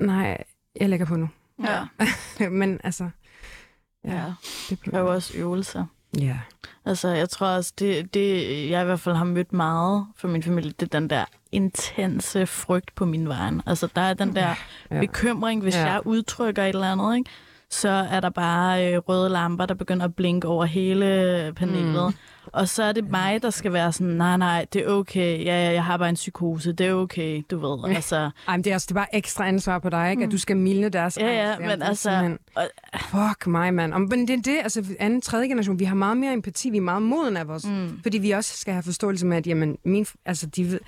nej, 0.00 0.44
jeg 0.80 0.88
lægger 0.88 1.06
på 1.06 1.16
nu. 1.16 1.28
Ja. 1.64 2.48
men 2.50 2.80
altså, 2.84 3.08
ja, 4.04 4.14
ja. 4.14 4.32
det 4.70 4.78
Det 4.84 4.94
er 4.94 4.98
jo 5.00 5.12
også 5.12 5.32
øvelser. 5.38 5.84
Ja. 6.18 6.38
Altså, 6.84 7.08
jeg 7.08 7.28
tror 7.30 7.46
også, 7.46 7.72
det, 7.78 8.14
det 8.14 8.30
jeg 8.70 8.82
i 8.82 8.84
hvert 8.84 9.00
fald 9.00 9.14
har 9.14 9.24
mødt 9.24 9.52
meget 9.52 10.06
for 10.16 10.28
min 10.28 10.42
familie, 10.42 10.72
det 10.80 10.94
er 10.94 10.98
den 11.00 11.10
der 11.10 11.24
intense 11.52 12.46
frygt 12.46 12.94
på 12.94 13.04
min 13.04 13.28
vejen. 13.28 13.62
Altså, 13.66 13.88
der 13.96 14.02
er 14.02 14.14
den 14.14 14.36
der 14.36 14.54
Ja. 14.90 15.00
bekymring, 15.00 15.62
hvis 15.62 15.74
ja. 15.76 15.92
jeg 15.92 16.06
udtrykker 16.06 16.62
et 16.62 16.68
eller 16.68 16.92
andet, 16.92 17.16
ikke? 17.16 17.30
Så 17.74 17.88
er 17.88 18.20
der 18.20 18.30
bare 18.30 18.92
øh, 18.92 18.98
røde 18.98 19.28
lamper, 19.28 19.66
der 19.66 19.74
begynder 19.74 20.04
at 20.04 20.14
blinke 20.14 20.48
over 20.48 20.64
hele 20.64 21.52
panelet. 21.56 22.06
Mm. 22.08 22.14
Og 22.52 22.68
så 22.68 22.82
er 22.82 22.92
det 22.92 23.10
mig, 23.10 23.42
der 23.42 23.50
skal 23.50 23.72
være 23.72 23.92
sådan, 23.92 24.12
nej, 24.12 24.36
nej, 24.36 24.66
det 24.72 24.82
er 24.84 24.88
okay, 24.88 25.44
ja, 25.44 25.64
ja, 25.64 25.72
jeg 25.72 25.84
har 25.84 25.96
bare 25.96 26.08
en 26.08 26.14
psykose, 26.14 26.72
det 26.72 26.86
er 26.86 26.92
okay, 26.94 27.42
du 27.50 27.58
ved. 27.58 27.94
Altså, 27.96 28.16
Ej, 28.48 28.56
men 28.56 28.64
det 28.64 28.70
er, 28.70 28.74
også, 28.74 28.86
det 28.88 28.90
er 28.90 29.00
bare 29.00 29.14
ekstra 29.16 29.48
ansvar 29.48 29.78
på 29.78 29.90
dig, 29.90 30.10
ikke? 30.10 30.20
Mm. 30.20 30.26
At 30.26 30.32
du 30.32 30.38
skal 30.38 30.56
mildne 30.56 30.88
deres 30.88 31.16
Ja, 31.16 31.26
ja, 31.26 31.52
angst. 31.52 31.60
men 31.66 31.82
altså- 31.82 32.10
simpelthen- 32.10 32.38
Fuck 33.00 33.46
mig, 33.46 33.74
mand. 33.74 33.94
Om- 33.94 34.00
Men 34.10 34.28
det 34.28 34.38
er 34.38 34.42
det, 34.42 34.58
altså 34.62 34.84
anden, 35.00 35.20
tredje 35.20 35.48
generation, 35.48 35.78
vi 35.78 35.84
har 35.84 35.94
meget 35.94 36.16
mere 36.16 36.32
empati, 36.32 36.70
vi 36.70 36.76
er 36.76 36.80
meget 36.80 37.02
moden 37.02 37.36
af 37.36 37.48
vores, 37.48 37.66
mm, 37.66 38.00
fordi 38.02 38.18
vi 38.18 38.30
også 38.30 38.56
skal 38.58 38.72
have 38.74 38.82
forståelse 38.82 39.26
med, 39.26 39.36
at 39.36 39.46
jamen, 39.46 39.76
min, 39.84 40.06
altså, 40.26 40.46
de 40.46 40.64
ved, 40.70 40.78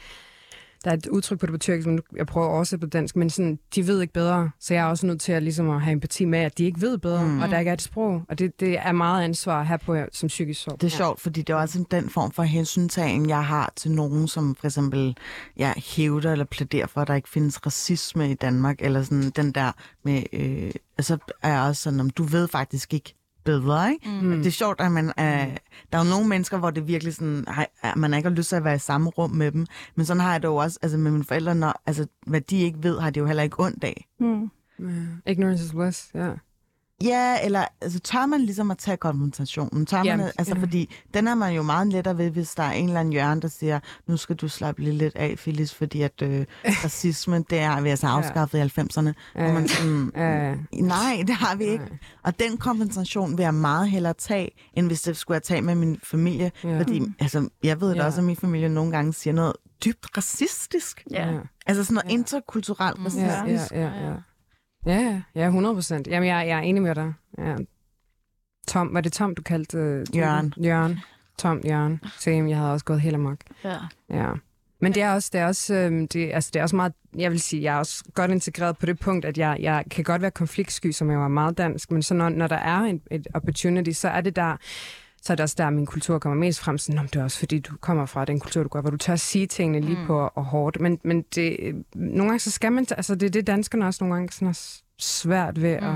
der 0.85 0.90
er 0.90 0.94
et 0.94 1.07
udtryk 1.07 1.38
på 1.38 1.47
det 1.47 1.53
på 1.53 1.59
tyrkisk, 1.59 1.87
men 1.87 1.97
nu- 1.97 2.03
jeg 2.16 2.27
prøver 2.27 2.47
også 2.47 2.79
på 2.79 2.87
dansk, 2.87 3.16
men 3.16 3.31
sådan, 3.31 3.59
de 3.75 3.87
ved 3.87 4.01
ikke 4.01 4.12
bedre, 4.12 4.51
så 4.61 4.75
jeg 4.75 4.81
er 4.81 4.87
også 4.88 5.07
nødt 5.07 5.20
til 5.20 5.33
at, 5.33 5.42
ligesom, 5.42 5.70
at 5.70 5.81
have 5.83 5.92
empati 5.92 6.25
med, 6.25 6.38
at 6.38 6.59
de 6.59 6.64
ikke 6.64 6.81
ved 6.81 6.99
bedre, 6.99 7.25
Mm. 7.25 7.31
mm. 7.31 7.40
og 7.40 7.49
der 7.49 7.59
ikke 7.59 7.68
er 7.68 7.73
et 7.73 7.83
sprog, 7.83 8.23
og 8.29 8.38
det, 8.38 8.61
det 8.61 8.79
er 8.79 8.92
meget 8.92 9.25
ansvar 9.25 9.62
her 9.62 9.77
på 9.77 9.97
som 10.12 10.27
psykisk 10.27 10.62
sorg. 10.62 10.81
Det 10.81 10.87
er 10.87 10.90
sjovt, 10.90 11.20
fordi 11.20 11.42
det 11.42 11.53
er 11.53 11.57
også 11.57 11.85
den 11.90 12.09
form 12.11 12.31
for 12.33 12.42
hensyntagen, 12.42 13.29
jeg 13.29 13.47
har 13.47 13.73
til 13.77 13.90
nogen, 13.90 14.29
som 14.29 14.55
for 14.55 14.66
eksempel 14.66 15.16
ja, 15.57 15.73
hævder 15.97 16.33
eller 16.33 16.44
plæderer 16.44 16.87
for, 16.87 17.01
at 17.01 17.09
der 17.09 17.14
ikke 17.14 17.29
findes 17.29 17.66
racisme 17.66 18.31
i 18.31 18.35
Danmark, 18.35 18.77
eller 18.83 19.03
sådan 19.03 19.31
den 19.37 19.53
der 19.53 19.73
med, 20.05 20.23
øh, 20.33 20.70
altså 20.99 21.18
er 21.42 21.49
jeg 21.53 21.62
også 21.62 21.83
sådan, 21.83 22.01
om 22.01 22.11
du 22.11 22.23
ved 22.23 22.49
faktisk 22.49 22.94
ikke 22.94 23.14
bedre, 23.44 23.92
ikke? 23.92 24.09
mm. 24.22 24.37
Det 24.37 24.46
er 24.46 24.50
sjovt, 24.50 24.80
at 24.80 24.92
man 24.92 25.12
er, 25.16 25.46
der 25.92 25.98
er 25.98 26.04
jo 26.04 26.11
nogle 26.11 26.28
mennesker, 26.28 26.59
hvor 26.59 26.70
det 26.70 26.88
virkelig 26.88 27.14
sådan, 27.14 27.46
at 27.83 27.96
man 27.96 28.14
ikke 28.14 28.28
har 28.28 28.37
lyst 28.37 28.48
til 28.48 28.57
at 28.57 28.64
være 28.64 28.74
i 28.74 28.78
samme 28.78 29.11
rum 29.11 29.30
med 29.30 29.52
dem, 29.52 29.66
men 29.94 30.07
sådan 30.07 30.20
har 30.20 30.33
jeg 30.33 30.42
det 30.42 30.48
jo 30.48 30.57
også, 30.57 30.78
altså 30.83 30.98
med 30.98 31.11
mine 31.11 31.24
forældre, 31.24 31.54
når, 31.54 31.83
altså 31.87 32.07
hvad 32.26 32.40
de 32.40 32.61
ikke 32.61 32.78
ved, 32.83 33.00
har 33.00 33.11
de 33.11 33.20
jo 33.20 33.26
heller 33.26 33.42
ikke 33.42 33.61
ondt 33.61 33.85
af. 33.85 34.07
Mm. 34.20 34.50
Ja. 34.78 35.30
Ignorance 35.33 35.64
is 35.64 35.72
bliss, 35.72 36.11
ja. 36.14 36.30
Ja, 37.02 37.37
eller 37.44 37.64
altså, 37.80 37.98
tør 38.00 38.26
man 38.26 38.40
ligesom 38.40 38.70
at 38.70 38.78
tage 38.78 38.96
konfrontationen? 38.96 39.87
Tør 39.87 39.96
man, 39.96 40.07
Jamen, 40.07 40.26
altså, 40.38 40.54
ja. 40.54 40.61
fordi 40.61 40.94
den 41.14 41.28
er 41.28 41.35
man 41.35 41.54
jo 41.54 41.62
meget 41.62 41.87
lettere 41.88 42.18
ved, 42.18 42.30
hvis 42.30 42.54
der 42.54 42.62
er 42.62 42.72
en 42.72 42.87
eller 42.87 43.00
anden 43.00 43.12
hjørne, 43.12 43.40
der 43.40 43.48
siger, 43.48 43.80
nu 44.07 44.16
skal 44.16 44.37
du 44.37 44.48
slappe 44.48 44.83
lige 44.83 44.94
lidt 44.98 45.16
af, 45.16 45.35
Phyllis, 45.38 45.74
fordi 45.74 46.02
at 46.02 46.22
øh, 46.22 46.46
racisme, 46.85 47.44
det 47.50 47.61
har 47.61 47.80
vi 47.80 47.88
altså 47.88 48.07
afskaffet 48.07 48.59
i 48.59 48.80
90'erne. 48.80 49.12
Ja. 49.35 49.46
Og 49.48 49.54
man 49.54 49.68
sådan, 49.68 50.12
Ja. 50.16 50.54
nej, 50.72 51.24
det 51.26 51.35
har 51.35 51.54
vi 51.57 51.64
ikke. 51.64 51.85
Nej. 51.85 51.98
Og 52.22 52.38
den 52.38 52.57
kompensation 52.57 53.37
vil 53.38 53.42
jeg 53.42 53.54
meget 53.54 53.90
hellere 53.90 54.14
tage, 54.14 54.50
end 54.74 54.87
hvis 54.87 55.02
det 55.02 55.16
skulle 55.16 55.37
jeg 55.37 55.42
tage 55.42 55.62
med 55.62 55.74
min 55.74 55.98
familie. 56.02 56.52
Ja. 56.64 56.78
Fordi 56.78 57.02
altså, 57.20 57.48
jeg 57.62 57.80
ved 57.80 57.94
da 57.94 58.00
Ja. 58.00 58.07
også, 58.07 58.18
at 58.20 58.24
min 58.24 58.37
familie 58.37 58.68
nogle 58.68 58.90
gange 58.92 59.12
siger 59.12 59.35
noget 59.35 59.52
dybt 59.85 60.07
racistisk. 60.16 61.04
Ja. 61.11 61.30
Ja. 61.30 61.38
Altså 61.66 61.85
sådan 61.85 61.94
noget 61.94 62.11
interkulturelt 62.18 62.98
Ja, 62.98 63.04
racistisk. 63.04 63.72
ja, 63.72 63.80
ja, 63.80 63.87
ja. 64.00 64.09
Ja, 64.09 64.14
ja, 64.87 65.23
ja, 65.35 65.44
100 65.47 65.75
procent. 65.75 66.07
Jamen, 66.07 66.29
jeg, 66.29 66.49
jeg 66.49 66.59
er 66.59 66.62
enig 66.62 66.83
med 66.83 66.94
dig. 66.94 67.12
Ja. 67.38 67.57
Tom, 68.66 68.94
var 68.94 69.01
det 69.01 69.12
Tom, 69.12 69.35
du 69.35 69.42
kaldte? 69.42 69.79
øh, 69.79 70.07
typen? 70.07 70.20
Jørgen. 70.20 70.55
Jørgen. 70.64 71.01
Tom, 71.38 71.61
Jørgen. 71.66 72.01
Same, 72.18 72.51
jeg 72.51 72.59
havde 72.59 72.73
også 72.73 72.85
gået 72.85 73.01
helt 73.01 73.14
amok. 73.14 73.38
Ja. 73.64 73.77
Ja. 74.11 74.31
Men 74.81 74.94
det 74.94 75.03
er 75.03 75.14
også, 75.14 75.31
det 75.33 75.40
er 75.40 75.47
også, 75.47 75.75
øhm, 75.75 76.09
det, 76.09 76.31
altså, 76.33 76.51
det 76.55 76.61
er 76.61 76.62
også 76.62 76.77
meget, 76.77 76.92
jeg 77.16 77.31
vil 77.31 77.40
sige, 77.40 77.62
jeg 77.62 77.75
er 77.75 77.79
også 77.79 78.05
godt 78.14 78.31
integreret 78.31 78.79
på 78.79 78.87
det 78.87 78.99
punkt, 78.99 79.25
at 79.25 79.38
jeg, 79.38 79.57
jeg 79.61 79.85
kan 79.90 80.05
godt 80.05 80.23
være 80.23 80.31
konfliktsky, 80.31 80.90
som 80.90 81.11
jeg 81.11 81.18
var 81.18 81.29
meget 81.29 81.59
dansk, 81.59 81.90
men 81.90 82.03
så 82.03 82.14
når, 82.14 82.29
når 82.29 82.47
der 82.47 82.57
er 82.57 82.79
en, 82.79 83.01
et 83.11 83.27
opportunity, 83.35 83.90
så 83.90 84.09
er 84.09 84.20
det 84.20 84.37
der, 84.37 84.57
så 85.25 85.33
er 85.33 85.35
det 85.35 85.43
også 85.43 85.55
der, 85.59 85.71
min 85.71 85.87
kultur 85.87 86.19
kommer 86.19 86.37
mest 86.37 86.61
frem. 86.61 86.79
Sådan, 86.79 86.97
"Nå, 86.97 87.03
men 87.03 87.09
det 87.13 87.21
er 87.21 87.25
også 87.25 87.39
fordi, 87.39 87.59
du 87.59 87.77
kommer 87.81 88.07
fra 88.07 88.25
den 88.25 88.41
kultur, 88.41 88.63
du 88.63 88.69
går, 88.69 88.81
hvor 88.81 88.91
du 88.91 88.97
tør 88.97 89.13
at 89.13 89.21
sige 89.21 89.47
tingene 89.47 89.81
lige 89.87 89.99
mm. 90.01 90.07
på 90.07 90.31
og 90.35 90.45
hårdt. 90.45 90.81
Men, 90.81 91.01
men 91.05 91.23
det, 91.35 91.75
nogle 91.95 92.25
gange 92.25 92.39
så 92.39 92.51
skal 92.51 92.73
man, 92.73 92.87
altså 92.91 93.15
det 93.15 93.27
er 93.27 93.31
det, 93.31 93.47
danskerne 93.47 93.87
også 93.87 94.05
nogle 94.05 94.15
gange 94.15 94.33
sådan 94.33 94.49
er 94.49 94.81
svært 94.99 95.63
ved 95.63 95.71
at 95.71 95.95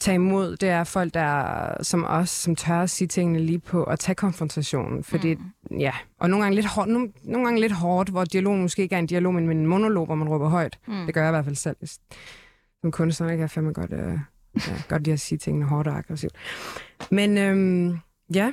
tage 0.00 0.14
imod. 0.14 0.56
Det 0.56 0.68
er 0.68 0.84
folk, 0.84 1.14
der 1.14 1.20
er, 1.20 1.82
som 1.82 2.04
os, 2.08 2.30
som 2.30 2.56
tør 2.56 2.80
at 2.82 2.90
sige 2.90 3.08
tingene 3.08 3.38
lige 3.38 3.58
på 3.58 3.84
og 3.84 3.98
tage 3.98 4.14
konfrontationen. 4.14 5.04
Fordi, 5.04 5.34
mm. 5.34 5.76
ja, 5.78 5.92
og 6.20 6.30
nogle 6.30 6.44
gange, 6.44 6.54
lidt 6.54 6.66
hårdt, 6.66 6.90
nogle, 6.90 7.12
nogle 7.22 7.46
gange 7.46 7.60
lidt 7.60 7.72
hårdt, 7.72 8.08
hvor 8.08 8.24
dialogen 8.24 8.62
måske 8.62 8.82
ikke 8.82 8.94
er 8.94 8.98
en 8.98 9.06
dialog, 9.06 9.34
men 9.34 9.50
en 9.50 9.66
monolog, 9.66 10.06
hvor 10.06 10.14
man 10.14 10.28
råber 10.28 10.48
højt. 10.48 10.78
Mm. 10.86 11.06
Det 11.06 11.14
gør 11.14 11.22
jeg 11.22 11.30
i 11.30 11.32
hvert 11.32 11.44
fald 11.44 11.56
selv. 11.56 11.76
Som 12.80 12.90
kunstner 12.90 13.28
kan 13.28 13.38
jeg 13.38 13.50
fandme 13.50 13.72
godt, 13.72 13.92
øh, 13.92 14.18
ja, 14.68 14.72
godt 14.88 15.02
lide 15.02 15.12
at 15.12 15.20
sige 15.20 15.38
tingene 15.38 15.66
hårdt 15.66 15.88
og 15.88 15.98
aggressivt. 15.98 16.32
Men 17.10 17.38
øhm, 17.38 17.98
ja, 18.34 18.52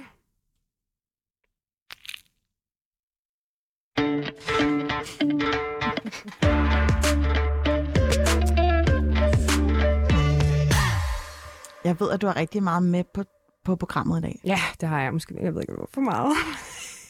Jeg 11.84 12.00
ved, 12.00 12.12
at 12.12 12.22
du 12.22 12.28
er 12.28 12.36
rigtig 12.36 12.64
meget 12.64 12.84
med 12.84 13.04
på, 13.14 13.24
på 13.64 13.76
programmet 13.76 14.20
i 14.20 14.22
dag. 14.22 14.42
ja, 14.46 14.60
det 14.82 14.90
har 14.90 15.02
jeg 15.02 15.14
måske. 15.14 15.36
Jeg 15.42 15.54
ved 15.54 15.62
ikke, 15.62 15.74
hvorfor 15.74 16.02
meget. 16.02 16.34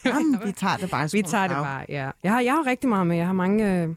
Jamen, 0.04 0.40
vi 0.44 0.52
tager 0.52 0.76
det 0.76 0.90
bare. 0.90 1.08
Vi 1.18 1.22
tager 1.22 1.48
det 1.48 1.56
bare, 1.56 1.84
ja. 1.88 2.10
Jeg 2.22 2.32
har, 2.32 2.40
jeg 2.40 2.52
har 2.52 2.66
rigtig 2.66 2.88
meget 2.88 3.06
med. 3.06 3.16
Jeg 3.16 3.26
har 3.26 3.32
mange... 3.32 3.82
Øh, 3.82 3.88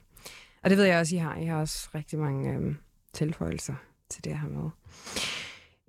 og 0.64 0.70
det 0.70 0.78
ved 0.78 0.86
jeg 0.86 1.00
også, 1.00 1.16
I 1.16 1.18
har. 1.18 1.36
I 1.36 1.46
har 1.46 1.60
også 1.60 1.90
rigtig 1.96 2.20
mange 2.20 2.50
øh, 2.54 2.76
tilføjelser 3.14 3.74
til 4.10 4.24
det, 4.24 4.36
har 4.36 4.48
med. 4.48 4.70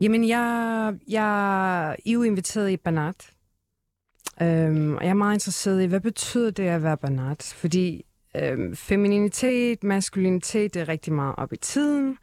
Jamen, 0.03 0.29
jeg, 0.29 0.95
jeg 1.09 1.97
I 2.05 2.11
er 2.11 2.13
jo 2.13 2.23
inviteret 2.23 2.71
i 2.71 2.77
Banat. 2.77 3.31
Øhm, 4.43 4.97
og 4.97 5.03
jeg 5.03 5.11
er 5.11 5.15
meget 5.15 5.35
interesseret 5.35 5.83
i, 5.83 5.87
hvad 5.87 6.01
betyder 6.01 6.51
det 6.51 6.63
at 6.63 6.83
være 6.83 6.97
Banat? 6.97 7.53
Fordi 7.57 8.05
øhm, 8.37 8.77
femininitet, 8.77 9.85
maskulinitet, 9.85 10.75
det 10.75 10.83
er 10.83 10.89
rigtig 10.89 11.13
meget 11.13 11.35
op 11.39 11.53
i 11.53 11.57
tiden. 11.57 12.19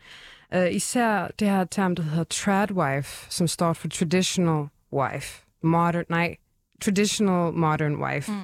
Øh, 0.53 0.75
især 0.75 1.27
det 1.39 1.49
her 1.49 1.63
term, 1.63 1.95
der 1.95 2.03
hedder 2.03 2.23
tradwife, 2.23 3.25
som 3.31 3.47
står 3.47 3.73
for 3.73 3.87
traditional 3.87 4.65
wife. 4.93 5.45
Modern, 5.63 6.03
nej, 6.09 6.35
traditional 6.81 7.53
modern 7.53 7.95
wife. 7.95 8.31
Mm. 8.31 8.37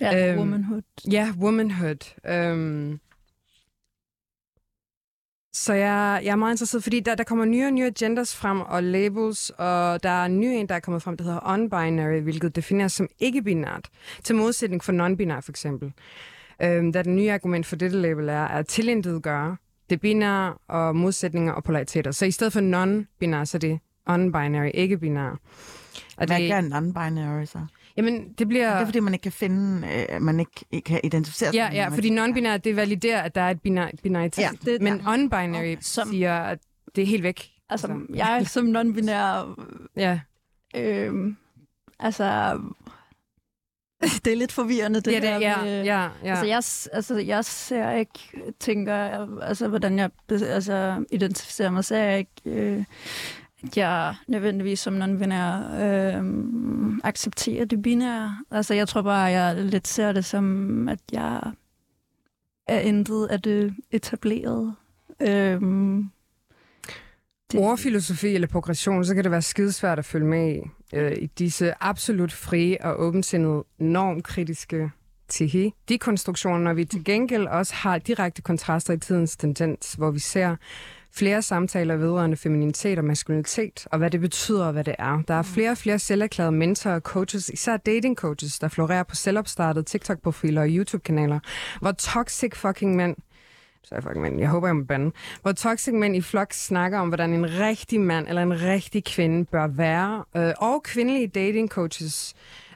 Ja, 0.00 0.30
Øhm, 0.30 0.38
womanhood. 0.38 0.82
Ja, 1.12 1.32
womanhood. 1.38 2.14
Øhm. 2.28 3.00
Så 5.56 5.72
jeg, 5.72 6.20
jeg 6.24 6.32
er 6.32 6.36
meget 6.36 6.52
interesseret, 6.52 6.82
fordi 6.82 7.00
der, 7.00 7.14
der 7.14 7.24
kommer 7.24 7.44
nye 7.44 7.66
og 7.66 7.72
nye 7.72 7.86
agendas 7.86 8.36
frem 8.36 8.60
og 8.60 8.82
labels, 8.82 9.50
og 9.50 10.02
der 10.02 10.10
er 10.10 10.24
en 10.24 10.40
ny 10.40 10.44
en, 10.44 10.68
der 10.68 10.74
er 10.74 10.80
kommet 10.80 11.02
frem, 11.02 11.16
der 11.16 11.24
hedder 11.24 11.52
unbinary, 11.52 12.20
hvilket 12.20 12.56
defineres 12.56 12.92
som 12.92 13.08
ikke-binært, 13.18 13.88
til 14.24 14.36
modsætning 14.36 14.84
for 14.84 14.92
non-binær 14.92 15.40
for 15.40 15.52
eksempel. 15.52 15.92
Øhm, 16.62 16.92
da 16.92 17.02
den 17.02 17.16
nye 17.16 17.32
argument 17.32 17.66
for 17.66 17.76
dette 17.76 17.96
label 18.00 18.28
er 18.28 18.44
at 18.44 18.66
tilintet 18.66 19.22
gøre 19.22 19.56
det 19.90 20.00
binære 20.00 20.54
og 20.68 20.96
modsætninger 20.96 21.52
og 21.52 21.64
polariteter. 21.64 22.10
Så 22.10 22.26
i 22.26 22.30
stedet 22.30 22.52
for 22.52 22.60
non-binær, 22.60 23.44
så 23.44 23.56
er 23.56 23.60
det 23.60 23.78
unbinary, 24.06 24.70
ikke-binær. 24.74 25.30
Og 26.16 26.26
Hvad 26.26 26.26
det, 26.26 26.50
er 26.50 26.60
non-binary 26.60 27.44
så? 27.44 27.58
Jamen, 27.96 28.32
det 28.38 28.48
bliver... 28.48 28.72
Det 28.74 28.80
er, 28.80 28.84
fordi 28.84 29.00
man 29.00 29.14
ikke 29.14 29.22
kan 29.22 29.32
finde, 29.32 29.88
øh, 30.12 30.22
man 30.22 30.40
ikke, 30.40 30.64
ikke 30.70 30.84
kan 30.86 31.00
identificere 31.04 31.48
sig 31.48 31.54
Ja, 31.54 31.68
ja, 31.72 31.88
fordi 31.88 32.18
non-binær, 32.18 32.56
det 32.56 32.76
validerer, 32.76 33.22
at 33.22 33.34
der 33.34 33.40
er 33.40 33.50
et 33.50 33.60
binar, 33.62 33.90
binaritet. 34.02 34.42
Ja, 34.42 34.50
det- 34.64 34.82
Men 34.82 35.02
unbinary 35.08 35.76
Som- 35.80 36.08
siger, 36.08 36.38
at 36.40 36.58
det 36.96 37.02
er 37.02 37.06
helt 37.06 37.22
væk. 37.22 37.50
Altså, 37.70 38.00
jeg 38.14 38.38
er 38.40 38.44
som 38.44 38.76
non-binær... 38.76 39.60
Ja, 39.96 40.20
Øh, 40.76 41.34
altså... 42.00 42.58
Det 44.24 44.32
er 44.32 44.36
lidt 44.36 44.52
forvirrende, 44.52 45.00
det 45.00 45.12
ja, 45.12 45.20
det, 45.20 45.28
her 45.28 45.38
ja, 45.38 45.62
med- 45.62 45.84
ja, 45.84 46.08
ja. 46.24 46.30
Altså, 46.30 46.46
jeg, 46.46 46.56
altså, 46.96 47.16
jeg 47.26 47.44
ser 47.44 47.90
ikke, 47.90 48.18
tænker, 48.60 48.94
jeg- 48.94 49.28
altså, 49.42 49.68
hvordan 49.68 49.98
jeg 49.98 50.10
altså, 50.30 51.04
identificerer 51.12 51.70
mig, 51.70 51.84
ser 51.84 51.98
jeg 51.98 52.18
ikke, 52.18 52.30
øh, 52.60 52.84
jeg 53.76 54.14
nødvendigvis 54.28 54.80
som 54.80 55.02
non-binær 55.02 55.82
øh, 55.82 56.22
accepterer 57.04 57.64
det 57.64 57.82
binære. 57.82 58.38
Altså, 58.50 58.74
jeg 58.74 58.88
tror 58.88 59.02
bare, 59.02 59.22
jeg 59.22 59.64
lidt 59.64 59.88
ser 59.88 60.12
det 60.12 60.24
som, 60.24 60.88
at 60.88 60.98
jeg 61.12 61.40
er 62.66 62.80
intet 62.80 63.26
af 63.26 63.42
det 63.42 63.74
etablerede. 63.90 64.74
Øh, 65.20 65.60
det, 67.52 67.60
Ordfilosofi 67.60 68.34
eller 68.34 68.48
progression, 68.48 69.04
så 69.04 69.14
kan 69.14 69.24
det 69.24 69.32
være 69.32 69.42
skidesvært 69.42 69.98
at 69.98 70.04
følge 70.04 70.26
med 70.26 70.54
i, 70.54 70.60
øh, 70.96 71.12
i 71.18 71.26
disse 71.26 71.74
absolut 71.80 72.32
frie 72.32 72.84
og 72.84 73.00
åbensindede 73.00 73.64
normkritiske 73.78 74.90
tihi. 75.28 75.72
De 75.88 75.98
konstruktioner, 75.98 76.58
når 76.58 76.74
vi 76.74 76.84
til 76.84 77.04
gengæld 77.04 77.46
også 77.46 77.74
har 77.74 77.98
direkte 77.98 78.42
kontraster 78.42 78.94
i 78.94 78.98
tidens 78.98 79.36
tendens, 79.36 79.92
hvor 79.92 80.10
vi 80.10 80.18
ser 80.18 80.56
flere 81.16 81.42
samtaler 81.42 81.96
vedrørende 81.96 82.36
femininitet 82.36 82.98
og 82.98 83.04
maskulinitet, 83.04 83.86
og 83.92 83.98
hvad 83.98 84.10
det 84.10 84.20
betyder 84.20 84.66
og 84.66 84.72
hvad 84.72 84.84
det 84.84 84.94
er. 84.98 85.22
Der 85.28 85.34
er 85.34 85.42
flere 85.42 85.70
og 85.70 85.78
flere 85.78 85.98
selverklærede 85.98 86.52
mentorer 86.52 86.94
og 86.94 87.00
coaches, 87.00 87.48
især 87.48 87.76
dating 87.76 88.16
coaches, 88.16 88.58
der 88.58 88.68
florerer 88.68 89.02
på 89.02 89.14
selvopstartede 89.14 89.84
TikTok-profiler 89.84 90.60
og 90.60 90.68
YouTube-kanaler, 90.68 91.38
hvor 91.80 91.92
toxic 91.92 92.56
fucking 92.56 92.96
mænd 92.96 93.16
så 93.88 93.94
jeg 93.94 94.02
fucking 94.02 94.22
mænd. 94.22 94.38
Jeg 94.38 94.48
håber, 94.48 94.68
jeg 94.68 94.76
må 94.76 94.84
bande. 94.84 95.12
Hvor 95.42 95.52
toxic 95.52 95.94
mænd 95.94 96.16
i 96.16 96.20
flok 96.20 96.52
snakker 96.52 96.98
om, 96.98 97.08
hvordan 97.08 97.32
en 97.32 97.58
rigtig 97.60 98.00
mand 98.00 98.28
eller 98.28 98.42
en 98.42 98.62
rigtig 98.62 99.04
kvinde 99.04 99.44
bør 99.44 99.66
være. 99.66 100.24
Øh, 100.36 100.52
og 100.58 100.82
kvindelige 100.82 101.26
dating 101.26 101.68
coaches, 101.68 102.34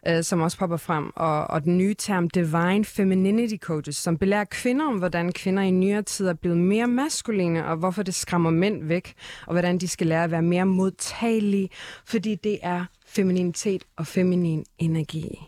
øh, 0.08 0.22
som 0.22 0.40
også 0.40 0.58
popper 0.58 0.76
frem. 0.76 1.12
Og, 1.16 1.46
og 1.46 1.64
den 1.64 1.78
nye 1.78 1.94
term 1.94 2.30
Divine 2.30 2.84
Femininity 2.84 3.56
Coaches, 3.56 3.96
som 3.96 4.18
belærer 4.18 4.44
kvinder 4.44 4.86
om, 4.86 4.94
hvordan 4.94 5.32
kvinder 5.32 5.62
i 5.62 5.70
nyere 5.70 6.02
tid 6.02 6.26
er 6.26 6.34
blevet 6.34 6.58
mere 6.58 6.86
maskuline, 6.86 7.66
og 7.66 7.76
hvorfor 7.76 8.02
det 8.02 8.14
skræmmer 8.14 8.50
mænd 8.50 8.84
væk, 8.84 9.14
og 9.46 9.52
hvordan 9.52 9.78
de 9.78 9.88
skal 9.88 10.06
lære 10.06 10.24
at 10.24 10.30
være 10.30 10.42
mere 10.42 10.66
modtagelige, 10.66 11.68
fordi 12.04 12.34
det 12.34 12.58
er 12.62 12.84
femininitet 13.06 13.84
og 13.96 14.06
feminin 14.06 14.64
energi. 14.78 15.40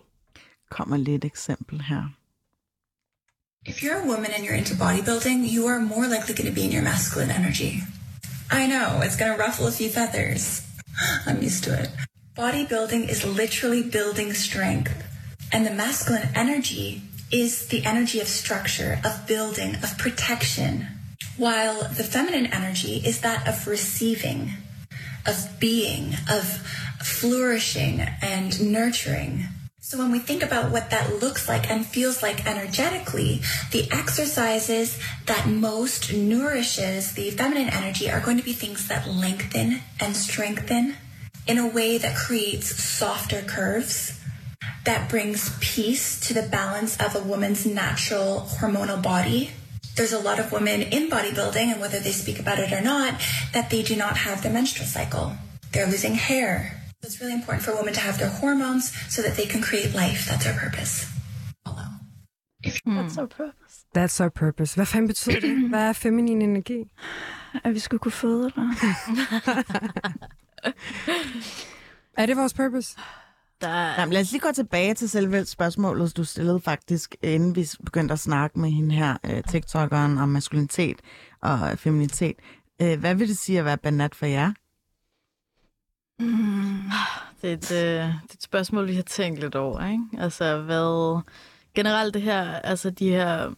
kommer 0.70 0.96
lidt 0.96 1.24
eksempel 1.24 1.82
her. 1.82 2.21
If 3.64 3.80
you're 3.80 4.00
a 4.00 4.04
woman 4.04 4.32
and 4.32 4.44
you're 4.44 4.56
into 4.56 4.74
bodybuilding, 4.74 5.48
you 5.48 5.66
are 5.66 5.78
more 5.78 6.08
likely 6.08 6.34
going 6.34 6.48
to 6.48 6.54
be 6.54 6.64
in 6.64 6.72
your 6.72 6.82
masculine 6.82 7.30
energy. 7.30 7.80
I 8.50 8.66
know, 8.66 9.00
it's 9.04 9.14
going 9.14 9.30
to 9.30 9.38
ruffle 9.38 9.68
a 9.68 9.70
few 9.70 9.88
feathers. 9.88 10.66
I'm 11.26 11.40
used 11.40 11.62
to 11.64 11.80
it. 11.80 11.88
Bodybuilding 12.36 13.08
is 13.08 13.24
literally 13.24 13.84
building 13.84 14.32
strength. 14.32 15.06
And 15.52 15.64
the 15.64 15.70
masculine 15.70 16.28
energy 16.34 17.02
is 17.30 17.68
the 17.68 17.84
energy 17.84 18.18
of 18.18 18.26
structure, 18.26 18.98
of 19.04 19.28
building, 19.28 19.76
of 19.76 19.96
protection. 19.96 20.88
While 21.36 21.82
the 21.82 22.02
feminine 22.02 22.46
energy 22.46 23.00
is 23.04 23.20
that 23.20 23.46
of 23.46 23.68
receiving, 23.68 24.54
of 25.24 25.60
being, 25.60 26.14
of 26.28 26.44
flourishing 27.00 28.00
and 28.22 28.72
nurturing. 28.72 29.44
So 29.92 29.98
when 29.98 30.10
we 30.10 30.20
think 30.20 30.42
about 30.42 30.70
what 30.70 30.88
that 30.88 31.20
looks 31.20 31.50
like 31.50 31.68
and 31.68 31.84
feels 31.84 32.22
like 32.22 32.46
energetically, 32.46 33.42
the 33.72 33.92
exercises 33.92 34.98
that 35.26 35.46
most 35.46 36.14
nourishes 36.14 37.12
the 37.12 37.30
feminine 37.32 37.68
energy 37.68 38.10
are 38.10 38.20
going 38.20 38.38
to 38.38 38.42
be 38.42 38.54
things 38.54 38.88
that 38.88 39.06
lengthen 39.06 39.82
and 40.00 40.16
strengthen 40.16 40.94
in 41.46 41.58
a 41.58 41.68
way 41.68 41.98
that 41.98 42.16
creates 42.16 42.74
softer 42.82 43.42
curves, 43.42 44.18
that 44.86 45.10
brings 45.10 45.54
peace 45.60 46.18
to 46.20 46.32
the 46.32 46.48
balance 46.48 46.98
of 46.98 47.14
a 47.14 47.22
woman's 47.22 47.66
natural 47.66 48.48
hormonal 48.48 49.02
body, 49.02 49.50
There's 49.94 50.14
a 50.14 50.18
lot 50.18 50.40
of 50.40 50.52
women 50.52 50.80
in 50.80 51.10
bodybuilding, 51.10 51.70
and 51.70 51.82
whether 51.82 52.00
they 52.00 52.12
speak 52.12 52.40
about 52.40 52.58
it 52.58 52.72
or 52.72 52.80
not, 52.80 53.20
that 53.52 53.68
they 53.68 53.82
do 53.82 53.94
not 53.94 54.16
have 54.16 54.42
their 54.42 54.50
menstrual 54.50 54.88
cycle. 54.88 55.36
They're 55.72 55.86
losing 55.86 56.14
hair. 56.14 56.81
It's 57.04 57.20
really 57.20 57.34
important 57.34 57.64
for 57.64 57.72
women 57.78 57.94
to 57.94 58.00
have 58.00 58.16
their 58.18 58.30
hormones 58.40 58.84
so 59.14 59.22
that 59.22 59.34
they 59.36 59.46
can 59.46 59.60
create 59.62 59.90
life. 60.02 60.20
That's 60.30 60.46
our 60.46 60.54
purpose. 60.64 61.06
Follow. 61.66 61.88
That's 62.96 63.18
our 63.18 63.26
purpose. 63.26 63.84
That's 63.94 64.20
our 64.20 64.30
purpose. 64.30 64.74
Hvad 64.74 64.86
fanden 64.86 65.08
betyder 65.08 65.40
det? 65.40 65.68
Hvad 65.72 65.88
er 65.88 65.92
feminin 65.92 66.42
energi? 66.42 66.84
At 67.64 67.74
vi 67.74 67.78
skulle 67.78 67.98
kunne 67.98 68.12
føde, 68.12 68.46
eller? 68.56 68.74
Er 72.18 72.26
det 72.26 72.36
vores 72.36 72.54
purpose? 72.54 72.96
Der, 73.60 74.00
Jamen, 74.00 74.12
lad 74.12 74.20
os 74.20 74.32
lige 74.32 74.40
gå 74.40 74.52
tilbage 74.54 74.94
til 74.94 75.10
selve 75.10 75.44
spørgsmålet, 75.44 76.16
du 76.16 76.24
stillede 76.24 76.60
faktisk, 76.60 77.16
inden 77.22 77.56
vi 77.56 77.68
begyndte 77.84 78.12
at 78.12 78.18
snakke 78.18 78.60
med 78.60 78.70
hende 78.70 78.94
her, 78.94 79.16
øh, 79.24 79.42
TikTokeren, 79.48 80.18
om 80.18 80.28
maskulinitet 80.28 80.96
og 81.42 81.78
feminitet. 81.78 82.36
Øh, 82.82 83.00
hvad 83.00 83.14
vil 83.14 83.28
det 83.28 83.38
sige 83.38 83.58
at 83.58 83.64
være 83.64 83.78
banat 83.78 84.14
for 84.14 84.26
jer? 84.26 84.52
Det 87.42 87.50
er, 87.50 87.54
et, 87.54 87.72
øh, 87.72 87.78
det 87.78 88.30
er 88.30 88.34
et 88.34 88.42
spørgsmål, 88.42 88.88
vi 88.88 88.94
har 88.94 89.02
tænkt 89.02 89.40
lidt 89.40 89.54
over, 89.54 89.86
ikke? 89.86 90.04
Altså, 90.18 90.58
hvad... 90.58 91.20
Generelt 91.74 92.14
det 92.14 92.22
her, 92.22 92.42
altså 92.42 92.90
de 92.90 93.08
her 93.10 93.50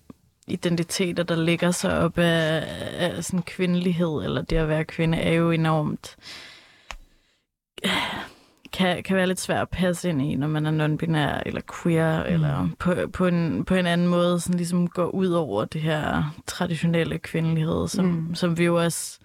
identiteter, 0.46 1.22
der 1.22 1.36
ligger 1.36 1.70
sig 1.70 1.98
op 1.98 2.18
af, 2.18 2.64
af 2.98 3.24
sådan 3.24 3.42
kvindelighed, 3.42 4.22
eller 4.24 4.42
det 4.42 4.56
at 4.56 4.68
være 4.68 4.84
kvinde, 4.84 5.18
er 5.18 5.32
jo 5.32 5.50
enormt... 5.50 6.16
Kan, 8.72 9.02
kan 9.02 9.16
være 9.16 9.26
lidt 9.26 9.40
svært 9.40 9.62
at 9.62 9.68
passe 9.68 10.08
ind 10.08 10.22
i, 10.22 10.34
når 10.34 10.48
man 10.48 10.66
er 10.66 10.86
non-binær 10.86 11.42
eller 11.46 11.60
queer, 11.82 12.28
mm. 12.28 12.34
eller 12.34 12.68
på, 12.78 12.94
på, 13.12 13.26
en, 13.26 13.64
på 13.64 13.74
en 13.74 13.86
anden 13.86 14.06
måde 14.06 14.40
sådan 14.40 14.56
ligesom 14.56 14.88
går 14.88 15.06
ud 15.06 15.28
over 15.28 15.64
det 15.64 15.80
her 15.80 16.34
traditionelle 16.46 17.18
kvindelighed, 17.18 17.88
som, 17.88 18.04
mm. 18.04 18.34
som 18.34 18.58
vi 18.58 18.64
jo 18.64 18.82
også, 18.82 19.18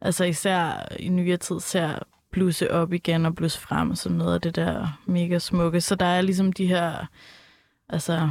altså 0.00 0.24
især 0.24 0.88
i 0.98 1.08
nyere 1.08 1.36
tid, 1.36 1.60
ser 1.60 1.98
blusse 2.32 2.70
op 2.70 2.92
igen 2.92 3.26
og 3.26 3.34
blusse 3.34 3.60
frem, 3.60 3.94
som 3.94 4.12
noget 4.12 4.34
af 4.34 4.40
det 4.40 4.56
der 4.56 4.98
mega 5.06 5.38
smukke. 5.38 5.80
Så 5.80 5.94
der 5.94 6.06
er 6.06 6.20
ligesom 6.20 6.52
de 6.52 6.66
her, 6.66 7.06
altså 7.88 8.30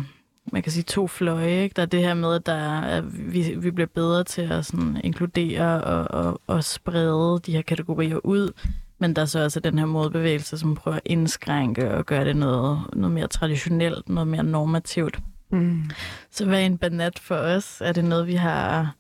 man 0.52 0.64
kan 0.64 0.72
sige 0.72 0.84
to 0.84 1.08
fløje, 1.08 1.64
ikke? 1.64 1.74
Der 1.74 1.82
er 1.82 1.86
det 1.86 2.00
her 2.00 2.14
med, 2.14 2.36
at 2.36 2.46
der 2.46 2.82
er, 2.82 3.02
vi, 3.02 3.56
vi 3.58 3.72
bliver 3.72 3.88
bedre 3.88 4.24
til 4.24 4.42
at 4.42 4.66
sådan, 4.66 5.02
inkludere 5.04 5.84
og, 5.84 6.26
og, 6.26 6.42
og 6.48 6.64
sprede 6.64 7.40
de 7.46 7.52
her 7.52 7.62
kategorier 7.62 8.26
ud, 8.26 8.52
men 9.00 9.16
der 9.16 9.22
er 9.22 9.26
så 9.26 9.44
også 9.44 9.60
den 9.60 9.80
her 9.80 9.86
modbevægelse, 9.86 10.58
som 10.58 10.76
prøver 10.76 10.98
at 10.98 11.04
indskrænke 11.06 11.94
og 11.94 12.06
gøre 12.06 12.26
det 12.26 12.36
noget, 12.36 12.80
noget 12.94 13.14
mere 13.14 13.28
traditionelt, 13.28 14.10
noget 14.10 14.28
mere 14.28 14.44
normativt. 14.44 15.20
Mm. 15.52 15.90
Så 16.32 16.46
hvad 16.46 16.62
er 16.62 16.66
en 16.66 16.78
banat 16.78 17.20
for 17.20 17.36
os? 17.36 17.82
Er 17.86 17.92
det 17.92 18.06
noget, 18.06 18.28
vi 18.28 18.36
har, 18.36 18.96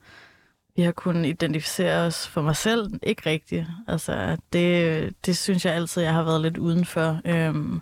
vi 0.75 0.81
har 0.81 0.91
kunnet 0.91 1.25
identificere 1.29 2.05
os 2.05 2.27
for 2.27 2.41
mig 2.41 2.55
selv? 2.55 2.91
Ikke 3.03 3.21
rigtigt. 3.25 3.65
Altså, 3.87 4.37
det, 4.53 5.13
det 5.25 5.37
synes 5.37 5.65
jeg 5.65 5.73
altid, 5.73 6.01
jeg 6.01 6.13
har 6.13 6.23
været 6.23 6.41
lidt 6.41 6.57
udenfor. 6.57 7.21
Øhm, 7.25 7.81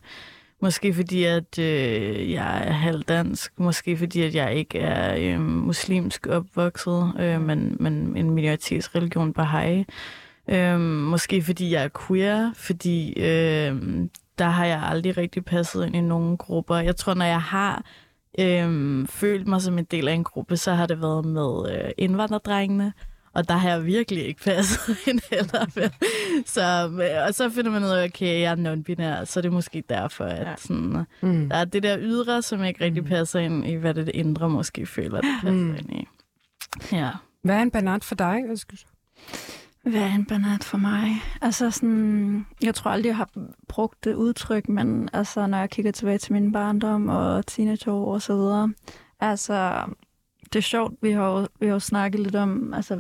måske 0.62 0.94
fordi, 0.94 1.24
at 1.24 1.60
øh, 1.60 2.32
jeg 2.32 2.68
er 2.68 2.72
halvdansk. 2.72 3.60
Måske 3.60 3.98
fordi, 3.98 4.22
at 4.22 4.36
jeg 4.36 4.56
ikke 4.56 4.80
er 4.80 5.16
øh, 5.18 5.42
muslimsk 5.42 6.28
opvokset, 6.28 7.14
øh, 7.20 7.42
men, 7.42 7.78
men 7.80 8.18
en 8.18 8.30
minoritetsreligion 8.30 9.36
Baha'i. 9.40 9.84
Øhm, 10.48 10.82
måske 10.82 11.42
fordi 11.42 11.72
jeg 11.72 11.84
er 11.84 11.90
queer, 12.08 12.52
fordi 12.56 13.14
øhm, 13.20 14.10
der 14.40 14.46
har 14.46 14.66
jeg 14.66 14.84
aldrig 14.84 15.18
rigtig 15.18 15.46
passet 15.46 15.86
ind 15.86 15.96
i 15.96 16.02
nogen 16.02 16.38
grupper. 16.38 16.76
Jeg 16.76 16.96
tror, 16.96 17.14
når 17.14 17.26
jeg 17.26 17.42
har 17.42 17.84
øhm, 18.40 19.08
følt 19.08 19.48
mig 19.48 19.62
som 19.62 19.78
en 19.80 19.86
del 19.86 20.08
af 20.08 20.14
en 20.14 20.24
gruppe, 20.24 20.58
så 20.58 20.74
har 20.74 20.86
det 20.86 21.02
været 21.02 21.26
med 21.26 21.72
øh, 21.86 21.92
indvandrerdrengene. 21.98 22.94
Og 23.34 23.48
der 23.50 23.54
har 23.56 23.70
jeg 23.70 23.86
virkelig 23.86 24.26
ikke 24.26 24.42
passet 24.44 24.98
ind 25.08 25.20
heller. 25.32 25.66
vel? 25.76 25.92
Så, 26.46 26.90
øh, 27.04 27.28
og 27.28 27.34
så 27.34 27.50
finder 27.50 27.72
man 27.72 27.84
ud 27.84 27.90
af, 27.90 28.06
okay, 28.06 28.42
jeg 28.42 28.52
er 28.52 28.56
non-binær, 28.56 29.26
så 29.26 29.40
er 29.40 29.42
det 29.42 29.54
måske 29.54 29.84
derfor, 29.90 30.26
at 30.26 30.48
Ja. 30.48 30.56
sådan, 30.58 31.06
Mm. 31.22 31.50
der 31.50 31.56
er 31.58 31.66
det 31.66 31.84
der 31.84 31.98
ydre, 32.00 32.42
som 32.42 32.64
ikke 32.64 32.84
rigtig 32.86 33.06
passer 33.06 33.40
ind 33.40 33.68
i, 33.68 33.74
hvad 33.74 33.94
det, 33.94 34.06
det 34.08 34.16
indre 34.16 34.50
måske 34.50 34.86
føler, 34.86 35.22
det 35.22 35.30
passer 35.42 35.52
Mm. 35.64 35.76
ind 35.76 35.92
i. 35.94 36.08
Ja. 36.92 37.10
Hvad 37.44 37.56
er 37.56 37.62
en 37.62 37.72
banat 37.72 38.04
for 38.04 38.16
dig? 38.16 38.42
Øskes? 38.52 38.86
Hvad 39.90 40.02
er 40.02 40.16
en 40.16 40.26
banat 40.26 40.64
for 40.64 40.78
mig? 40.78 41.22
Altså 41.42 41.72
sådan, 41.72 42.46
jeg 42.64 42.76
tror 42.76 42.92
aldrig, 42.92 43.10
jeg 43.10 43.18
har 43.18 43.30
brugt 43.68 44.04
det 44.04 44.14
udtryk, 44.14 44.70
men 44.70 45.10
altså, 45.14 45.48
når 45.48 45.58
jeg 45.58 45.70
kigger 45.70 45.92
tilbage 45.92 46.18
til 46.18 46.34
min 46.34 46.52
barndom 46.52 47.10
og 47.10 47.46
teenageår 47.48 48.14
og 48.14 48.22
så 48.22 48.36
videre, 48.36 48.74
altså, 49.20 49.84
det 50.54 50.56
er 50.56 50.64
sjovt, 50.64 50.94
vi 51.02 51.12
har 51.12 51.30
jo, 51.30 51.48
vi 51.60 51.66
har 51.66 51.74
jo 51.74 51.80
snakket 51.80 52.20
lidt 52.20 52.36
om, 52.36 52.74
altså, 52.74 53.00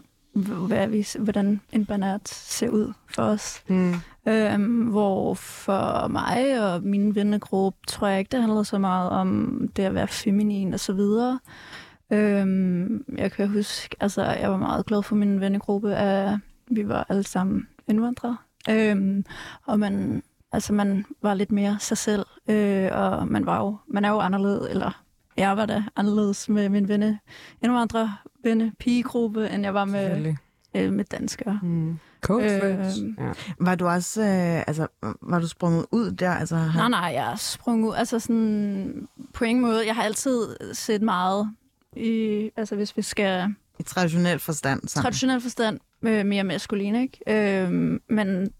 hvad 0.67 0.87
vi, 0.87 1.07
hvordan 1.19 1.61
en 1.71 1.85
banat 1.85 2.29
ser 2.29 2.69
ud 2.69 2.93
for 3.07 3.23
os. 3.23 3.63
Mm. 3.67 3.93
Øhm, 4.27 4.81
hvor 4.81 5.33
for 5.33 6.07
mig 6.07 6.73
og 6.73 6.83
min 6.83 7.15
vennegruppe, 7.15 7.79
tror 7.87 8.07
jeg 8.07 8.19
ikke, 8.19 8.29
det 8.31 8.41
handler 8.41 8.63
så 8.63 8.77
meget 8.77 9.09
om 9.09 9.61
det 9.75 9.83
at 9.83 9.93
være 9.93 10.07
feminin 10.07 10.73
og 10.73 10.79
så 10.79 10.93
videre. 10.93 11.39
Øhm, 12.11 13.05
jeg 13.17 13.31
kan 13.31 13.47
huske, 13.47 13.95
altså 13.99 14.23
jeg 14.23 14.51
var 14.51 14.57
meget 14.57 14.85
glad 14.85 15.03
for 15.03 15.15
min 15.15 15.41
vennegruppe, 15.41 15.95
at 15.95 16.37
vi 16.69 16.87
var 16.87 17.05
alle 17.09 17.23
sammen 17.23 17.67
indvandrere. 17.87 18.37
Øhm, 18.69 19.25
og 19.65 19.79
man, 19.79 20.23
altså 20.51 20.73
man 20.73 21.05
var 21.21 21.33
lidt 21.33 21.51
mere 21.51 21.77
sig 21.79 21.97
selv, 21.97 22.25
øh, 22.49 22.89
og 22.91 23.27
man 23.27 23.45
var 23.45 23.57
jo, 23.59 23.77
man 23.87 24.05
er 24.05 24.09
jo 24.09 24.19
anderledes, 24.19 24.67
eller 24.71 25.03
jeg 25.37 25.57
var 25.57 25.65
da 25.65 25.83
anderledes 25.95 26.49
med 26.49 26.69
min 26.69 26.87
venne, 26.87 27.19
indvandrere, 27.63 28.15
venne, 28.43 28.71
pigegruppe, 28.79 29.49
end 29.49 29.63
jeg 29.63 29.73
var 29.73 29.85
med, 29.85 30.35
øh, 30.75 30.93
med 30.93 31.05
danskere. 31.05 31.59
Mm. 31.63 31.99
Øhm, 32.97 33.15
Ja. 33.19 33.31
Var 33.59 33.75
du 33.75 33.87
også, 33.87 34.21
øh, 34.21 34.63
altså, 34.67 34.87
var 35.21 35.39
du 35.39 35.47
sprunget 35.47 35.85
ud 35.91 36.11
der? 36.11 36.31
Altså, 36.31 36.55
har- 36.55 36.89
Nej, 36.89 36.89
nej, 37.01 37.11
jeg 37.21 37.31
er 37.31 37.35
sprunget 37.35 37.89
ud. 37.89 37.93
Altså 37.95 38.19
sådan, 38.19 39.07
på 39.33 39.43
ingen 39.45 39.61
måde. 39.61 39.87
Jeg 39.87 39.95
har 39.95 40.03
altid 40.03 40.41
set 40.73 41.01
meget 41.01 41.49
i, 41.95 42.49
altså 42.57 42.75
hvis 42.75 42.97
vi 42.97 43.01
skal 43.01 43.55
i 43.79 43.83
traditionel 43.83 44.39
forstand. 44.39 44.87
Sådan. 44.87 45.03
traditionel 45.03 45.41
forstand, 45.41 45.79
øh, 46.01 46.25
mere 46.25 46.43
maskulin, 46.43 46.95
ikke? 46.95 47.19
Øh, 47.27 47.99
men 48.09 48.53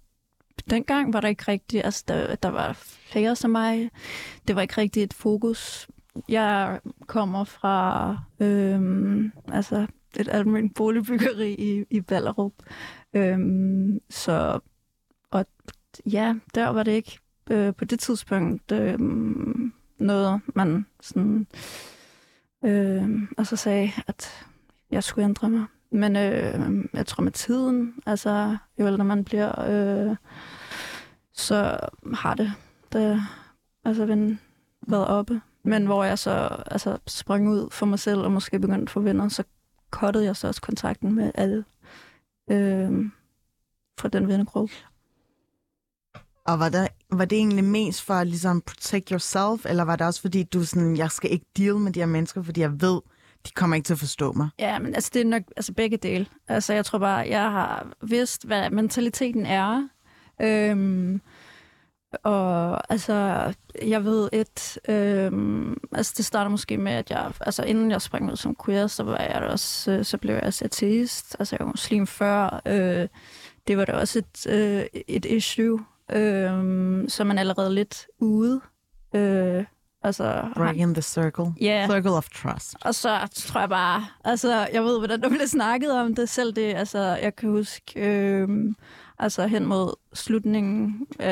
dengang 0.70 1.14
var 1.14 1.22
der 1.22 1.28
ikke 1.28 1.44
rigtigt, 1.48 1.86
altså 1.86 2.04
der, 2.08 2.36
der 2.36 2.50
var 2.50 2.74
flere 3.12 3.36
som 3.36 3.52
mig. 3.52 3.90
Det 4.48 4.56
var 4.56 4.62
ikke 4.62 4.78
rigtigt 4.78 5.04
et 5.04 5.14
fokus. 5.14 5.88
Jeg 6.30 6.80
kommer 7.08 7.44
fra 7.44 8.18
øh, 8.40 8.82
altså 9.48 9.88
et 10.20 10.28
almindeligt 10.32 10.76
boligbyggeri 10.76 11.54
i, 11.54 11.86
i 11.90 12.02
Ballerup. 12.02 12.54
Øh, 13.14 13.40
så, 14.10 14.60
og 15.32 15.46
ja, 16.06 16.36
der 16.56 16.68
var 16.68 16.84
det 16.84 16.92
ikke 16.92 17.20
øh, 17.50 17.76
på 17.76 17.86
det 17.86 18.00
tidspunkt 18.00 18.72
øh, 18.72 19.00
noget, 20.00 20.42
man 20.56 20.86
sådan, 21.02 21.48
øh, 22.66 23.10
altså 23.38 23.56
sagde, 23.56 23.92
at 24.08 24.46
jeg 24.92 25.04
skulle 25.04 25.26
ændre 25.26 25.50
mig. 25.50 25.66
Men 25.92 26.16
øh, 26.16 26.86
jeg 26.94 27.06
tror 27.06 27.24
med 27.24 27.32
tiden, 27.32 27.94
altså 28.06 28.58
jo 28.80 28.88
ældre 28.88 29.04
man 29.04 29.24
bliver, 29.24 29.62
øh, 29.70 30.16
så 31.34 31.80
har 32.14 32.34
det, 32.34 32.54
det 32.94 33.22
altså 33.86 34.06
ven, 34.06 34.40
været 34.88 35.08
oppe. 35.08 35.42
Men 35.64 35.86
hvor 35.86 36.04
jeg 36.04 36.20
så 36.20 36.64
altså, 36.66 36.98
sprang 37.08 37.50
ud 37.50 37.70
for 37.72 37.86
mig 37.86 38.00
selv 38.00 38.20
og 38.20 38.32
måske 38.32 38.60
begyndte 38.60 38.84
at 38.84 38.90
få 38.90 39.00
venner, 39.00 39.30
så 39.30 39.44
kottede 39.90 40.26
jeg 40.26 40.36
så 40.36 40.48
også 40.48 40.62
kontakten 40.62 41.16
med 41.16 41.32
alle 41.36 41.66
øh, 42.52 43.06
fra 44.00 44.10
den 44.10 44.28
vennegruppe. 44.28 44.74
Og 46.46 46.60
var, 46.60 46.70
der, 46.70 46.88
var 47.12 47.26
det 47.26 47.38
egentlig 47.38 47.64
mest 47.64 48.02
for 48.02 48.14
at 48.14 48.28
ligesom 48.28 48.62
protect 48.62 49.10
yourself, 49.10 49.66
eller 49.66 49.84
var 49.84 49.96
det 49.96 50.08
også 50.08 50.22
fordi, 50.22 50.44
du 50.44 50.66
sådan, 50.66 50.98
jeg 50.98 51.12
skal 51.12 51.32
ikke 51.32 51.46
deal 51.58 51.76
med 51.76 51.94
de 51.94 52.00
her 52.00 52.08
mennesker, 52.08 52.42
fordi 52.42 52.62
jeg 52.62 52.82
ved, 52.82 53.02
de 53.48 53.52
kommer 53.52 53.76
ikke 53.76 53.86
til 53.86 53.94
at 53.94 54.00
forstå 54.00 54.32
mig? 54.32 54.50
Ja, 54.60 54.80
men 54.80 54.96
altså, 54.96 55.12
det 55.14 55.22
er 55.22 55.26
nok 55.26 55.44
altså, 55.58 55.74
begge 55.74 55.98
dele. 55.98 56.26
Altså, 56.48 56.74
jeg 56.74 56.86
tror 56.86 57.00
bare, 57.00 57.28
jeg 57.30 57.52
har 57.52 57.88
vidst, 58.02 58.46
hvad 58.46 58.70
mentaliteten 58.70 59.46
er. 59.46 59.88
Øhm, 60.42 61.22
og 62.24 62.92
altså, 62.92 63.14
jeg 63.86 64.06
ved 64.06 64.30
et, 64.34 64.78
øhm, 64.90 65.78
altså 65.92 66.14
det 66.18 66.26
starter 66.26 66.52
måske 66.52 66.78
med, 66.78 66.92
at 66.92 67.10
jeg, 67.10 67.32
altså 67.40 67.64
inden 67.64 67.92
jeg 67.92 68.02
sprang 68.02 68.32
ud 68.32 68.36
som 68.36 68.56
queer, 68.66 68.88
så 68.88 69.04
var 69.04 69.18
jeg 69.18 69.42
også, 69.52 69.92
øh, 69.92 70.06
så 70.06 70.18
blev 70.18 70.34
jeg 70.34 70.44
også 70.44 70.66
ateist, 70.66 71.36
altså 71.40 71.56
jeg 71.56 71.66
var 71.66 71.72
muslim 71.72 72.08
før, 72.08 72.62
øh, 72.66 73.08
det 73.68 73.78
var 73.78 73.86
da 73.86 73.94
også 73.94 74.20
et, 74.20 74.48
øh, 74.48 75.02
et 75.08 75.26
issue, 75.26 75.86
øh, 76.12 77.10
så 77.10 77.24
man 77.24 77.38
allerede 77.38 77.76
lidt 77.76 78.08
ude, 78.20 78.62
øh, 79.16 79.66
altså, 80.04 80.50
Break 80.56 80.76
in 80.76 80.94
the 80.94 81.02
circle. 81.02 81.54
Ja. 81.62 81.88
Circle 81.92 82.12
of 82.12 82.30
trust. 82.30 82.76
og 82.82 82.96
så 82.96 83.28
tror 83.36 83.60
jeg 83.60 83.70
bare, 83.70 84.06
altså, 84.24 84.68
jeg 84.74 84.84
ved, 84.84 84.98
hvordan 84.98 85.22
der 85.22 85.30
blev 85.30 85.48
snakket 85.48 85.92
om 85.92 86.16
det 86.16 86.30
selv. 86.30 86.54
Det, 86.54 86.76
altså, 86.76 87.00
jeg 87.00 87.36
kan 87.36 87.50
huske, 87.50 88.00
øh, 88.10 88.50
altså 89.20 89.48
hen 89.48 89.66
mod 89.66 89.96
slutningen, 90.14 91.08
øh, 91.20 91.28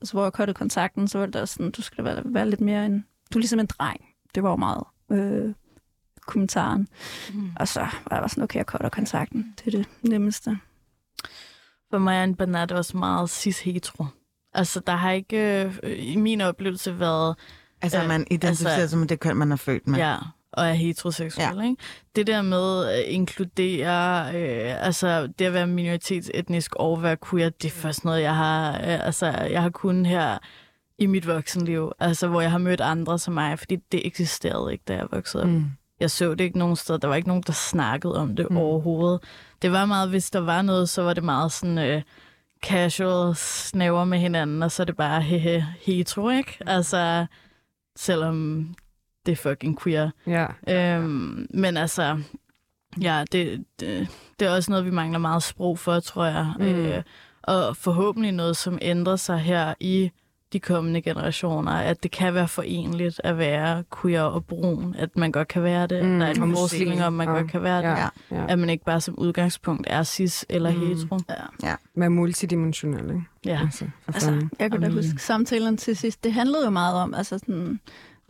altså, 0.00 0.12
hvor 0.12 0.22
jeg 0.22 0.32
kottede 0.32 0.56
kontakten, 0.56 1.08
så 1.08 1.18
var 1.18 1.26
det 1.26 1.34
der 1.34 1.44
sådan, 1.44 1.70
du 1.70 1.82
skal 1.82 2.04
være, 2.04 2.22
være 2.24 2.50
lidt 2.50 2.60
mere 2.60 2.86
en, 2.86 3.06
du 3.32 3.38
er 3.38 3.40
ligesom 3.40 3.60
en 3.60 3.66
dreng. 3.66 4.00
Det 4.34 4.42
var 4.42 4.50
jo 4.50 4.56
meget 4.56 4.84
øh, 5.12 5.54
kommentaren. 6.26 6.88
Mm. 7.34 7.50
Og 7.56 7.68
så 7.68 7.80
var 7.80 8.08
jeg 8.10 8.20
bare 8.20 8.28
sådan, 8.28 8.44
okay, 8.44 8.56
jeg 8.58 8.64
cutter 8.64 8.88
kontakten. 8.88 9.54
Det 9.58 9.74
er 9.74 9.78
det 9.78 9.88
nemmeste. 10.02 10.58
For 11.90 11.98
mig 11.98 12.16
er 12.16 12.24
en 12.24 12.34
banat 12.34 12.72
også 12.72 12.96
meget 12.96 13.30
cis-hetero. 13.30 14.04
Altså, 14.54 14.80
der 14.86 14.96
har 14.96 15.10
ikke 15.10 15.64
øh, 15.82 15.98
i 15.98 16.16
min 16.16 16.40
oplevelse 16.40 16.98
været... 16.98 17.36
Altså, 17.82 18.02
Øh, 18.02 18.08
man 18.08 18.26
identificerer 18.30 18.76
altså- 18.76 18.96
med 18.96 19.06
det 19.06 19.20
køn, 19.20 19.36
man 19.36 19.52
er 19.52 19.56
født 19.56 19.88
med. 19.88 19.98
Ja, 19.98 20.16
og 20.52 20.68
er 20.68 20.72
heteroseksuel, 20.72 21.56
ja. 21.56 21.62
ikke? 21.62 21.76
Det 22.16 22.26
der 22.26 22.42
med 22.42 22.84
at 22.86 23.04
inkludere, 23.04 24.34
øh, 24.34 24.86
altså 24.86 25.26
det 25.38 25.44
at 25.44 25.52
være 25.52 25.66
minoritetsetnisk 25.66 26.74
og 26.74 27.02
være 27.02 27.16
queer, 27.30 27.48
det 27.48 27.68
er 27.68 27.72
først 27.72 28.04
noget, 28.04 28.22
jeg 28.22 28.36
har, 28.36 28.72
øh, 28.72 29.06
altså 29.06 29.26
jeg 29.26 29.62
har 29.62 29.70
kun 29.70 30.06
her 30.06 30.38
i 30.98 31.06
mit 31.06 31.26
voksenliv, 31.26 31.92
altså 32.00 32.28
hvor 32.28 32.40
jeg 32.40 32.50
har 32.50 32.58
mødt 32.58 32.80
andre 32.80 33.18
som 33.18 33.34
mig, 33.34 33.58
fordi 33.58 33.76
det 33.92 34.06
eksisterede 34.06 34.72
ikke, 34.72 34.84
da 34.88 34.94
jeg 34.94 35.06
voksede 35.10 35.42
op. 35.42 35.48
Mm. 35.48 35.64
Jeg 36.00 36.10
så 36.10 36.30
det 36.34 36.40
ikke 36.44 36.58
nogen 36.58 36.76
sted. 36.76 36.98
Der 36.98 37.08
var 37.08 37.14
ikke 37.14 37.28
nogen, 37.28 37.42
der 37.46 37.52
snakkede 37.52 38.16
om 38.16 38.36
det 38.36 38.46
mm. 38.50 38.56
overhovedet. 38.56 39.20
Det 39.62 39.72
var 39.72 39.86
meget, 39.86 40.08
hvis 40.08 40.30
der 40.30 40.40
var 40.40 40.62
noget, 40.62 40.88
så 40.88 41.02
var 41.02 41.14
det 41.14 41.24
meget 41.24 41.52
sådan 41.52 41.78
øh, 41.78 42.02
casual 42.64 43.36
snæver 43.36 44.04
med 44.04 44.18
hinanden, 44.18 44.62
og 44.62 44.70
så 44.70 44.82
er 44.82 44.84
det 44.84 44.96
bare 44.96 45.22
hehe, 45.22 45.66
hetero, 45.80 46.28
ikke? 46.30 46.58
Altså, 46.66 47.26
selvom 47.96 48.68
det 49.26 49.32
er 49.32 49.36
fucking 49.36 49.82
queer. 49.82 50.10
Ja. 50.26 50.46
Øhm, 50.68 51.46
men 51.54 51.76
altså, 51.76 52.22
ja, 53.00 53.24
det, 53.32 53.64
det, 53.80 54.08
det 54.40 54.48
er 54.48 54.50
også 54.54 54.70
noget, 54.70 54.84
vi 54.84 54.90
mangler 54.90 55.18
meget 55.18 55.42
sprog 55.42 55.78
for, 55.78 56.00
tror 56.00 56.24
jeg. 56.24 56.52
Mm. 56.58 56.64
Øh, 56.64 57.02
og 57.42 57.76
forhåbentlig 57.76 58.32
noget, 58.32 58.56
som 58.56 58.78
ændrer 58.82 59.16
sig 59.16 59.38
her 59.38 59.74
i 59.80 60.10
de 60.52 60.60
kommende 60.60 61.02
generationer, 61.02 61.72
at 61.72 62.02
det 62.02 62.10
kan 62.10 62.34
være 62.34 62.48
forenligt 62.48 63.20
at 63.24 63.38
være 63.38 63.84
queer 64.02 64.22
og 64.22 64.44
brun, 64.44 64.94
at 64.98 65.16
man 65.16 65.32
godt 65.32 65.48
kan 65.48 65.62
være 65.62 65.86
det. 65.86 66.04
Mm, 66.04 66.18
der 66.18 66.26
er 66.26 66.30
en 66.30 66.56
forestilling 66.56 67.04
om, 67.04 67.20
at 67.20 67.26
man 67.26 67.28
og- 67.28 67.40
godt 67.40 67.50
kan 67.50 67.62
være 67.62 67.76
det. 67.78 67.84
Ja. 67.84 67.96
Ja. 67.96 68.08
ja. 68.30 68.44
At 68.48 68.58
man 68.58 68.70
ikke 68.70 68.84
bare 68.84 69.00
som 69.00 69.14
udgangspunkt 69.18 69.86
er 69.90 70.02
cis 70.02 70.46
eller 70.48 70.72
Mm. 70.72 70.80
hetero. 70.80 71.18
Ja. 71.62 71.74
Være 71.96 72.10
multidimensionel, 72.10 73.04
ikke? 73.10 73.22
ja. 73.46 73.60
Altså, 73.62 73.84
Altså, 74.06 74.46
jeg 74.58 74.70
kan 74.70 74.80
da 74.80 74.88
huske 74.88 75.18
samtalen 75.18 75.76
til 75.76 75.96
sidst. 75.96 76.24
Det 76.24 76.32
handlede 76.32 76.64
jo 76.64 76.70
meget 76.70 76.94
om, 76.96 77.14
altså 77.14 77.38
sådan, 77.38 77.80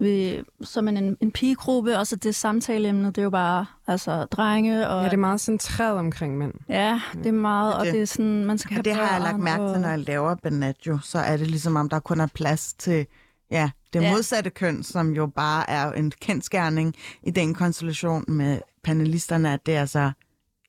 vi, 0.03 0.43
som 0.63 0.89
en, 0.89 1.17
en 1.21 1.31
pigegruppe, 1.31 1.99
og 1.99 2.07
så 2.07 2.17
det 2.17 2.35
samtaleemne, 2.35 3.07
det 3.07 3.19
er 3.19 3.23
jo 3.23 3.31
bare 3.31 3.67
altså, 3.87 4.25
drenge. 4.25 4.89
Og, 4.89 4.99
Ja, 5.03 5.05
det 5.05 5.13
er 5.13 5.17
meget 5.17 5.41
centreret 5.41 5.99
omkring 5.99 6.39
mænd. 6.39 6.53
ja, 6.69 7.01
det 7.15 7.27
er 7.27 7.33
meget, 7.33 7.75
og 7.75 7.85
Det- 7.87 7.95
det 7.95 8.03
er 8.03 8.07
sådan, 8.07 8.45
man 8.45 8.59
skal 8.59 8.71
have 8.75 8.81
Og 8.81 8.85
det 8.85 8.95
har 8.95 9.13
jeg 9.13 9.21
lagt 9.21 9.39
mærke 9.39 9.63
til, 9.63 9.75
og- 9.75 9.81
når 9.81 9.89
jeg 9.89 9.99
laver 9.99 10.35
Banatjo, 10.35 10.99
så 11.03 11.19
er 11.19 11.37
det 11.37 11.47
ligesom 11.47 11.77
om, 11.77 11.89
der 11.89 11.99
kun 12.01 12.21
er 12.21 12.27
plads 12.35 12.73
til 12.73 13.07
ja, 13.51 13.71
det 13.93 14.03
Ja. 14.03 14.11
modsatte 14.13 14.51
køn, 14.51 14.83
som 14.83 15.11
jo 15.11 15.27
bare 15.27 15.71
er 15.71 15.93
en 15.93 16.13
kendskærning 16.21 16.95
i 17.23 17.31
den 17.31 17.55
konstellation 17.55 18.25
med 18.29 18.59
panelisterne, 18.85 19.53
at 19.53 19.67
det 19.67 19.77
er 19.77 19.81
altså 19.81 20.11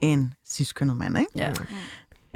en 0.02 0.34
ciskønnet 0.48 0.98
mand, 0.98 1.18
ikke? 1.18 1.32
Ja. 1.36 1.54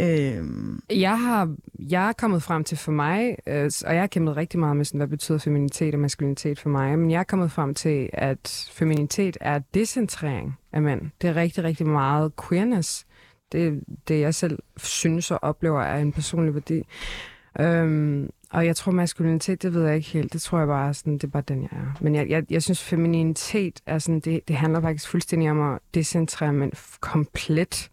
Øhm, 0.02 0.80
Jeg 0.90 1.20
har 1.20 1.56
jeg 1.80 2.08
er 2.10 2.14
kommet 2.14 2.44
frem 2.44 2.64
til 2.64 2.78
for 2.78 2.92
mig, 2.92 3.36
øh, 3.48 3.72
og 3.86 3.94
jeg 3.94 4.02
har 4.02 4.08
kæmpet 4.08 4.38
rigtig 4.38 4.60
meget 4.60 4.78
med, 4.78 4.86
sådan, 4.86 4.98
hvad 4.98 5.08
betyder 5.08 5.38
feminitet 5.38 5.94
og 5.94 6.00
maskulinitet 6.00 6.60
for 6.60 6.70
mig, 6.70 7.00
men 7.00 7.12
jeg 7.12 7.20
er 7.20 7.24
kommet 7.24 7.52
frem 7.52 7.74
til, 7.74 8.10
at 8.14 8.70
feminitet 8.74 9.38
er 9.42 9.60
decentrering 9.74 10.58
af 10.74 10.82
mænd. 10.82 11.02
Det 11.22 11.30
er 11.30 11.36
rigtig, 11.36 11.64
rigtig 11.64 11.88
meget 11.88 12.32
queerness. 12.50 13.06
Det 13.52 13.84
det, 14.08 14.20
jeg 14.20 14.36
selv 14.36 14.60
synes 14.78 15.32
og 15.32 15.40
oplever 15.42 15.82
er 15.82 15.98
en 16.02 16.12
personlig 16.12 16.54
værdi. 16.54 16.84
Øhm, 17.60 18.30
og 18.52 18.66
jeg 18.66 18.76
tror, 18.76 18.92
maskulinitet, 18.92 19.64
det 19.64 19.74
ved 19.74 19.86
jeg 19.86 19.96
ikke 19.96 20.10
helt. 20.10 20.34
Det 20.34 20.42
tror 20.42 20.58
jeg 20.58 20.68
bare, 20.68 20.94
sådan, 20.94 21.14
det 21.14 21.24
er 21.24 21.28
bare 21.28 21.44
den, 21.48 21.62
jeg 21.62 21.70
er. 21.72 21.98
Men 22.02 22.16
jeg, 22.16 22.30
jeg, 22.30 22.44
jeg 22.50 22.64
synes, 22.64 22.84
femininitet 22.84 23.82
er 23.86 24.00
sådan, 24.00 24.20
det, 24.20 24.48
det 24.48 24.56
handler 24.56 24.82
faktisk 24.82 25.10
fuldstændig 25.10 25.52
om 25.52 25.74
at 25.74 25.80
decentrere 25.94 26.54
mænd 26.54 26.72
komplet. 27.00 27.90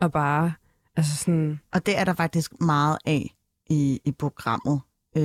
Og 0.00 0.12
bare, 0.12 0.52
altså 0.96 1.16
sådan, 1.16 1.60
og 1.72 1.86
det 1.86 1.98
er 1.98 2.04
der 2.04 2.14
faktisk 2.14 2.60
meget 2.60 2.98
af 3.06 3.34
i, 3.70 4.00
i 4.04 4.12
programmet. 4.12 4.80
Øh, 5.16 5.22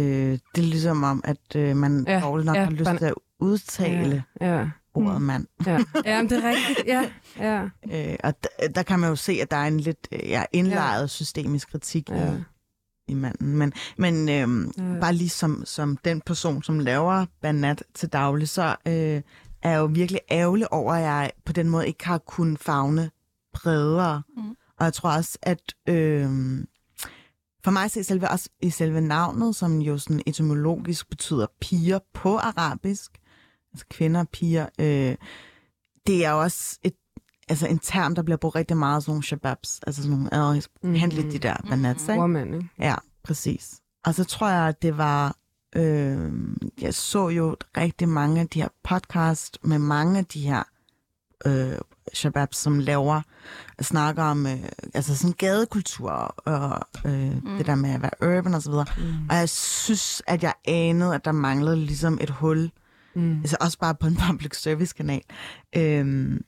det 0.56 0.62
er 0.62 0.62
ligesom 0.62 1.04
om, 1.04 1.22
at 1.24 1.56
øh, 1.56 1.76
man 1.76 2.06
Ja, 2.08 2.20
dårligt 2.20 2.46
nok 2.46 2.56
ja, 2.56 2.64
har 2.64 2.72
lyst 2.72 2.84
bare- 2.84 2.98
til 2.98 3.06
at 3.06 3.14
udtale 3.40 4.24
ja, 4.42 4.58
ja. 4.60 4.70
ordet 4.94 5.22
mand. 5.22 5.48
Ja, 5.66 5.80
ja 6.06 6.22
men 6.22 6.30
det 6.30 6.46
er 6.46 6.50
rigtigt. 6.50 6.88
Ja, 6.88 7.10
ja. 7.40 7.64
Øh, 8.12 8.18
og 8.24 8.34
d- 8.46 8.68
der 8.76 8.84
kan 8.84 9.00
man 9.00 9.10
jo 9.10 9.16
se, 9.16 9.32
at 9.42 9.52
der 9.52 9.58
er 9.58 9.68
en 9.68 9.80
lidt 9.80 10.08
øh, 10.12 10.30
ja, 10.30 10.44
indlejret 10.52 11.02
ja. 11.02 11.08
systemisk 11.08 11.72
kritik 11.72 12.10
Ja. 12.10 12.32
i, 12.34 12.38
i 13.08 13.14
manden. 13.14 13.56
Men, 13.58 13.74
men 13.98 14.30
øhm, 14.30 14.72
ja. 14.78 15.00
bare 15.02 15.14
lige 15.14 15.30
som, 15.30 15.64
som 15.66 15.98
den 15.98 16.22
person, 16.22 16.64
som 16.64 16.80
laver 16.80 17.26
Banat 17.42 17.84
til 17.94 18.10
daglig, 18.10 18.50
så 18.50 18.76
øh, 18.88 19.22
er 19.62 19.70
jeg 19.70 19.78
jo 19.80 19.86
virkelig 19.86 20.22
ærgerlig 20.32 20.74
over, 20.74 20.94
at 20.94 21.02
jeg 21.04 21.32
på 21.46 21.54
den 21.54 21.70
måde 21.70 21.88
ikke 21.88 22.06
har 22.06 22.18
kunnet 22.18 22.60
fagne 22.60 23.10
bredere. 23.54 24.22
Mm. 24.38 24.56
Og 24.80 24.86
jeg 24.86 24.94
tror 24.94 25.12
også, 25.12 25.38
at 25.42 25.62
øh, 25.90 26.30
for 27.64 27.72
mig 27.72 27.86
i 27.86 28.04
selve, 28.04 28.30
også 28.30 28.50
i 28.62 28.70
selve 28.70 29.02
navnet, 29.02 29.56
som 29.56 29.82
jo 29.82 29.98
sådan 29.98 30.22
etymologisk 30.26 31.10
betyder 31.10 31.48
piger 31.62 32.00
på 32.14 32.38
arabisk, 32.38 33.12
altså 33.74 33.86
kvinder 33.90 34.20
og 34.20 34.30
piger, 34.30 34.66
øh, 34.80 35.16
det 36.08 36.26
er 36.26 36.32
jo 36.32 36.42
også 36.42 36.80
et, 36.84 36.94
altså 37.50 37.68
en 37.68 37.80
term, 37.80 38.16
der 38.16 38.24
bliver 38.24 38.38
brugt 38.38 38.56
rigtig 38.56 38.78
meget, 38.78 39.04
sådan 39.04 39.12
nogle 39.12 39.24
shababs, 39.24 39.80
altså 39.88 40.04
sådan 40.04 40.18
nogle, 40.18 40.30
Mhm. 40.84 40.94
hent 40.94 41.14
lidt 41.14 41.32
de 41.34 41.40
der 41.40 41.56
banats, 41.70 42.04
ikke? 42.10 42.20
Woman, 42.22 42.54
ikke? 42.54 42.70
Ja, 42.80 42.96
præcis. 43.24 43.82
Og 44.06 44.16
så 44.16 44.24
tror 44.24 44.50
jeg, 44.50 44.68
at 44.68 44.82
det 44.82 44.98
var... 44.98 45.36
Øh, 45.76 46.32
jeg 46.82 46.94
så 46.94 47.28
jo 47.30 47.56
rigtig 47.78 48.10
mange 48.10 48.42
af 48.42 48.48
de 48.48 48.62
her 48.62 48.70
podcast 48.84 49.58
med 49.64 49.80
mange 49.80 50.20
af 50.20 50.26
de 50.26 50.40
her 50.42 50.64
øh, 51.46 51.78
shababs, 52.14 52.58
som 52.58 52.80
laver 52.80 53.22
snakker 53.82 54.24
om 54.24 54.48
øh, 54.48 54.64
altså 54.94 55.18
sådan 55.18 55.34
gadekultur 55.38 56.12
og 56.12 56.88
øh, 57.06 57.44
mm. 57.44 57.58
det 57.58 57.66
der 57.66 57.76
med 57.76 57.90
at 57.90 58.02
være 58.02 58.38
urban 58.38 58.54
og 58.54 58.62
så 58.62 58.70
videre. 58.70 58.86
Mm. 58.98 59.30
Og 59.30 59.36
jeg 59.36 59.50
synes, 59.50 60.22
at 60.28 60.44
jeg 60.44 60.54
anede, 60.66 61.16
at 61.16 61.26
der 61.26 61.32
manglede 61.32 61.76
ligesom 61.76 62.18
et 62.22 62.30
hul. 62.30 62.72
Mm. 63.16 63.40
Altså 63.40 63.58
også 63.62 63.80
bare 63.80 63.96
på 63.96 64.08
en 64.08 64.18
public 64.30 64.62
service 64.62 64.96
kanal. 64.96 65.22
Øhm, 65.76 66.42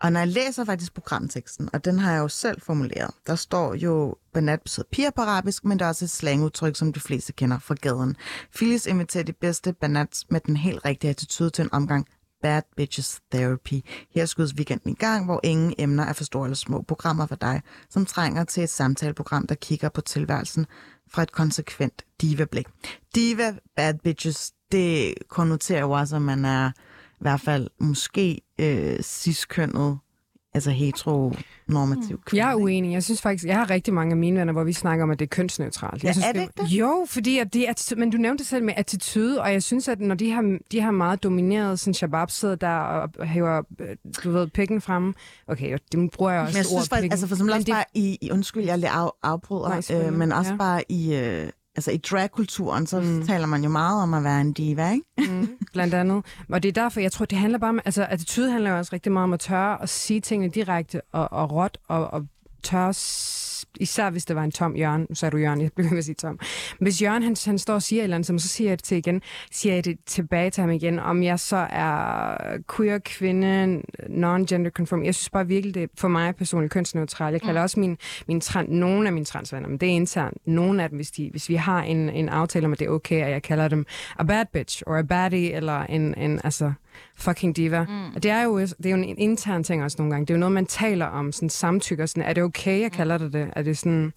og 0.00 0.12
når 0.12 0.20
jeg 0.20 0.28
læser 0.28 0.64
faktisk 0.64 0.94
programteksten, 0.94 1.68
og 1.72 1.84
den 1.84 1.98
har 1.98 2.12
jeg 2.12 2.18
jo 2.18 2.28
selv 2.28 2.60
formuleret, 2.60 3.10
der 3.26 3.34
står 3.34 3.74
jo, 3.74 4.16
Banat 4.34 4.62
betyder 4.62 4.86
piger 4.92 5.10
på 5.10 5.22
arabisk, 5.22 5.64
men 5.64 5.78
der 5.78 5.84
er 5.84 5.88
også 5.88 6.04
et 6.04 6.10
slangudtryk, 6.10 6.76
som 6.76 6.92
de 6.92 7.00
fleste 7.00 7.32
kender 7.32 7.58
fra 7.58 7.74
gaden. 7.74 8.16
Phyllis 8.54 8.86
inviterer 8.86 9.24
de 9.24 9.32
bedste 9.32 9.72
Banats 9.72 10.26
med 10.30 10.40
den 10.40 10.56
helt 10.56 10.84
rigtige 10.84 11.10
attitude 11.10 11.50
til 11.50 11.62
en 11.62 11.72
omgang 11.72 12.06
Bad 12.42 12.62
Bitches 12.76 13.20
Therapy. 13.32 13.80
Her 14.14 14.26
skydes 14.26 14.54
weekenden 14.54 14.90
i 14.90 14.94
gang, 14.94 15.24
hvor 15.24 15.40
ingen 15.42 15.74
emner 15.78 16.04
er 16.04 16.12
for 16.12 16.24
store 16.24 16.46
eller 16.46 16.56
små 16.56 16.82
programmer 16.88 17.26
for 17.26 17.34
dig, 17.36 17.62
som 17.90 18.06
trænger 18.06 18.44
til 18.44 18.62
et 18.62 18.70
samtaleprogram, 18.70 19.46
der 19.46 19.54
kigger 19.54 19.88
på 19.88 20.00
tilværelsen 20.00 20.66
fra 21.10 21.22
et 21.22 21.32
konsekvent 21.32 22.04
diva-blik. 22.20 22.66
Diva, 23.14 23.54
Bad 23.76 23.94
Bitches, 23.94 24.52
det 24.72 25.14
konnoterer 25.28 25.80
jo 25.80 25.90
også, 25.90 26.16
at 26.16 26.22
man 26.22 26.44
er 26.44 26.70
i 27.10 27.20
hvert 27.20 27.40
fald 27.40 27.68
måske 27.78 28.40
øh, 28.58 29.00
ciskønnet, 29.02 29.98
altså 30.54 30.70
heteronormativ 30.70 32.20
kvinde. 32.26 32.44
Jeg 32.44 32.52
er 32.52 32.56
uenig. 32.56 32.92
Jeg 32.92 33.02
synes 33.02 33.22
faktisk, 33.22 33.44
jeg 33.44 33.56
har 33.56 33.70
rigtig 33.70 33.94
mange 33.94 34.10
af 34.10 34.16
mine 34.16 34.38
venner, 34.40 34.52
hvor 34.52 34.64
vi 34.64 34.72
snakker 34.72 35.02
om, 35.04 35.10
at 35.10 35.18
det 35.18 35.24
er 35.24 35.28
kønsneutralt. 35.28 36.02
Ja, 36.02 36.06
jeg 36.06 36.14
synes, 36.14 36.26
er 36.26 36.32
det 36.32 36.40
ikke 36.40 36.52
det? 36.56 36.68
Jo, 36.70 37.04
fordi 37.08 37.38
at 37.38 37.54
det 37.54 37.68
er 37.68 37.94
men 37.96 38.10
du 38.10 38.18
nævnte 38.18 38.44
selv 38.44 38.64
med 38.64 38.74
attitude, 38.76 39.40
og 39.42 39.52
jeg 39.52 39.62
synes, 39.62 39.88
at 39.88 40.00
når 40.00 40.14
de 40.14 40.30
har, 40.30 40.58
de 40.72 40.80
har 40.80 40.90
meget 40.90 41.22
domineret, 41.22 41.80
sådan 41.80 41.94
Shabab 41.94 42.30
sidder 42.30 42.54
der 42.54 42.68
og 42.76 43.26
hæver, 43.26 43.62
øh, 43.80 43.96
du 44.24 44.30
ved, 44.30 44.48
pikken 44.48 44.80
frem. 44.80 45.14
Okay, 45.48 45.78
det 45.92 46.10
bruger 46.10 46.30
jeg 46.32 46.40
også 46.40 46.52
Men 46.52 46.56
jeg 46.56 46.64
synes 46.64 46.76
ordet 46.76 46.88
faktisk, 46.88 47.12
altså 47.12 47.26
for 47.26 47.34
eksempel 47.34 47.52
også 47.54 47.64
det- 47.66 47.72
bare 47.74 47.84
i, 47.94 48.18
i, 48.20 48.30
undskyld, 48.30 48.64
jeg 48.64 48.78
lige 48.78 48.90
af, 48.90 49.08
afbryder, 49.22 49.68
Nej, 49.98 50.06
øh, 50.06 50.12
men 50.12 50.32
også 50.32 50.48
Ja. 50.48 50.52
ja. 50.54 50.58
bare 50.58 50.82
i, 50.88 51.14
øh, 51.16 51.48
altså 51.80 51.90
i 51.90 51.96
dragkulturen, 51.96 52.86
så 52.86 53.00
Mm. 53.00 53.26
taler 53.26 53.46
man 53.46 53.62
jo 53.64 53.68
meget 53.70 54.02
om 54.02 54.14
at 54.14 54.24
være 54.24 54.40
en 54.40 54.52
diva, 54.52 54.90
ikke? 54.92 55.32
Mm, 55.32 55.48
blandt 55.72 55.94
andet. 55.94 56.24
Og 56.48 56.62
det 56.62 56.68
er 56.68 56.72
derfor, 56.82 57.00
jeg 57.00 57.12
tror, 57.12 57.24
det 57.26 57.38
handler 57.38 57.58
bare 57.58 57.68
om, 57.68 57.80
altså 57.84 58.04
attitude 58.10 58.50
handler 58.52 58.70
jo 58.70 58.78
også 58.78 58.90
rigtig 58.92 59.12
meget 59.12 59.24
om 59.24 59.32
at 59.32 59.40
tørre 59.40 59.82
at 59.82 59.88
sige 59.88 60.20
tingene 60.20 60.52
direkte 60.52 61.00
og, 61.12 61.32
og 61.32 61.52
råt 61.52 61.78
og, 61.88 62.06
og 62.12 62.26
tørre, 62.62 62.92
især 63.80 64.10
hvis 64.10 64.24
det 64.24 64.36
var 64.36 64.44
en 64.44 64.50
tom 64.50 64.76
Jørgen, 64.76 65.06
nu 65.08 65.14
sagde 65.14 65.32
du 65.32 65.36
Jørgen, 65.36 65.60
jeg 65.60 65.70
blev 65.76 65.90
ved 65.90 65.98
at 65.98 66.04
sige 66.04 66.14
tom. 66.14 66.38
Hvis 66.80 67.02
Jørgen 67.02 67.22
han, 67.22 67.36
han 67.46 67.58
står 67.58 67.74
og 67.74 67.82
siger 67.82 68.02
et 68.02 68.04
eller 68.04 68.16
andet, 68.16 68.42
så 68.42 68.48
siger 68.48 68.70
jeg 68.70 68.78
det 68.78 68.84
til 68.84 68.96
igen, 68.96 69.22
siger 69.52 69.74
jeg 69.74 69.84
det 69.84 69.98
tilbage 70.06 70.50
til 70.50 70.60
ham 70.60 70.70
igen, 70.70 70.98
om 70.98 71.22
jeg 71.22 71.40
så 71.40 71.66
er 71.70 72.36
queer 72.76 72.98
kvinde, 72.98 73.82
non-gender 74.08 74.70
conform. 74.70 75.04
Jeg 75.04 75.14
synes 75.14 75.30
bare 75.30 75.46
virkelig, 75.46 75.74
det 75.74 75.82
er 75.82 75.86
for 75.98 76.08
mig 76.08 76.36
personligt 76.36 76.72
kønsneutralt. 76.72 77.32
Jeg 77.32 77.40
kalder 77.42 77.60
mm. 77.60 77.64
også 77.64 77.80
min, 77.80 77.98
min 78.28 78.40
tran, 78.40 78.66
nogle 78.68 79.06
af 79.06 79.12
mine 79.12 79.24
transvenner, 79.24 79.68
men 79.68 79.78
det 79.78 79.88
er 79.88 79.92
internt. 79.92 80.38
Nogle 80.46 80.82
af 80.82 80.88
dem, 80.88 80.96
hvis, 80.96 81.10
de, 81.10 81.28
hvis 81.30 81.48
vi 81.48 81.54
har 81.54 81.82
en, 81.82 82.10
en 82.10 82.28
aftale 82.28 82.66
om, 82.66 82.72
at 82.72 82.78
det 82.78 82.86
er 82.86 82.90
okay, 82.90 83.22
at 83.22 83.30
jeg 83.30 83.42
kalder 83.42 83.68
dem 83.68 83.86
a 84.18 84.22
bad 84.22 84.44
bitch, 84.52 84.82
or 84.86 84.96
a 84.96 85.02
baddie, 85.02 85.52
eller 85.52 85.80
en, 85.82 86.14
en 86.18 86.40
altså, 86.44 86.72
fucking 87.16 87.56
diva. 87.56 87.84
Mm. 87.84 88.14
Og 88.14 88.22
det 88.22 88.30
er 88.30 88.42
jo 88.42 88.58
det 88.60 88.86
er 88.86 88.90
jo 88.90 88.96
en 88.96 89.18
intern 89.18 89.64
ting 89.64 89.84
også 89.84 89.96
nogle 89.98 90.12
gange. 90.12 90.26
Det 90.26 90.30
er 90.30 90.36
jo 90.36 90.40
noget, 90.40 90.52
man 90.52 90.66
taler 90.66 91.06
om, 91.06 91.32
sådan 91.32 91.50
samtykker. 91.50 92.06
Sådan, 92.06 92.22
er 92.22 92.32
det 92.32 92.42
okay, 92.42 92.80
jeg 92.80 92.92
kalder 92.92 93.18
det 93.18 93.32
det? 93.32 93.50
Er 93.56 93.62
det 93.62 93.78
sådan, 93.78 94.12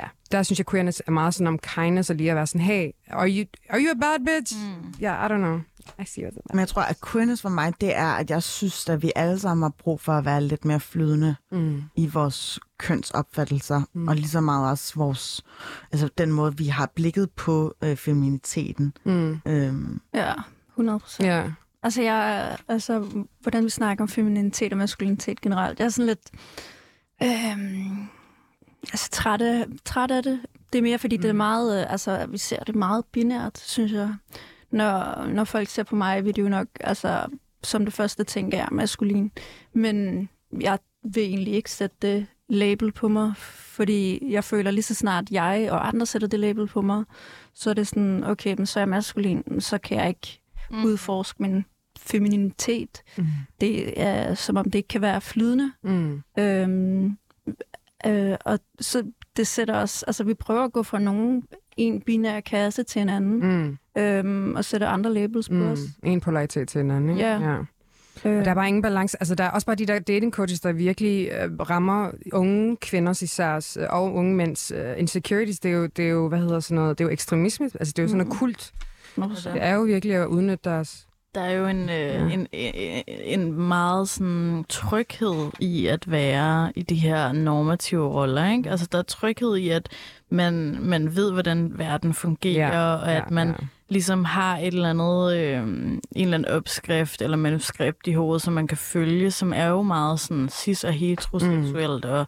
ja. 0.00 0.06
Der 0.32 0.42
synes 0.42 0.58
jeg, 0.58 0.66
queerness 0.70 1.02
er 1.06 1.10
meget 1.10 1.34
sådan 1.34 1.46
om 1.46 1.58
kindness, 1.58 2.10
og 2.10 2.16
lige 2.16 2.30
at 2.30 2.36
være 2.36 2.46
sådan, 2.46 2.60
hey, 2.60 2.90
are 3.10 3.28
you, 3.30 3.44
are 3.70 3.80
you 3.80 3.90
a 3.90 3.94
bad 4.00 4.18
bitch? 4.26 4.56
Mm. 4.56 4.94
Ja, 5.00 5.12
yeah, 5.14 5.30
I 5.30 5.32
don't 5.34 5.36
know. 5.36 5.58
I 6.00 6.04
see 6.04 6.24
what 6.24 6.34
Men 6.50 6.58
jeg 6.60 6.68
tror, 6.68 6.82
at 6.82 6.96
queerness 7.12 7.42
for 7.42 7.48
mig, 7.48 7.72
det 7.80 7.96
er, 7.96 8.06
at 8.06 8.30
jeg 8.30 8.42
synes, 8.42 8.88
at 8.88 9.02
vi 9.02 9.12
alle 9.16 9.38
sammen 9.38 9.62
har 9.62 9.72
brug 9.78 10.00
for 10.00 10.12
at 10.12 10.24
være 10.24 10.40
lidt 10.42 10.64
mere 10.64 10.80
flydende 10.80 11.36
mm. 11.52 11.82
i 11.96 12.06
vores 12.06 12.60
kønsopfattelser, 12.78 13.78
Mm. 13.78 14.00
mm. 14.00 14.08
og 14.08 14.16
lige 14.16 14.28
så 14.28 14.40
meget 14.40 14.70
også 14.70 14.92
vores, 14.96 15.44
altså 15.92 16.08
den 16.18 16.32
måde, 16.32 16.56
vi 16.56 16.66
har 16.66 16.92
blikket 16.94 17.30
på 17.30 17.74
øh, 17.82 17.96
femininiteten. 17.96 18.92
Mm. 19.04 19.40
Øhm, 19.46 20.00
Ja, 20.14 20.32
100 20.72 20.98
procent. 20.98 21.28
Ja. 21.28 21.42
Altså, 21.86 22.02
jeg, 22.02 22.56
altså, 22.68 23.24
hvordan 23.40 23.64
vi 23.64 23.68
snakker 23.68 24.04
om 24.04 24.08
femininitet 24.08 24.72
og 24.72 24.78
maskulinitet 24.78 25.40
generelt. 25.40 25.78
Jeg 25.78 25.84
er 25.84 25.88
sådan 25.88 26.06
lidt 26.06 26.30
øhm, 27.22 28.06
altså, 28.82 29.10
træt, 29.10 29.42
af, 29.42 29.66
træt 29.84 30.10
af 30.10 30.22
det. 30.22 30.40
Det 30.72 30.78
er 30.78 30.82
mere, 30.82 30.98
fordi 30.98 31.16
mm. 31.16 31.22
det 31.22 31.28
er 31.28 31.32
meget, 31.32 31.80
øh, 31.80 31.92
altså, 31.92 32.26
vi 32.28 32.38
ser 32.38 32.64
det 32.64 32.74
meget 32.74 33.04
binært, 33.04 33.58
synes 33.58 33.92
jeg. 33.92 34.14
Når, 34.70 35.26
når 35.26 35.44
folk 35.44 35.68
ser 35.68 35.82
på 35.82 35.96
mig, 35.96 36.24
vil 36.24 36.36
de 36.36 36.40
jo 36.40 36.48
nok, 36.48 36.66
altså, 36.80 37.26
som 37.62 37.84
det 37.84 37.94
første 37.94 38.24
tænker 38.24 38.58
jeg, 38.58 38.68
maskulin. 38.72 39.30
Men 39.72 40.28
jeg 40.60 40.78
vil 41.04 41.22
egentlig 41.22 41.54
ikke 41.54 41.70
sætte 41.70 41.96
det 42.02 42.26
label 42.48 42.92
på 42.92 43.08
mig, 43.08 43.32
fordi 43.76 44.32
jeg 44.32 44.44
føler 44.44 44.70
lige 44.70 44.82
så 44.82 44.94
snart 44.94 45.30
jeg 45.30 45.68
og 45.70 45.88
andre 45.88 46.06
sætter 46.06 46.28
det 46.28 46.40
label 46.40 46.66
på 46.66 46.80
mig, 46.80 47.04
så 47.54 47.70
er 47.70 47.74
det 47.74 47.86
sådan, 47.86 48.24
okay, 48.24 48.54
men 48.56 48.66
så 48.66 48.78
er 48.78 48.82
jeg 48.82 48.88
maskulin, 48.88 49.60
så 49.60 49.78
kan 49.78 49.98
jeg 49.98 50.08
ikke 50.08 50.40
Mm. 50.70 50.84
udforske 50.84 51.42
min 51.42 51.64
femininitet. 52.06 53.02
Mm. 53.18 53.24
Det 53.60 54.00
er 54.02 54.34
som 54.34 54.56
om 54.56 54.64
det 54.64 54.74
ikke 54.74 54.88
kan 54.88 55.00
være 55.00 55.20
flydende. 55.20 55.72
Mm. 55.82 56.22
Øhm, 56.38 57.16
øh, 58.06 58.36
og 58.44 58.58
så 58.80 59.02
det 59.36 59.46
sætter 59.46 59.74
os, 59.76 60.02
altså 60.02 60.24
vi 60.24 60.34
prøver 60.34 60.64
at 60.64 60.72
gå 60.72 60.82
fra 60.82 60.98
nogen 60.98 61.42
en 61.76 62.00
binær 62.00 62.40
kasse 62.40 62.82
til 62.82 63.02
en 63.02 63.08
anden, 63.08 63.38
Mm. 63.96 64.02
øhm, 64.02 64.54
og 64.54 64.64
sætte 64.64 64.86
andre 64.86 65.14
labels 65.14 65.48
på 65.48 65.54
Mm. 65.54 65.70
os. 65.72 65.80
En 66.02 66.20
polaritet 66.20 66.68
til 66.68 66.80
en 66.80 66.90
anden, 66.90 67.10
ikke? 67.10 67.22
Ja. 67.22 67.38
ja. 67.50 67.56
Øh, 68.24 68.44
der 68.44 68.50
er 68.50 68.54
bare 68.54 68.68
ingen 68.68 68.82
balance. 68.82 69.16
Altså, 69.20 69.34
der 69.34 69.44
er 69.44 69.50
også 69.50 69.66
bare 69.66 69.76
de 69.76 69.86
der 69.86 69.98
dating 69.98 70.32
coaches, 70.32 70.60
der 70.60 70.72
virkelig 70.72 71.28
øh, 71.28 71.60
rammer 71.60 72.10
unge 72.32 72.76
kvinders 72.76 73.22
især, 73.22 73.76
øh, 73.80 73.86
og 73.90 74.14
unge 74.14 74.34
mænds 74.34 74.70
øh, 74.76 74.94
insecurities. 74.98 75.60
Det 75.60 75.70
er, 75.70 75.74
jo, 75.76 75.86
det 75.86 76.04
er 76.04 76.08
jo, 76.08 76.28
hvad 76.28 76.38
hedder 76.38 76.60
sådan 76.60 76.74
noget, 76.74 76.98
det 76.98 77.04
er 77.04 77.08
jo 77.08 77.12
ekstremisme. 77.12 77.66
Altså, 77.80 77.92
det 77.92 77.98
er 77.98 78.02
jo 78.02 78.08
sådan 78.08 78.18
noget 78.18 78.32
Mm. 78.32 78.38
kult. 78.38 78.72
100%. 79.18 79.52
Det 79.54 79.62
er 79.62 79.74
jo 79.74 79.82
virkelig 79.82 80.14
at 80.16 80.26
udnytte 80.26 80.60
deres... 80.64 81.06
Der 81.36 81.42
er 81.42 81.52
jo 81.52 81.66
en, 81.66 81.82
øh, 81.82 81.96
Ja. 81.96 82.18
en, 82.28 82.46
en, 82.52 83.02
en 83.06 83.52
meget 83.52 84.08
sådan, 84.08 84.64
tryghed 84.68 85.50
i 85.60 85.86
at 85.86 86.10
være 86.10 86.72
i 86.76 86.82
de 86.82 86.94
her 86.94 87.32
normative 87.32 88.08
roller. 88.08 88.50
Ikke? 88.50 88.70
Altså, 88.70 88.88
der 88.92 88.98
er 88.98 89.02
tryghed 89.02 89.56
i, 89.56 89.68
at 89.68 89.88
man, 90.30 90.76
man 90.80 91.16
ved, 91.16 91.32
hvordan 91.32 91.72
verden 91.78 92.14
fungerer, 92.14 92.76
Ja, 92.76 92.94
og 92.94 93.12
at 93.12 93.16
ja, 93.16 93.30
man 93.30 93.48
ja. 93.48 93.54
ligesom 93.88 94.24
har 94.24 94.58
et 94.58 94.66
eller 94.66 94.90
andet, 94.90 95.36
øh, 95.36 95.62
en 95.62 96.00
eller 96.14 96.34
anden 96.34 96.52
opskrift 96.52 97.22
eller 97.22 97.36
manuskript 97.36 98.06
i 98.06 98.12
hovedet, 98.12 98.42
som 98.42 98.54
man 98.54 98.66
kan 98.66 98.78
følge, 98.78 99.30
som 99.30 99.52
er 99.52 99.66
jo 99.66 99.82
meget 99.82 100.20
sådan 100.20 100.48
cis 100.48 100.84
og 100.84 100.92
heteroseksuelt 100.92 102.04
mm. 102.04 102.10
og 102.10 102.26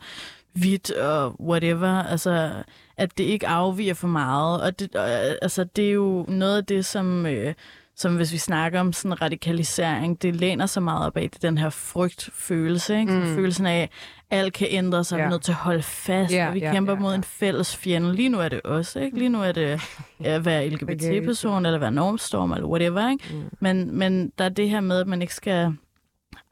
hvidt 0.53 0.91
og 0.91 1.41
whatever. 1.41 2.03
Altså, 2.03 2.51
at 2.97 3.19
det 3.19 3.25
ikke 3.25 3.49
afviger 3.49 3.95
for 3.95 4.09
meget. 4.09 4.63
Og 4.63 4.79
det, 4.79 4.97
og, 4.97 5.09
altså, 5.43 5.65
det 5.65 5.89
er 5.89 5.93
jo 5.93 6.25
noget 6.29 6.57
af 6.57 6.65
det, 6.67 6.87
som... 6.87 7.27
Øh, 7.27 7.55
som 7.99 8.17
hvis 8.17 8.33
vi 8.33 8.39
snakker 8.39 8.81
om 8.81 8.93
sådan 8.93 9.23
radikalisering, 9.23 10.23
det 10.23 10.37
læner 10.37 10.67
så 10.67 10.81
meget 10.81 11.07
op 11.07 11.17
af 11.17 11.31
det, 11.31 11.43
den 11.43 11.59
her 11.59 11.71
frygtfølelse, 11.71 12.99
ikke? 13.01 13.13
Mm. 13.13 13.19
Mm. 13.19 13.35
følelsen 13.35 13.67
af, 13.67 13.83
at 14.31 14.39
alt 14.39 14.53
kan 14.53 14.69
ændre 14.71 15.05
sig, 15.05 15.17
ja. 15.17 15.23
vi 15.23 15.27
er 15.27 15.31
nødt 15.31 15.43
til 15.43 15.53
at 15.53 15.57
holde 15.57 15.83
fast, 15.83 16.33
Ja, 16.33 16.49
og 16.49 16.55
vi 16.55 16.59
ja, 16.59 16.73
kæmper 16.73 16.93
ja, 16.93 16.99
mod 16.99 17.11
ja. 17.11 17.17
en 17.17 17.25
fælles 17.25 17.77
fjende. 17.77 18.15
Lige 18.15 18.29
nu 18.29 18.39
er 18.39 18.49
det 18.49 18.63
også, 18.63 19.01
ikke? 19.01 19.19
Lige 19.19 19.29
nu 19.29 19.43
er 19.43 19.53
det 19.53 19.81
at 20.25 20.45
være 20.45 20.69
LGBT-person, 20.69 21.65
eller 21.67 21.79
være 21.79 21.93
normstorm, 21.93 22.53
eller 22.53 22.69
whatever, 22.69 23.11
ikke? 23.11 23.25
Mm. 23.31 23.43
Men, 23.61 23.99
men 23.99 24.33
der 24.39 24.45
er 24.45 24.49
det 24.49 24.71
her 24.71 24.81
med, 24.81 25.01
at 25.01 25.07
man 25.07 25.23
ikke 25.23 25.35
skal 25.35 25.73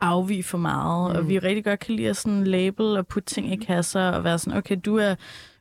afvige 0.01 0.43
for 0.43 0.59
meget, 0.59 1.13
mm. 1.13 1.19
og 1.19 1.29
vi 1.29 1.39
rigtig 1.39 1.65
godt 1.65 1.81
kan 1.81 1.95
lide 1.95 2.09
at 2.09 2.17
sådan 2.17 2.45
label 2.45 2.97
og 2.97 3.07
putte 3.07 3.35
ting 3.35 3.53
i 3.53 3.57
kasser, 3.57 4.09
og 4.11 4.25
være 4.25 4.39
sådan, 4.39 4.59
okay, 4.59 4.77
du 4.85 4.97
er 4.97 5.15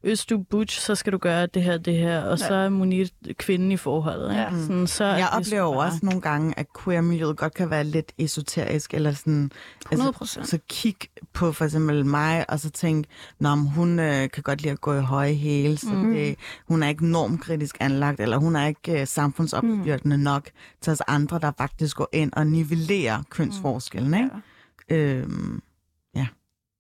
Øst, 0.08 0.30
du 0.30 0.40
er 0.40 0.44
butch, 0.50 0.80
så 0.82 0.96
skal 0.96 1.14
du 1.14 1.18
gøre 1.18 1.46
det 1.46 1.64
her, 1.64 1.78
det 1.78 1.98
her, 1.98 2.22
og 2.22 2.40
ja. 2.40 2.48
så 2.48 2.54
er 2.54 2.70
Monit 2.70 3.14
kvinden 3.38 3.72
i 3.72 3.78
forholdet. 3.78 4.30
Ikke? 4.32 4.42
Ja. 4.42 4.50
Sådan, 4.62 4.88
så 4.88 5.04
er 5.04 5.18
jeg 5.18 5.30
oplever 5.34 5.74
bare- 5.74 5.86
også 5.88 6.00
nogle 6.04 6.22
gange, 6.22 6.54
at 6.60 6.66
queer-miljøet 6.84 7.38
godt 7.38 7.54
kan 7.54 7.70
være 7.70 7.84
lidt 7.84 8.12
esoterisk, 8.18 8.94
eller 8.94 9.12
sådan... 9.12 9.52
100 9.92 10.08
Altså, 10.08 10.12
procent. 10.18 10.48
så 10.48 10.60
kig 10.70 10.96
på 11.34 11.52
for 11.52 11.66
eksempel 11.66 12.06
mig, 12.06 12.46
og 12.50 12.60
så 12.60 12.70
tænk, 12.70 13.06
Nå, 13.40 13.56
men 13.56 13.68
hun 13.68 14.00
øh, 14.00 14.30
kan 14.30 14.44
godt 14.44 14.62
lide 14.62 14.72
at 14.72 14.82
gå 14.82 14.94
i 14.94 15.02
høje 15.02 15.34
hæle, 15.34 15.78
så 15.78 15.90
Mm. 15.94 16.14
det, 16.14 16.36
hun 16.68 16.84
er 16.84 16.88
ikke 16.88 17.08
normkritisk 17.08 17.78
anlagt, 17.80 18.20
eller 18.20 18.38
hun 18.38 18.56
er 18.56 18.66
ikke 18.68 19.02
øh, 19.02 19.08
samfundsopbyrdende 19.08 20.18
nok 20.18 20.50
til 20.82 20.92
os 20.94 21.02
andre, 21.08 21.40
der 21.40 21.52
faktisk 21.58 21.96
går 21.98 22.10
ind 22.14 22.34
og 22.34 22.48
nivellerer 22.48 23.24
kønsforskellen. 23.30 24.14
Ikke? 24.14 24.30
Øhm, 24.90 25.62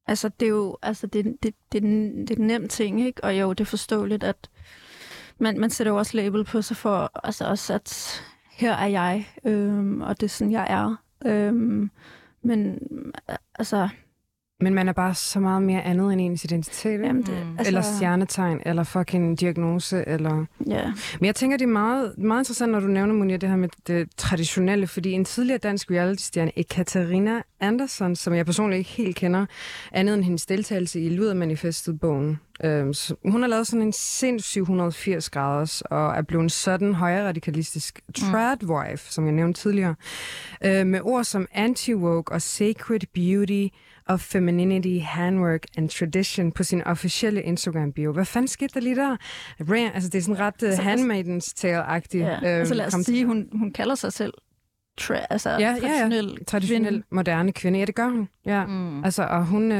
Altså, 0.07 0.29
det 0.39 0.45
er 0.45 0.49
jo 0.49 0.77
altså, 0.81 1.07
det, 1.07 1.25
det, 1.25 1.55
det, 1.71 1.81
det 2.27 2.31
er 2.31 2.35
en 2.35 2.47
nem 2.47 2.67
ting, 2.67 3.01
ikke? 3.01 3.23
Og 3.23 3.39
jo, 3.39 3.53
det 3.53 3.59
er 3.59 3.65
forståeligt, 3.65 4.23
at 4.23 4.49
man, 5.37 5.59
man 5.59 5.69
sætter 5.69 5.91
jo 5.91 5.97
også 5.97 6.17
label 6.17 6.43
på 6.43 6.61
sig 6.61 6.77
for 6.77 7.11
altså 7.23 7.45
også, 7.45 7.73
at 7.73 8.21
her 8.51 8.73
er 8.73 8.87
jeg, 8.87 9.27
øhm, 9.45 10.01
og 10.01 10.19
det 10.19 10.25
er 10.25 10.29
sådan, 10.29 10.51
jeg 10.51 10.67
er. 10.69 10.95
Øhm, 11.25 11.91
men 12.41 12.79
altså, 13.55 13.89
men 14.59 14.73
man 14.73 14.87
er 14.87 14.93
bare 14.93 15.15
så 15.15 15.39
meget 15.39 15.63
mere 15.63 15.81
andet 15.83 16.13
end 16.13 16.21
ens 16.21 16.43
identitet, 16.43 17.01
jamen, 17.01 17.21
det, 17.21 17.29
Mm. 17.45 17.57
altså 17.57 17.67
Eller 17.69 17.81
stjernetegn, 17.81 18.59
eller 18.65 18.83
fucking 18.83 19.39
diagnose, 19.39 20.03
eller... 20.07 20.45
Ja, 20.67 20.93
Men 21.19 21.25
jeg 21.25 21.35
tænker, 21.35 21.57
det 21.57 21.63
er 21.65 21.69
meget, 21.69 22.17
meget 22.17 22.41
interessant, 22.41 22.71
når 22.71 22.79
du 22.79 22.87
nævner, 22.87 23.13
Monia, 23.13 23.37
det 23.37 23.49
her 23.49 23.55
med 23.55 23.69
det 23.87 24.09
traditionelle, 24.17 24.87
fordi 24.87 25.11
en 25.11 25.25
tidligere 25.25 25.57
dansk 25.57 25.91
reality-stjerne, 25.91 26.51
Ekaterina 26.59 27.41
Andersson, 27.59 28.15
som 28.15 28.33
jeg 28.33 28.45
personligt 28.45 28.77
ikke 28.79 28.89
helt 28.89 29.15
kender, 29.15 29.45
andet 29.91 30.15
end 30.15 30.23
hendes 30.23 30.45
deltagelse 30.45 31.01
i 31.01 31.09
Ludermanifestet-bogen, 31.09 32.39
øhm, 32.63 32.93
hun 33.25 33.41
har 33.41 33.47
lavet 33.47 33.67
sådan 33.67 33.81
en 33.81 33.93
sindssyg 33.93 34.61
180 34.61 35.29
graders, 35.29 35.81
og 35.81 36.13
er 36.15 36.21
blevet 36.21 36.51
sådan 36.51 36.93
højere 36.93 37.27
radikalistisk 37.27 37.99
trad 38.17 38.63
wife, 38.63 39.11
som 39.11 39.25
jeg 39.25 39.33
nævnte 39.33 39.61
tidligere, 39.61 39.95
øh, 40.65 40.85
med 40.87 40.99
ord 41.03 41.23
som 41.23 41.47
anti-woke 41.55 42.31
og 42.33 42.41
sacred 42.41 42.99
beauty 43.13 43.75
of 44.07 44.21
femininity, 44.21 44.99
handwork 45.03 45.63
and 45.77 45.89
tradition 45.89 46.51
på 46.51 46.63
sin 46.63 46.81
officielle 46.85 47.41
Instagram-bio. 47.43 48.11
Hvad 48.11 48.25
fanden 48.25 48.47
skete 48.47 48.73
der 48.73 48.79
lige 48.79 48.95
der? 48.95 49.17
Rare, 49.69 49.91
altså 49.95 50.09
det 50.09 50.17
er 50.17 50.21
sådan 50.21 50.39
ret 50.39 50.63
uh, 50.63 50.67
Altså, 50.69 50.81
handmaidens 50.81 51.53
tale-agtigt. 51.53 52.23
ja. 52.25 52.35
øhm, 52.35 52.43
altså 52.45 52.73
lad 52.73 52.85
os 52.85 52.93
kom- 52.93 53.03
sige, 53.03 53.25
hun, 53.25 53.47
hun 53.53 53.71
kalder 53.73 53.95
sig 53.95 54.13
selv 54.13 54.33
tra- 55.01 55.25
altså, 55.29 55.49
Ja, 55.49 55.57
ja, 55.59 55.67
ja. 55.69 55.79
traditionel 55.79 56.45
traditionel 56.45 56.89
kvinde. 56.93 57.05
moderne 57.11 57.51
kvinde. 57.51 57.79
Ja, 57.79 57.85
det 57.85 57.95
gør 57.95 58.07
hun. 58.09 58.29
Ja. 58.45 58.65
Mm. 58.65 59.03
Altså, 59.03 59.23
og 59.23 59.45
hun... 59.45 59.71
Øh... 59.71 59.77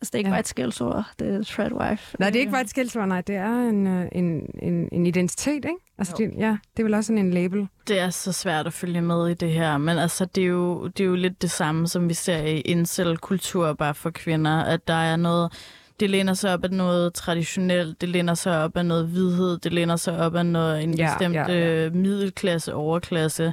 Altså, 0.00 0.10
det 0.10 0.14
er 0.14 0.18
ikke 0.18 0.28
Ja. 0.28 0.32
bare 0.32 0.40
et 0.40 0.48
skældsord, 0.48 1.04
det 1.18 1.28
er 1.34 1.42
tradwife. 1.42 2.16
Nej, 2.18 2.30
det 2.30 2.36
er 2.36 2.40
ikke 2.40 2.52
bare 2.52 2.60
et 2.60 2.70
skældsord, 2.70 3.08
nej. 3.08 3.20
Det 3.20 3.36
er 3.36 3.68
en, 3.68 3.86
øh, 3.86 4.08
en, 4.12 4.46
en, 4.62 4.88
en 4.92 5.06
identitet, 5.06 5.54
ikke? 5.54 5.76
Altså, 5.98 6.14
det, 6.18 6.30
ja, 6.38 6.56
det 6.76 6.82
er 6.82 6.84
vel 6.84 6.94
også 6.94 7.06
sådan 7.06 7.26
en 7.26 7.30
label. 7.34 7.68
Det 7.88 8.00
er 8.00 8.10
så 8.10 8.32
svært 8.32 8.66
at 8.66 8.72
følge 8.72 9.00
med 9.00 9.28
i 9.28 9.34
det 9.34 9.52
her, 9.52 9.78
men 9.78 9.98
altså, 9.98 10.24
det, 10.24 10.42
er 10.42 10.46
jo, 10.48 10.86
det 10.86 11.00
er 11.00 11.08
jo 11.08 11.14
lidt 11.14 11.42
det 11.42 11.50
samme, 11.50 11.88
som 11.88 12.08
vi 12.08 12.14
ser 12.14 12.38
i 12.38 12.60
incel-kultur 12.60 13.72
bare 13.72 13.94
for 13.94 14.10
kvinder, 14.10 14.62
at 14.64 14.88
der 14.88 14.94
er 14.94 15.16
noget, 15.16 15.52
det 16.00 16.10
læner 16.10 16.34
sig 16.34 16.52
op 16.52 16.64
af 16.64 16.70
noget 16.70 17.14
traditionelt, 17.14 18.00
det 18.00 18.08
læner 18.08 18.34
sig 18.34 18.64
op 18.64 18.76
af 18.76 18.86
noget 18.86 19.06
hvidhed, 19.06 19.58
det 19.58 19.72
læner 19.72 19.96
sig 19.96 20.18
op 20.18 20.34
af 20.34 20.46
noget, 20.46 20.82
en 20.82 20.94
Ja, 20.94 21.10
bestemt 21.12 21.34
ja, 21.34 21.52
ja. 21.52 21.86
øh, 21.86 21.94
middelklasse, 21.94 22.74
overklasse. 22.74 23.52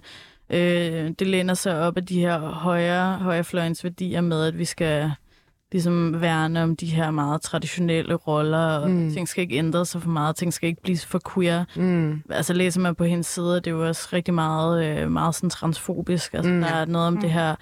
Øh, 0.50 1.12
det 1.20 1.28
læner 1.28 1.54
sig 1.54 1.80
op 1.80 1.98
af 1.98 2.06
de 2.06 2.20
her 2.20 2.40
højre, 2.40 3.14
højrefløjens 3.18 3.84
værdier 3.84 4.22
med, 4.22 4.46
at 4.46 4.58
vi 4.58 4.66
skal 4.66 5.12
ligesom 5.74 6.22
værne 6.22 6.64
om 6.64 6.76
de 6.76 6.86
her 6.86 7.12
meget 7.12 7.42
traditionelle 7.42 8.14
roller, 8.16 8.58
og 8.78 8.90
Mm. 8.90 8.96
mm. 8.96 9.12
ting 9.14 9.28
skal 9.28 9.42
ikke 9.42 9.56
ændre 9.56 9.86
sig 9.86 10.02
for 10.02 10.10
meget, 10.10 10.36
ting 10.36 10.54
skal 10.54 10.70
ikke 10.70 10.82
blive 10.82 10.98
for 10.98 11.22
queer 11.34 11.66
Mm. 11.76 12.22
altså 12.30 12.54
læser 12.54 12.82
man 12.82 12.96
på 12.96 13.04
hendes 13.04 13.28
side, 13.28 13.56
det 13.56 13.68
er 13.68 13.72
jo 13.72 13.88
også 13.88 14.10
rigtig 14.14 14.34
meget, 14.34 14.86
øh, 14.86 15.12
meget 15.12 15.36
sådan 15.36 15.50
transfobisk. 15.50 16.34
Altså, 16.34 16.50
Mm. 16.50 16.56
mm. 16.56 16.62
Der 16.62 16.70
er 16.70 16.86
noget 16.86 17.08
om 17.08 17.18
det 17.18 17.30
her 17.32 17.56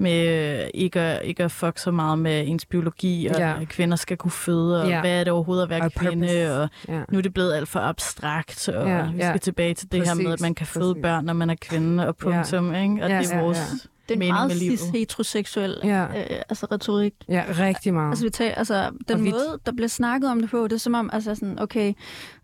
med 0.00 0.28
øh, 0.62 0.66
ikke, 0.74 1.00
at, 1.00 1.20
ikke 1.24 1.44
at 1.44 1.50
fuck 1.52 1.78
så 1.78 1.90
meget 1.90 2.18
med 2.18 2.44
ens 2.48 2.66
biologi, 2.66 3.26
og 3.26 3.38
Ja. 3.38 3.60
at 3.60 3.68
kvinder 3.68 3.96
skal 3.96 4.16
kunne 4.16 4.30
føde, 4.30 4.82
og 4.82 4.88
Ja. 4.88 5.00
hvad 5.00 5.20
er 5.20 5.24
det 5.24 5.32
overhovedet 5.32 5.62
at 5.62 5.70
være 5.70 5.80
Og 5.82 5.92
kvinde, 5.92 6.26
purpose. 6.26 6.52
og 6.54 6.68
Ja. 6.88 7.02
nu 7.12 7.18
er 7.18 7.22
det 7.22 7.34
blevet 7.34 7.54
alt 7.54 7.68
for 7.68 7.80
abstrakt, 7.80 8.68
og 8.68 8.88
ja, 8.88 9.10
vi 9.12 9.22
skal 9.22 9.40
tilbage 9.40 9.74
til 9.74 9.92
det 9.92 10.06
her 10.08 10.14
med, 10.14 10.24
Præcis, 10.24 10.32
at 10.34 10.40
man 10.40 10.54
kan 10.54 10.66
føde 10.66 10.94
præcis. 10.94 11.02
børn, 11.02 11.24
når 11.24 11.32
man 11.32 11.50
er 11.50 11.54
kvinde, 11.60 12.08
og 12.08 12.16
punktum, 12.16 12.74
ikke? 12.74 13.04
Og 13.04 13.10
Ja, 13.10 13.18
det 13.18 13.32
er 13.32 13.40
vores 13.40 13.58
ja. 13.58 13.88
Det 14.08 14.14
er 14.24 14.32
meget 14.32 14.52
cis-heteroseksuel 14.52 15.80
Ja. 15.84 16.04
øh, 16.04 16.42
altså 16.48 16.66
retorik. 16.72 17.14
ja, 17.28 17.44
rigtig 17.48 17.94
meget. 17.94 18.10
Altså, 18.10 18.24
vi 18.24 18.30
tager, 18.30 18.54
altså 18.54 18.90
den 19.08 19.16
Og 19.16 19.20
måde, 19.20 19.60
der 19.66 19.72
bliver 19.72 19.88
snakket 19.88 20.30
om 20.30 20.40
det 20.40 20.50
på, 20.50 20.64
det 20.64 20.72
er 20.72 20.76
som 20.78 20.94
om, 20.94 21.10
altså 21.12 21.34
sådan, 21.34 21.58
okay, 21.58 21.94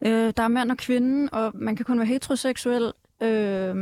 øh, 0.03 0.33
der 0.37 0.43
er 0.43 0.49
mand 0.49 0.71
og 0.71 0.77
kvinde, 0.77 1.29
og 1.33 1.53
man 1.55 1.77
kan 1.77 1.85
kun 1.85 1.99
være 1.99 2.07
heteroseksuel. 2.07 2.93
Øh, 3.23 3.75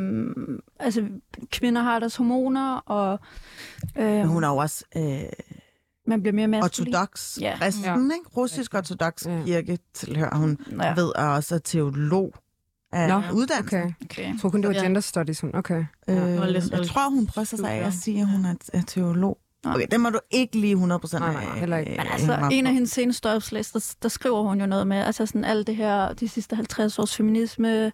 altså, 0.80 1.02
kvinder 1.50 1.82
har 1.82 1.98
deres 1.98 2.16
hormoner, 2.16 2.76
og 2.76 3.18
øh, 3.98 4.04
men 4.04 4.26
hun 4.26 4.44
er 4.44 4.48
jo 4.48 4.56
også 4.56 4.84
øh, 4.96 5.02
man 6.06 6.22
bliver 6.22 6.34
mere 6.34 6.48
maskulin. 6.48 6.94
ortodox 6.94 7.38
Ja. 7.40 7.54
kristen, 7.58 8.12
ikke? 8.14 8.30
Russisk 8.36 8.74
ortodox 8.74 9.26
Ja. 9.26 9.42
kirke 9.46 9.78
tilhører 9.94 10.36
hun. 10.36 10.58
Ja. 10.82 10.94
Ved 10.94 11.12
er 11.16 11.26
også 11.28 11.54
er 11.54 11.58
teolog. 11.58 12.34
Af 12.92 13.08
Nå, 13.08 13.22
uddannelse. 13.34 13.76
Okay. 13.78 13.92
Okay. 14.04 14.22
Jeg 14.28 14.36
tror 14.40 14.50
kun, 14.50 14.62
det 14.62 14.68
var 14.68 14.74
Ja. 14.74 14.82
gender 14.82 15.00
studies. 15.00 15.44
Okay. 15.54 15.84
Øh, 16.08 16.16
jeg 16.16 16.86
tror, 16.86 17.10
hun 17.10 17.26
bryster 17.26 17.56
sig 17.56 17.70
af 17.70 17.86
at 17.86 17.92
sige, 17.94 18.20
at 18.20 18.28
hun 18.28 18.44
er, 18.44 18.54
er 18.72 18.82
teolog. 18.86 19.38
Okay, 19.64 19.86
det 19.90 20.00
må 20.00 20.10
du 20.10 20.18
ikke 20.30 20.58
lige 20.58 20.74
100% 20.76 20.78
Nej, 21.18 21.32
nej, 21.32 21.58
heller 21.58 21.76
ikke. 21.76 21.92
øh, 21.92 21.98
Men 21.98 22.06
altså, 22.12 22.48
en 22.52 22.66
af 22.66 22.72
hendes 22.72 22.90
seneste 22.90 23.30
opslag, 23.30 23.62
der, 23.72 23.94
der 24.02 24.08
skriver 24.08 24.42
hun 24.42 24.60
jo 24.60 24.66
noget 24.66 24.86
med, 24.86 24.96
altså 24.96 25.26
sådan 25.26 25.44
alt 25.44 25.66
det 25.66 25.76
her, 25.76 26.12
de 26.12 26.28
sidste 26.28 26.56
50 26.56 26.98
års 26.98 27.16
feminisme, 27.16 27.92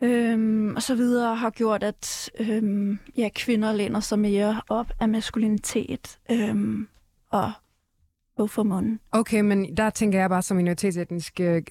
øhm, 0.00 0.76
og 0.76 0.82
så 0.82 0.94
videre, 0.94 1.36
har 1.36 1.50
gjort, 1.50 1.82
at 1.82 2.30
øhm, 2.40 2.98
ja, 3.16 3.28
kvinder 3.34 3.72
læner 3.72 4.00
sig 4.00 4.18
mere 4.18 4.60
op 4.68 4.86
af 5.00 5.08
maskulinitet 5.08 6.18
øhm, 6.30 6.88
og 7.30 7.52
hvorfor 8.36 8.62
munden. 8.62 9.00
Okay, 9.12 9.40
men 9.40 9.76
der 9.76 9.90
tænker 9.90 10.18
jeg 10.20 10.28
bare 10.30 10.42
som 10.42 10.56
minoritetsetnisk 10.56 11.40
øh, 11.40 11.62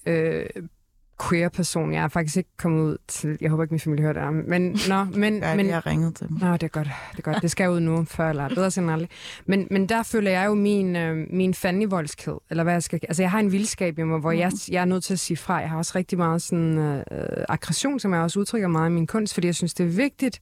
queer 1.30 1.50
person. 1.50 1.94
Jeg 1.94 2.04
er 2.04 2.08
faktisk 2.08 2.38
ikke 2.38 2.50
kommet 2.58 2.82
ud 2.84 2.98
til... 3.08 3.38
Jeg 3.42 3.50
håber 3.50 3.64
ikke, 3.64 3.74
min 3.74 3.80
familie 3.80 4.02
hører 4.04 4.14
det 4.14 4.22
her. 4.22 4.30
Men, 4.30 4.80
nå, 4.90 5.04
men, 5.20 5.38
Ja, 5.38 5.56
men, 5.56 5.66
jeg 5.66 5.76
har 5.76 5.86
ringet 5.88 6.16
til 6.16 6.28
dem. 6.30 6.38
Nå, 6.42 6.54
det 6.54 6.64
er 6.64 6.68
godt. 6.68 6.88
Det 7.12 7.18
er 7.18 7.22
godt. 7.22 7.42
Det 7.42 7.52
skal 7.52 7.70
ud 7.70 7.80
nu, 7.80 8.06
før 8.06 8.30
eller 8.30 8.50
bedre 8.50 8.72
end 8.82 8.92
aldrig. 8.92 9.10
Men, 9.46 9.68
men 9.72 9.90
der 9.90 10.04
føler 10.04 10.32
jeg 10.32 10.46
jo 10.46 10.54
min, 10.54 10.96
øh, 10.96 11.28
min 11.30 11.54
fandenivoldskhed, 11.54 12.36
eller 12.50 12.64
hvad 12.64 12.74
jeg 12.74 12.84
skal... 12.84 13.00
Altså, 13.04 13.24
jeg 13.24 13.32
har 13.32 13.40
en 13.40 13.52
vildskab 13.52 14.00
i 14.00 14.04
mig, 14.04 14.20
hvor 14.20 14.32
jeg, 14.32 14.52
jeg 14.72 14.82
er 14.82 14.86
nødt 14.86 15.04
til 15.04 15.14
at 15.14 15.20
sige 15.20 15.38
fra. 15.38 15.56
Jeg 15.56 15.70
har 15.70 15.78
også 15.78 15.92
rigtig 15.96 16.18
meget 16.18 16.42
sådan 16.42 16.78
øh, 16.78 17.04
aggression, 17.50 18.00
som 18.00 18.14
jeg 18.14 18.22
også 18.22 18.40
udtrykker 18.40 18.68
meget 18.68 18.90
i 18.90 18.94
min 18.94 19.08
kunst, 19.08 19.34
fordi 19.34 19.48
jeg 19.48 19.56
synes, 19.56 19.74
det 19.74 19.84
er 19.86 19.90
vigtigt. 19.90 20.42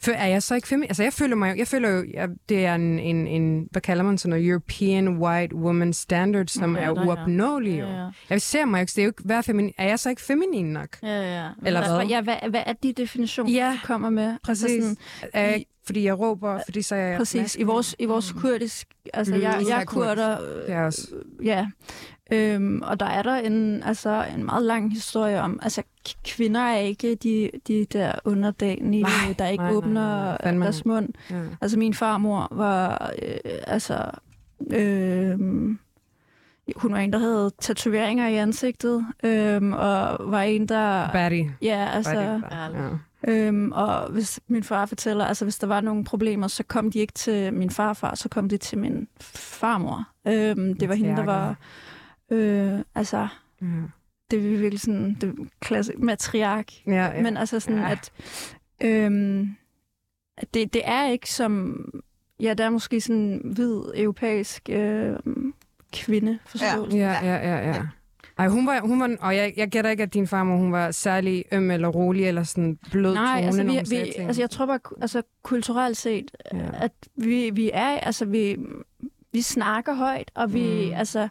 For 0.00 0.10
er 0.10 0.26
jeg 0.26 0.42
så 0.42 0.54
ikke 0.54 0.68
femi... 0.68 0.86
Altså, 0.86 1.02
jeg 1.02 1.12
føler 1.12 1.36
mig 1.36 1.50
jo... 1.50 1.56
Jeg 1.58 1.68
føler 1.68 1.88
jo, 1.88 2.04
jeg, 2.14 2.28
det 2.48 2.66
er 2.66 2.74
en, 2.74 2.98
en, 2.98 3.26
en... 3.26 3.68
Hvad 3.70 3.82
kalder 3.82 4.04
man 4.04 4.18
sådan 4.18 4.30
noget? 4.30 4.48
European 4.48 5.08
white 5.08 5.56
woman 5.56 5.92
standard, 5.92 6.46
som 6.46 6.76
Ja, 6.76 6.82
er 6.82 6.90
uopnåelig. 7.06 7.76
Ja, 7.78 7.86
ja. 7.86 8.08
Jeg 8.30 8.42
ser 8.42 8.64
mig 8.64 8.78
jo 8.78 8.80
ikke... 8.80 8.90
Det 8.90 8.98
er 8.98 9.02
jo 9.02 9.08
ikke... 9.08 9.22
Hvad 9.24 9.36
er, 9.36 9.42
feminin... 9.42 9.72
er 9.78 9.88
jeg 9.88 9.98
så 9.98 10.11
ikke 10.12 10.22
feminin 10.22 10.66
nok? 10.72 10.88
Ja, 11.02 11.08
ja. 11.42 11.48
Eller 11.66 11.80
Altså, 11.80 11.96
hvad? 11.96 12.06
Ja, 12.06 12.20
hvad, 12.20 12.36
hvad 12.50 12.62
er 12.66 12.72
de 12.72 12.92
definitioner, 12.92 13.52
Ja, 13.52 13.78
du 13.82 13.86
kommer 13.86 14.10
med? 14.10 14.36
Præcis. 14.42 14.70
Altså 14.70 14.96
er 15.32 15.42
jeg, 15.50 15.60
i- 15.60 15.66
fordi 15.86 16.04
jeg 16.04 16.18
råber, 16.18 16.60
fordi 16.66 16.82
så 16.82 16.94
er 16.94 16.98
jeg... 16.98 17.18
Præcis. 17.18 17.34
I 17.34 17.42
maskulin? 17.42 17.66
vores, 17.66 17.96
i 17.98 18.04
vores 18.04 18.32
kurdisk... 18.32 18.88
Altså, 19.14 19.34
Mm, 19.34 19.40
jeg, 19.42 19.56
jeg 19.60 19.68
jeg 19.68 19.76
er 19.76 19.80
er 19.80 19.84
kurder... 19.84 20.38
Det 20.40 20.64
er 20.74 20.84
også... 20.84 21.08
Øh, 21.40 21.46
ja. 21.46 21.66
Øhm, 22.32 22.82
og 22.82 23.00
der 23.00 23.06
er 23.06 23.22
der 23.22 23.34
en, 23.36 23.82
altså, 23.82 24.24
en 24.36 24.44
meget 24.44 24.62
lang 24.64 24.92
historie 24.92 25.40
om, 25.40 25.58
altså 25.62 25.82
kvinder 26.24 26.60
er 26.60 26.78
ikke 26.78 27.14
de, 27.14 27.50
de 27.68 27.86
der 27.92 28.12
underdanige, 28.24 29.02
Nej, 29.02 29.10
der 29.38 29.46
ikke 29.48 29.62
nej, 29.62 29.70
nej, 29.70 29.76
åbner 29.76 30.24
nej, 30.24 30.38
fandme 30.42 30.64
deres 30.64 30.84
mund. 30.84 31.08
Ja. 31.30 31.40
Altså 31.60 31.78
min 31.78 31.94
farmor 31.94 32.48
var, 32.50 33.12
øh, 33.22 33.36
altså, 33.66 34.10
øh, 34.70 35.38
hun 36.76 36.92
var 36.92 36.98
en, 36.98 37.12
der 37.12 37.18
havde 37.18 37.50
tatoveringer 37.60 38.28
i 38.28 38.34
ansigtet, 38.36 39.06
øh, 39.24 39.62
og 39.72 40.30
var 40.32 40.42
en, 40.42 40.68
der... 40.68 41.10
Batty. 41.12 41.42
Ja, 41.62 41.88
altså... 41.92 42.40
Ja. 42.50 42.88
Øhm, 43.28 43.72
og 43.72 44.10
hvis 44.10 44.40
min 44.48 44.62
far 44.62 44.86
fortæller, 44.86 45.24
altså 45.24 45.44
hvis 45.44 45.58
der 45.58 45.66
var 45.66 45.80
nogle 45.80 46.04
problemer, 46.04 46.46
så 46.48 46.62
kom 46.64 46.90
de 46.90 46.98
ikke 46.98 47.12
til 47.12 47.54
min 47.54 47.70
farfar, 47.70 48.14
så 48.14 48.28
kom 48.28 48.48
de 48.48 48.56
til 48.56 48.78
min 48.78 49.08
farmor. 49.20 50.08
Øhm, 50.28 50.74
det 50.74 50.88
var 50.88 50.94
hende, 50.94 51.16
der 51.16 51.24
var... 51.24 51.56
Øh, 52.30 52.78
altså, 52.94 53.28
Ja. 53.62 53.66
det 54.30 54.38
er 54.38 54.42
virkelig 54.58 54.80
sådan, 54.80 55.16
det 55.20 55.34
klassisk 55.60 55.98
matriark. 55.98 56.66
Ja, 56.86 56.92
ja. 57.06 57.22
Men 57.22 57.36
altså 57.36 57.60
sådan, 57.60 57.78
Ja. 57.78 57.90
at, 57.90 58.12
øhm, 58.80 59.56
at 60.36 60.54
det, 60.54 60.72
det 60.74 60.82
er 60.84 61.08
ikke 61.08 61.30
som... 61.32 61.84
Ja, 62.40 62.50
det 62.54 62.60
er 62.66 62.70
måske 62.70 63.00
sådan 63.00 63.40
hvid 63.54 63.82
europæisk 63.94 64.68
øh, 64.72 65.16
kvindeforståelse. 65.92 66.96
Ja, 66.96 67.12
ja, 67.22 67.36
ja, 67.36 67.68
ja. 67.68 67.82
Ej, 68.38 68.48
hun 68.48 68.66
var, 68.66 68.80
hun 68.80 69.00
var, 69.00 69.16
og 69.20 69.36
jeg, 69.36 69.52
jeg 69.56 69.68
gætter 69.68 69.90
ikke, 69.90 70.02
at 70.02 70.14
din 70.14 70.26
farmor, 70.26 70.56
hun 70.56 70.72
var 70.72 70.90
særlig 70.90 71.44
øm 71.52 71.70
eller 71.70 71.88
rolig, 71.88 72.24
eller 72.28 72.42
sådan 72.42 72.78
blød 72.90 73.14
Nej, 73.14 73.34
tone, 73.36 73.46
altså, 73.46 73.62
vi, 73.94 73.96
vi, 74.00 74.12
ting. 74.12 74.26
altså 74.26 74.42
jeg 74.42 74.50
tror 74.50 74.66
bare, 74.66 74.78
altså 75.00 75.22
kulturelt 75.42 75.96
set, 75.96 76.30
Ja. 76.54 76.58
at 76.74 76.92
vi, 77.16 77.50
vi 77.50 77.70
er, 77.74 77.88
altså 77.88 78.24
vi, 78.24 78.56
vi 79.32 79.40
snakker 79.42 79.94
højt, 79.94 80.30
og 80.34 80.54
vi, 80.54 80.86
Mm. 80.90 80.94
altså, 80.98 81.28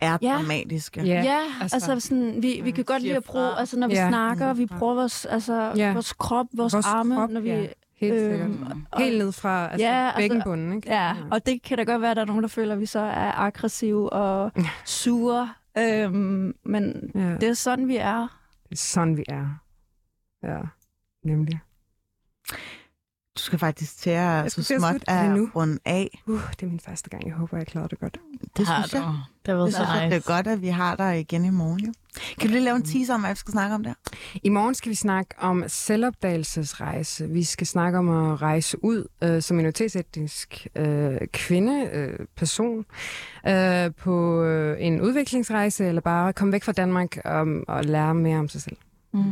Er 0.00 0.18
Ja. 0.22 0.28
dramatiske. 0.38 1.02
Ja, 1.02 1.22
ja, 1.22 1.38
altså- 1.62 1.76
altså, 1.76 2.08
sådan, 2.08 2.34
vi, 2.42 2.60
vi 2.64 2.70
kan 2.70 2.84
godt 2.84 3.02
lide 3.02 3.16
at 3.16 3.24
bruge, 3.24 3.58
altså 3.58 3.78
når 3.78 3.88
vi 3.88 3.94
Ja. 3.94 4.08
snakker, 4.08 4.52
vi 4.54 4.66
bruger 4.66 4.94
vores, 4.94 5.24
altså, 5.26 5.72
Ja. 5.76 5.92
vores 5.92 6.12
krop, 6.12 6.46
vores, 6.52 6.72
Vores 6.72 6.86
arme, 6.86 7.14
krop, 7.14 7.30
når 7.30 7.40
vi, 7.40 7.48
ja. 7.50 7.66
Helt 8.00 8.20
sikkert. 8.20 8.40
øhm, 8.50 8.84
og- 8.92 9.00
Helt 9.02 9.18
ned 9.18 9.32
fra 9.32 9.68
altså, 9.72 9.86
Ja, 9.86 10.04
altså- 10.06 10.18
bækkenbunden, 10.18 10.72
ikke? 10.72 10.88
Ja, 10.88 11.14
og 11.30 11.46
det 11.46 11.62
kan 11.62 11.78
da 11.78 11.84
godt 11.84 12.02
være, 12.02 12.10
at 12.10 12.16
der 12.16 12.22
er 12.22 12.26
nogen, 12.26 12.42
der 12.42 12.48
føler, 12.48 12.74
at 12.74 12.80
vi 12.80 12.86
så 12.86 12.98
er 12.98 13.32
aggressive 13.38 14.12
og 14.12 14.52
sure. 14.84 15.50
Øhm, 15.78 16.54
men 16.64 17.10
ja. 17.14 17.20
det 17.36 17.42
er 17.48 17.54
sådan, 17.54 17.88
vi 17.88 17.96
er. 17.96 18.20
Det 18.68 18.72
er 18.72 18.76
sådan, 18.76 19.16
vi 19.16 19.24
er. 19.28 19.60
Ja, 20.42 20.58
nemlig. 21.24 21.60
Du 23.40 23.44
skal 23.44 23.58
faktisk 23.58 23.96
til 23.98 24.10
at 24.10 24.52
så 24.52 24.62
småt 24.62 25.04
at 25.08 25.30
nu? 25.30 25.50
runde 25.56 25.78
af. 25.84 26.22
Uh, 26.26 26.40
det 26.50 26.62
er 26.62 26.66
min 26.66 26.80
første 26.80 27.10
gang. 27.10 27.26
Jeg 27.26 27.34
håber, 27.34 27.56
jeg 27.56 27.66
klarede 27.66 27.88
det 27.88 28.00
godt. 28.00 28.18
Det 28.56 28.66
har 28.66 28.82
synes 28.82 28.94
jeg. 28.94 29.02
du. 29.02 29.14
Det 29.46 29.66
Det 29.66 29.74
så 29.74 29.80
nice. 29.80 30.04
det 30.04 30.12
er 30.12 30.34
godt, 30.34 30.46
at 30.46 30.62
vi 30.62 30.68
har 30.68 30.96
dig 30.96 31.20
igen 31.20 31.44
i 31.44 31.50
morgen. 31.50 31.80
Jo. 31.80 31.92
Kan 32.38 32.48
du 32.48 32.52
lige 32.52 32.64
lave 32.64 32.76
en 32.76 32.82
teaser 32.82 33.14
om, 33.14 33.20
hvad 33.20 33.30
vi 33.30 33.36
skal 33.36 33.52
snakke 33.52 33.74
om 33.74 33.82
der? 33.84 33.94
I 34.42 34.48
morgen 34.48 34.74
skal 34.74 34.90
vi 34.90 34.94
snakke 34.94 35.34
om 35.38 35.64
selvopdagelsesrejse. 35.66 37.28
Vi 37.28 37.44
skal 37.44 37.66
snakke 37.66 37.98
om 37.98 38.08
at 38.08 38.42
rejse 38.42 38.84
ud 38.84 39.08
øh, 39.22 39.42
som 39.42 39.56
minoritetsetnisk 39.56 40.66
øh, 40.76 41.20
kvinde, 41.32 41.90
øh, 41.92 42.26
person, 42.36 42.84
øh, 43.48 43.90
på 43.98 44.42
øh, 44.42 44.76
en 44.80 45.00
udviklingsrejse, 45.00 45.86
eller 45.86 46.00
bare 46.00 46.32
komme 46.32 46.52
væk 46.52 46.64
fra 46.64 46.72
Danmark 46.72 47.18
um, 47.42 47.64
og 47.68 47.84
lære 47.84 48.14
mere 48.14 48.38
om 48.38 48.48
sig 48.48 48.62
selv. 48.62 48.76
Mm. 49.12 49.22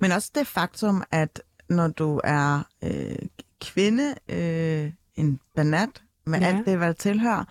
Men 0.00 0.12
også 0.12 0.30
det 0.34 0.46
faktum, 0.46 1.02
at 1.10 1.42
når 1.68 1.88
du 1.88 2.20
er 2.24 2.62
øh, 2.84 3.16
kvinde, 3.60 4.14
øh, 4.28 4.90
en 5.16 5.40
banat, 5.56 5.88
med 6.26 6.40
Ja. 6.40 6.46
alt 6.46 6.66
det, 6.66 6.76
hvad 6.76 6.86
der 6.86 6.92
tilhører, 6.92 7.44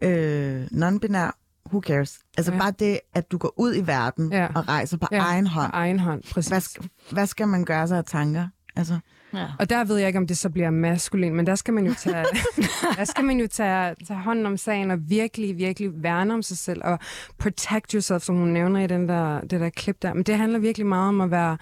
øh, 0.00 0.64
non-binær, 0.72 1.30
who 1.68 1.80
cares? 1.80 2.18
Altså 2.38 2.52
Ja. 2.52 2.58
bare 2.58 2.70
det, 2.78 3.00
at 3.14 3.32
du 3.32 3.38
går 3.38 3.54
ud 3.56 3.74
i 3.76 3.86
verden 3.86 4.32
Ja. 4.32 4.46
og 4.54 4.68
rejser 4.68 4.96
på 4.96 5.06
Ja, 5.12 5.18
egen 5.18 5.44
På 5.44 5.50
hånd. 5.50 5.70
egen 5.74 5.98
hånd, 5.98 6.22
præcis. 6.32 6.48
Hvad, 6.48 6.58
sk- 6.60 7.10
hvad 7.12 7.26
skal 7.26 7.48
man 7.48 7.64
gøre 7.64 7.88
sig 7.88 7.98
af 7.98 8.04
tanker? 8.04 8.48
Altså, 8.76 8.98
Ja. 9.34 9.46
Og 9.58 9.70
der 9.70 9.84
ved 9.84 9.96
jeg 9.96 10.06
ikke, 10.06 10.18
om 10.18 10.26
det 10.26 10.38
så 10.38 10.50
bliver 10.50 10.70
maskulin, 10.70 11.34
men 11.34 11.46
der 11.46 11.54
skal 11.54 11.74
man 11.74 11.86
jo 11.86 11.94
tage, 11.94 12.24
der 12.98 13.04
skal 13.04 13.24
man 13.24 13.40
jo 13.40 13.46
tage, 13.46 13.94
tage 14.06 14.18
hånden 14.20 14.46
om 14.46 14.56
sagen 14.56 14.90
og 14.90 14.98
virkelig, 15.10 15.56
virkelig 15.58 15.90
værne 16.02 16.34
om 16.34 16.42
sig 16.42 16.58
selv 16.58 16.80
og 16.84 16.98
protect 17.38 17.92
yourself, 17.92 18.22
som 18.22 18.36
hun 18.36 18.48
nævner 18.48 18.80
i 18.80 18.86
den 18.86 19.08
der, 19.08 19.40
det 19.40 19.60
der 19.60 19.70
klip 19.70 20.02
der. 20.02 20.14
Men 20.14 20.22
det 20.22 20.36
handler 20.36 20.58
virkelig 20.58 20.86
meget 20.86 21.08
om 21.08 21.20
at 21.20 21.30
være, 21.30 21.58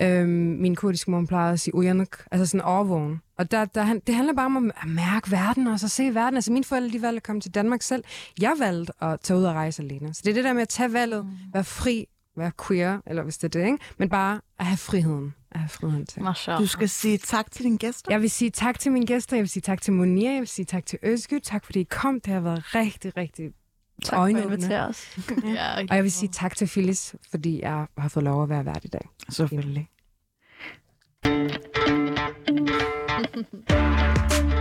øhm, 0.00 0.28
min 0.60 0.76
kurdiske 0.76 1.10
mor 1.10 1.24
plejede 1.24 1.52
at 1.52 1.60
sige 1.60 1.74
uyanuk, 1.74 2.24
altså 2.30 2.46
sådan 2.46 2.60
overvågen. 2.60 3.20
Og 3.38 3.50
der, 3.50 3.64
der, 3.64 3.98
det 4.06 4.14
handler 4.14 4.34
bare 4.34 4.46
om 4.46 4.56
at 4.56 4.88
mærke 4.88 5.30
verden 5.30 5.66
og 5.66 5.80
så 5.80 5.88
se 5.88 6.14
verden. 6.14 6.34
Altså 6.34 6.52
mine 6.52 6.64
forældre, 6.64 6.98
de 6.98 7.02
valgte 7.02 7.16
at 7.16 7.22
komme 7.22 7.40
til 7.40 7.54
Danmark 7.54 7.82
selv. 7.82 8.04
Jeg 8.40 8.52
valgte 8.58 8.92
at 9.00 9.20
tage 9.20 9.38
ud 9.38 9.44
og 9.44 9.54
rejse 9.54 9.82
alene. 9.82 10.14
Så 10.14 10.20
det 10.24 10.30
er 10.30 10.34
det 10.34 10.44
der 10.44 10.52
med 10.52 10.62
at 10.62 10.68
tage 10.68 10.92
valget, 10.92 11.26
være 11.52 11.64
fri, 11.64 12.06
være 12.36 12.52
queer, 12.66 12.98
eller 13.06 13.22
hvis 13.22 13.38
det 13.38 13.56
er 13.56 13.60
det, 13.60 13.66
ikke? 13.66 13.78
Men 13.98 14.08
bare 14.08 14.40
at 14.58 14.66
have 14.66 14.76
friheden. 14.76 15.34
At 15.52 15.60
have 15.60 15.68
friheden 15.68 16.06
til. 16.06 16.22
Du 16.58 16.66
skal 16.66 16.88
sige 16.88 17.18
tak 17.18 17.50
til 17.50 17.64
dine 17.64 17.78
gæster. 17.78 18.12
Jeg 18.12 18.20
vil 18.20 18.30
sige 18.30 18.50
tak 18.50 18.78
til 18.78 18.92
mine 18.92 19.06
gæster, 19.06 19.36
jeg 19.36 19.42
vil 19.42 19.48
sige 19.48 19.60
tak 19.60 19.82
til 19.82 19.92
Monia, 19.92 20.30
jeg 20.30 20.40
vil 20.40 20.48
sige 20.48 20.66
tak 20.66 20.86
til 20.86 20.98
Øsky, 21.02 21.40
tak 21.42 21.64
fordi 21.64 21.80
I 21.80 21.84
kom. 21.84 22.20
Det 22.20 22.32
har 22.32 22.40
været 22.40 22.74
rigtig, 22.74 23.16
rigtig 23.16 23.50
Tak 24.04 24.16
for 24.16 24.24
at 24.24 24.30
invitere 24.30 24.88
os. 24.88 25.18
Ja, 25.54 25.76
Og 25.90 25.96
jeg 25.96 26.02
vil 26.02 26.12
sige 26.12 26.28
tak 26.32 26.56
til 26.56 26.66
Phyllis, 26.66 27.14
fordi 27.30 27.60
jeg 27.62 27.86
har 27.98 28.08
fået 28.08 28.24
lov 28.24 28.42
at 28.42 28.48
være 28.48 28.64
vært 28.64 28.84
i 28.84 28.88
dag. 28.88 29.08
Selvfølgelig. 29.28 29.88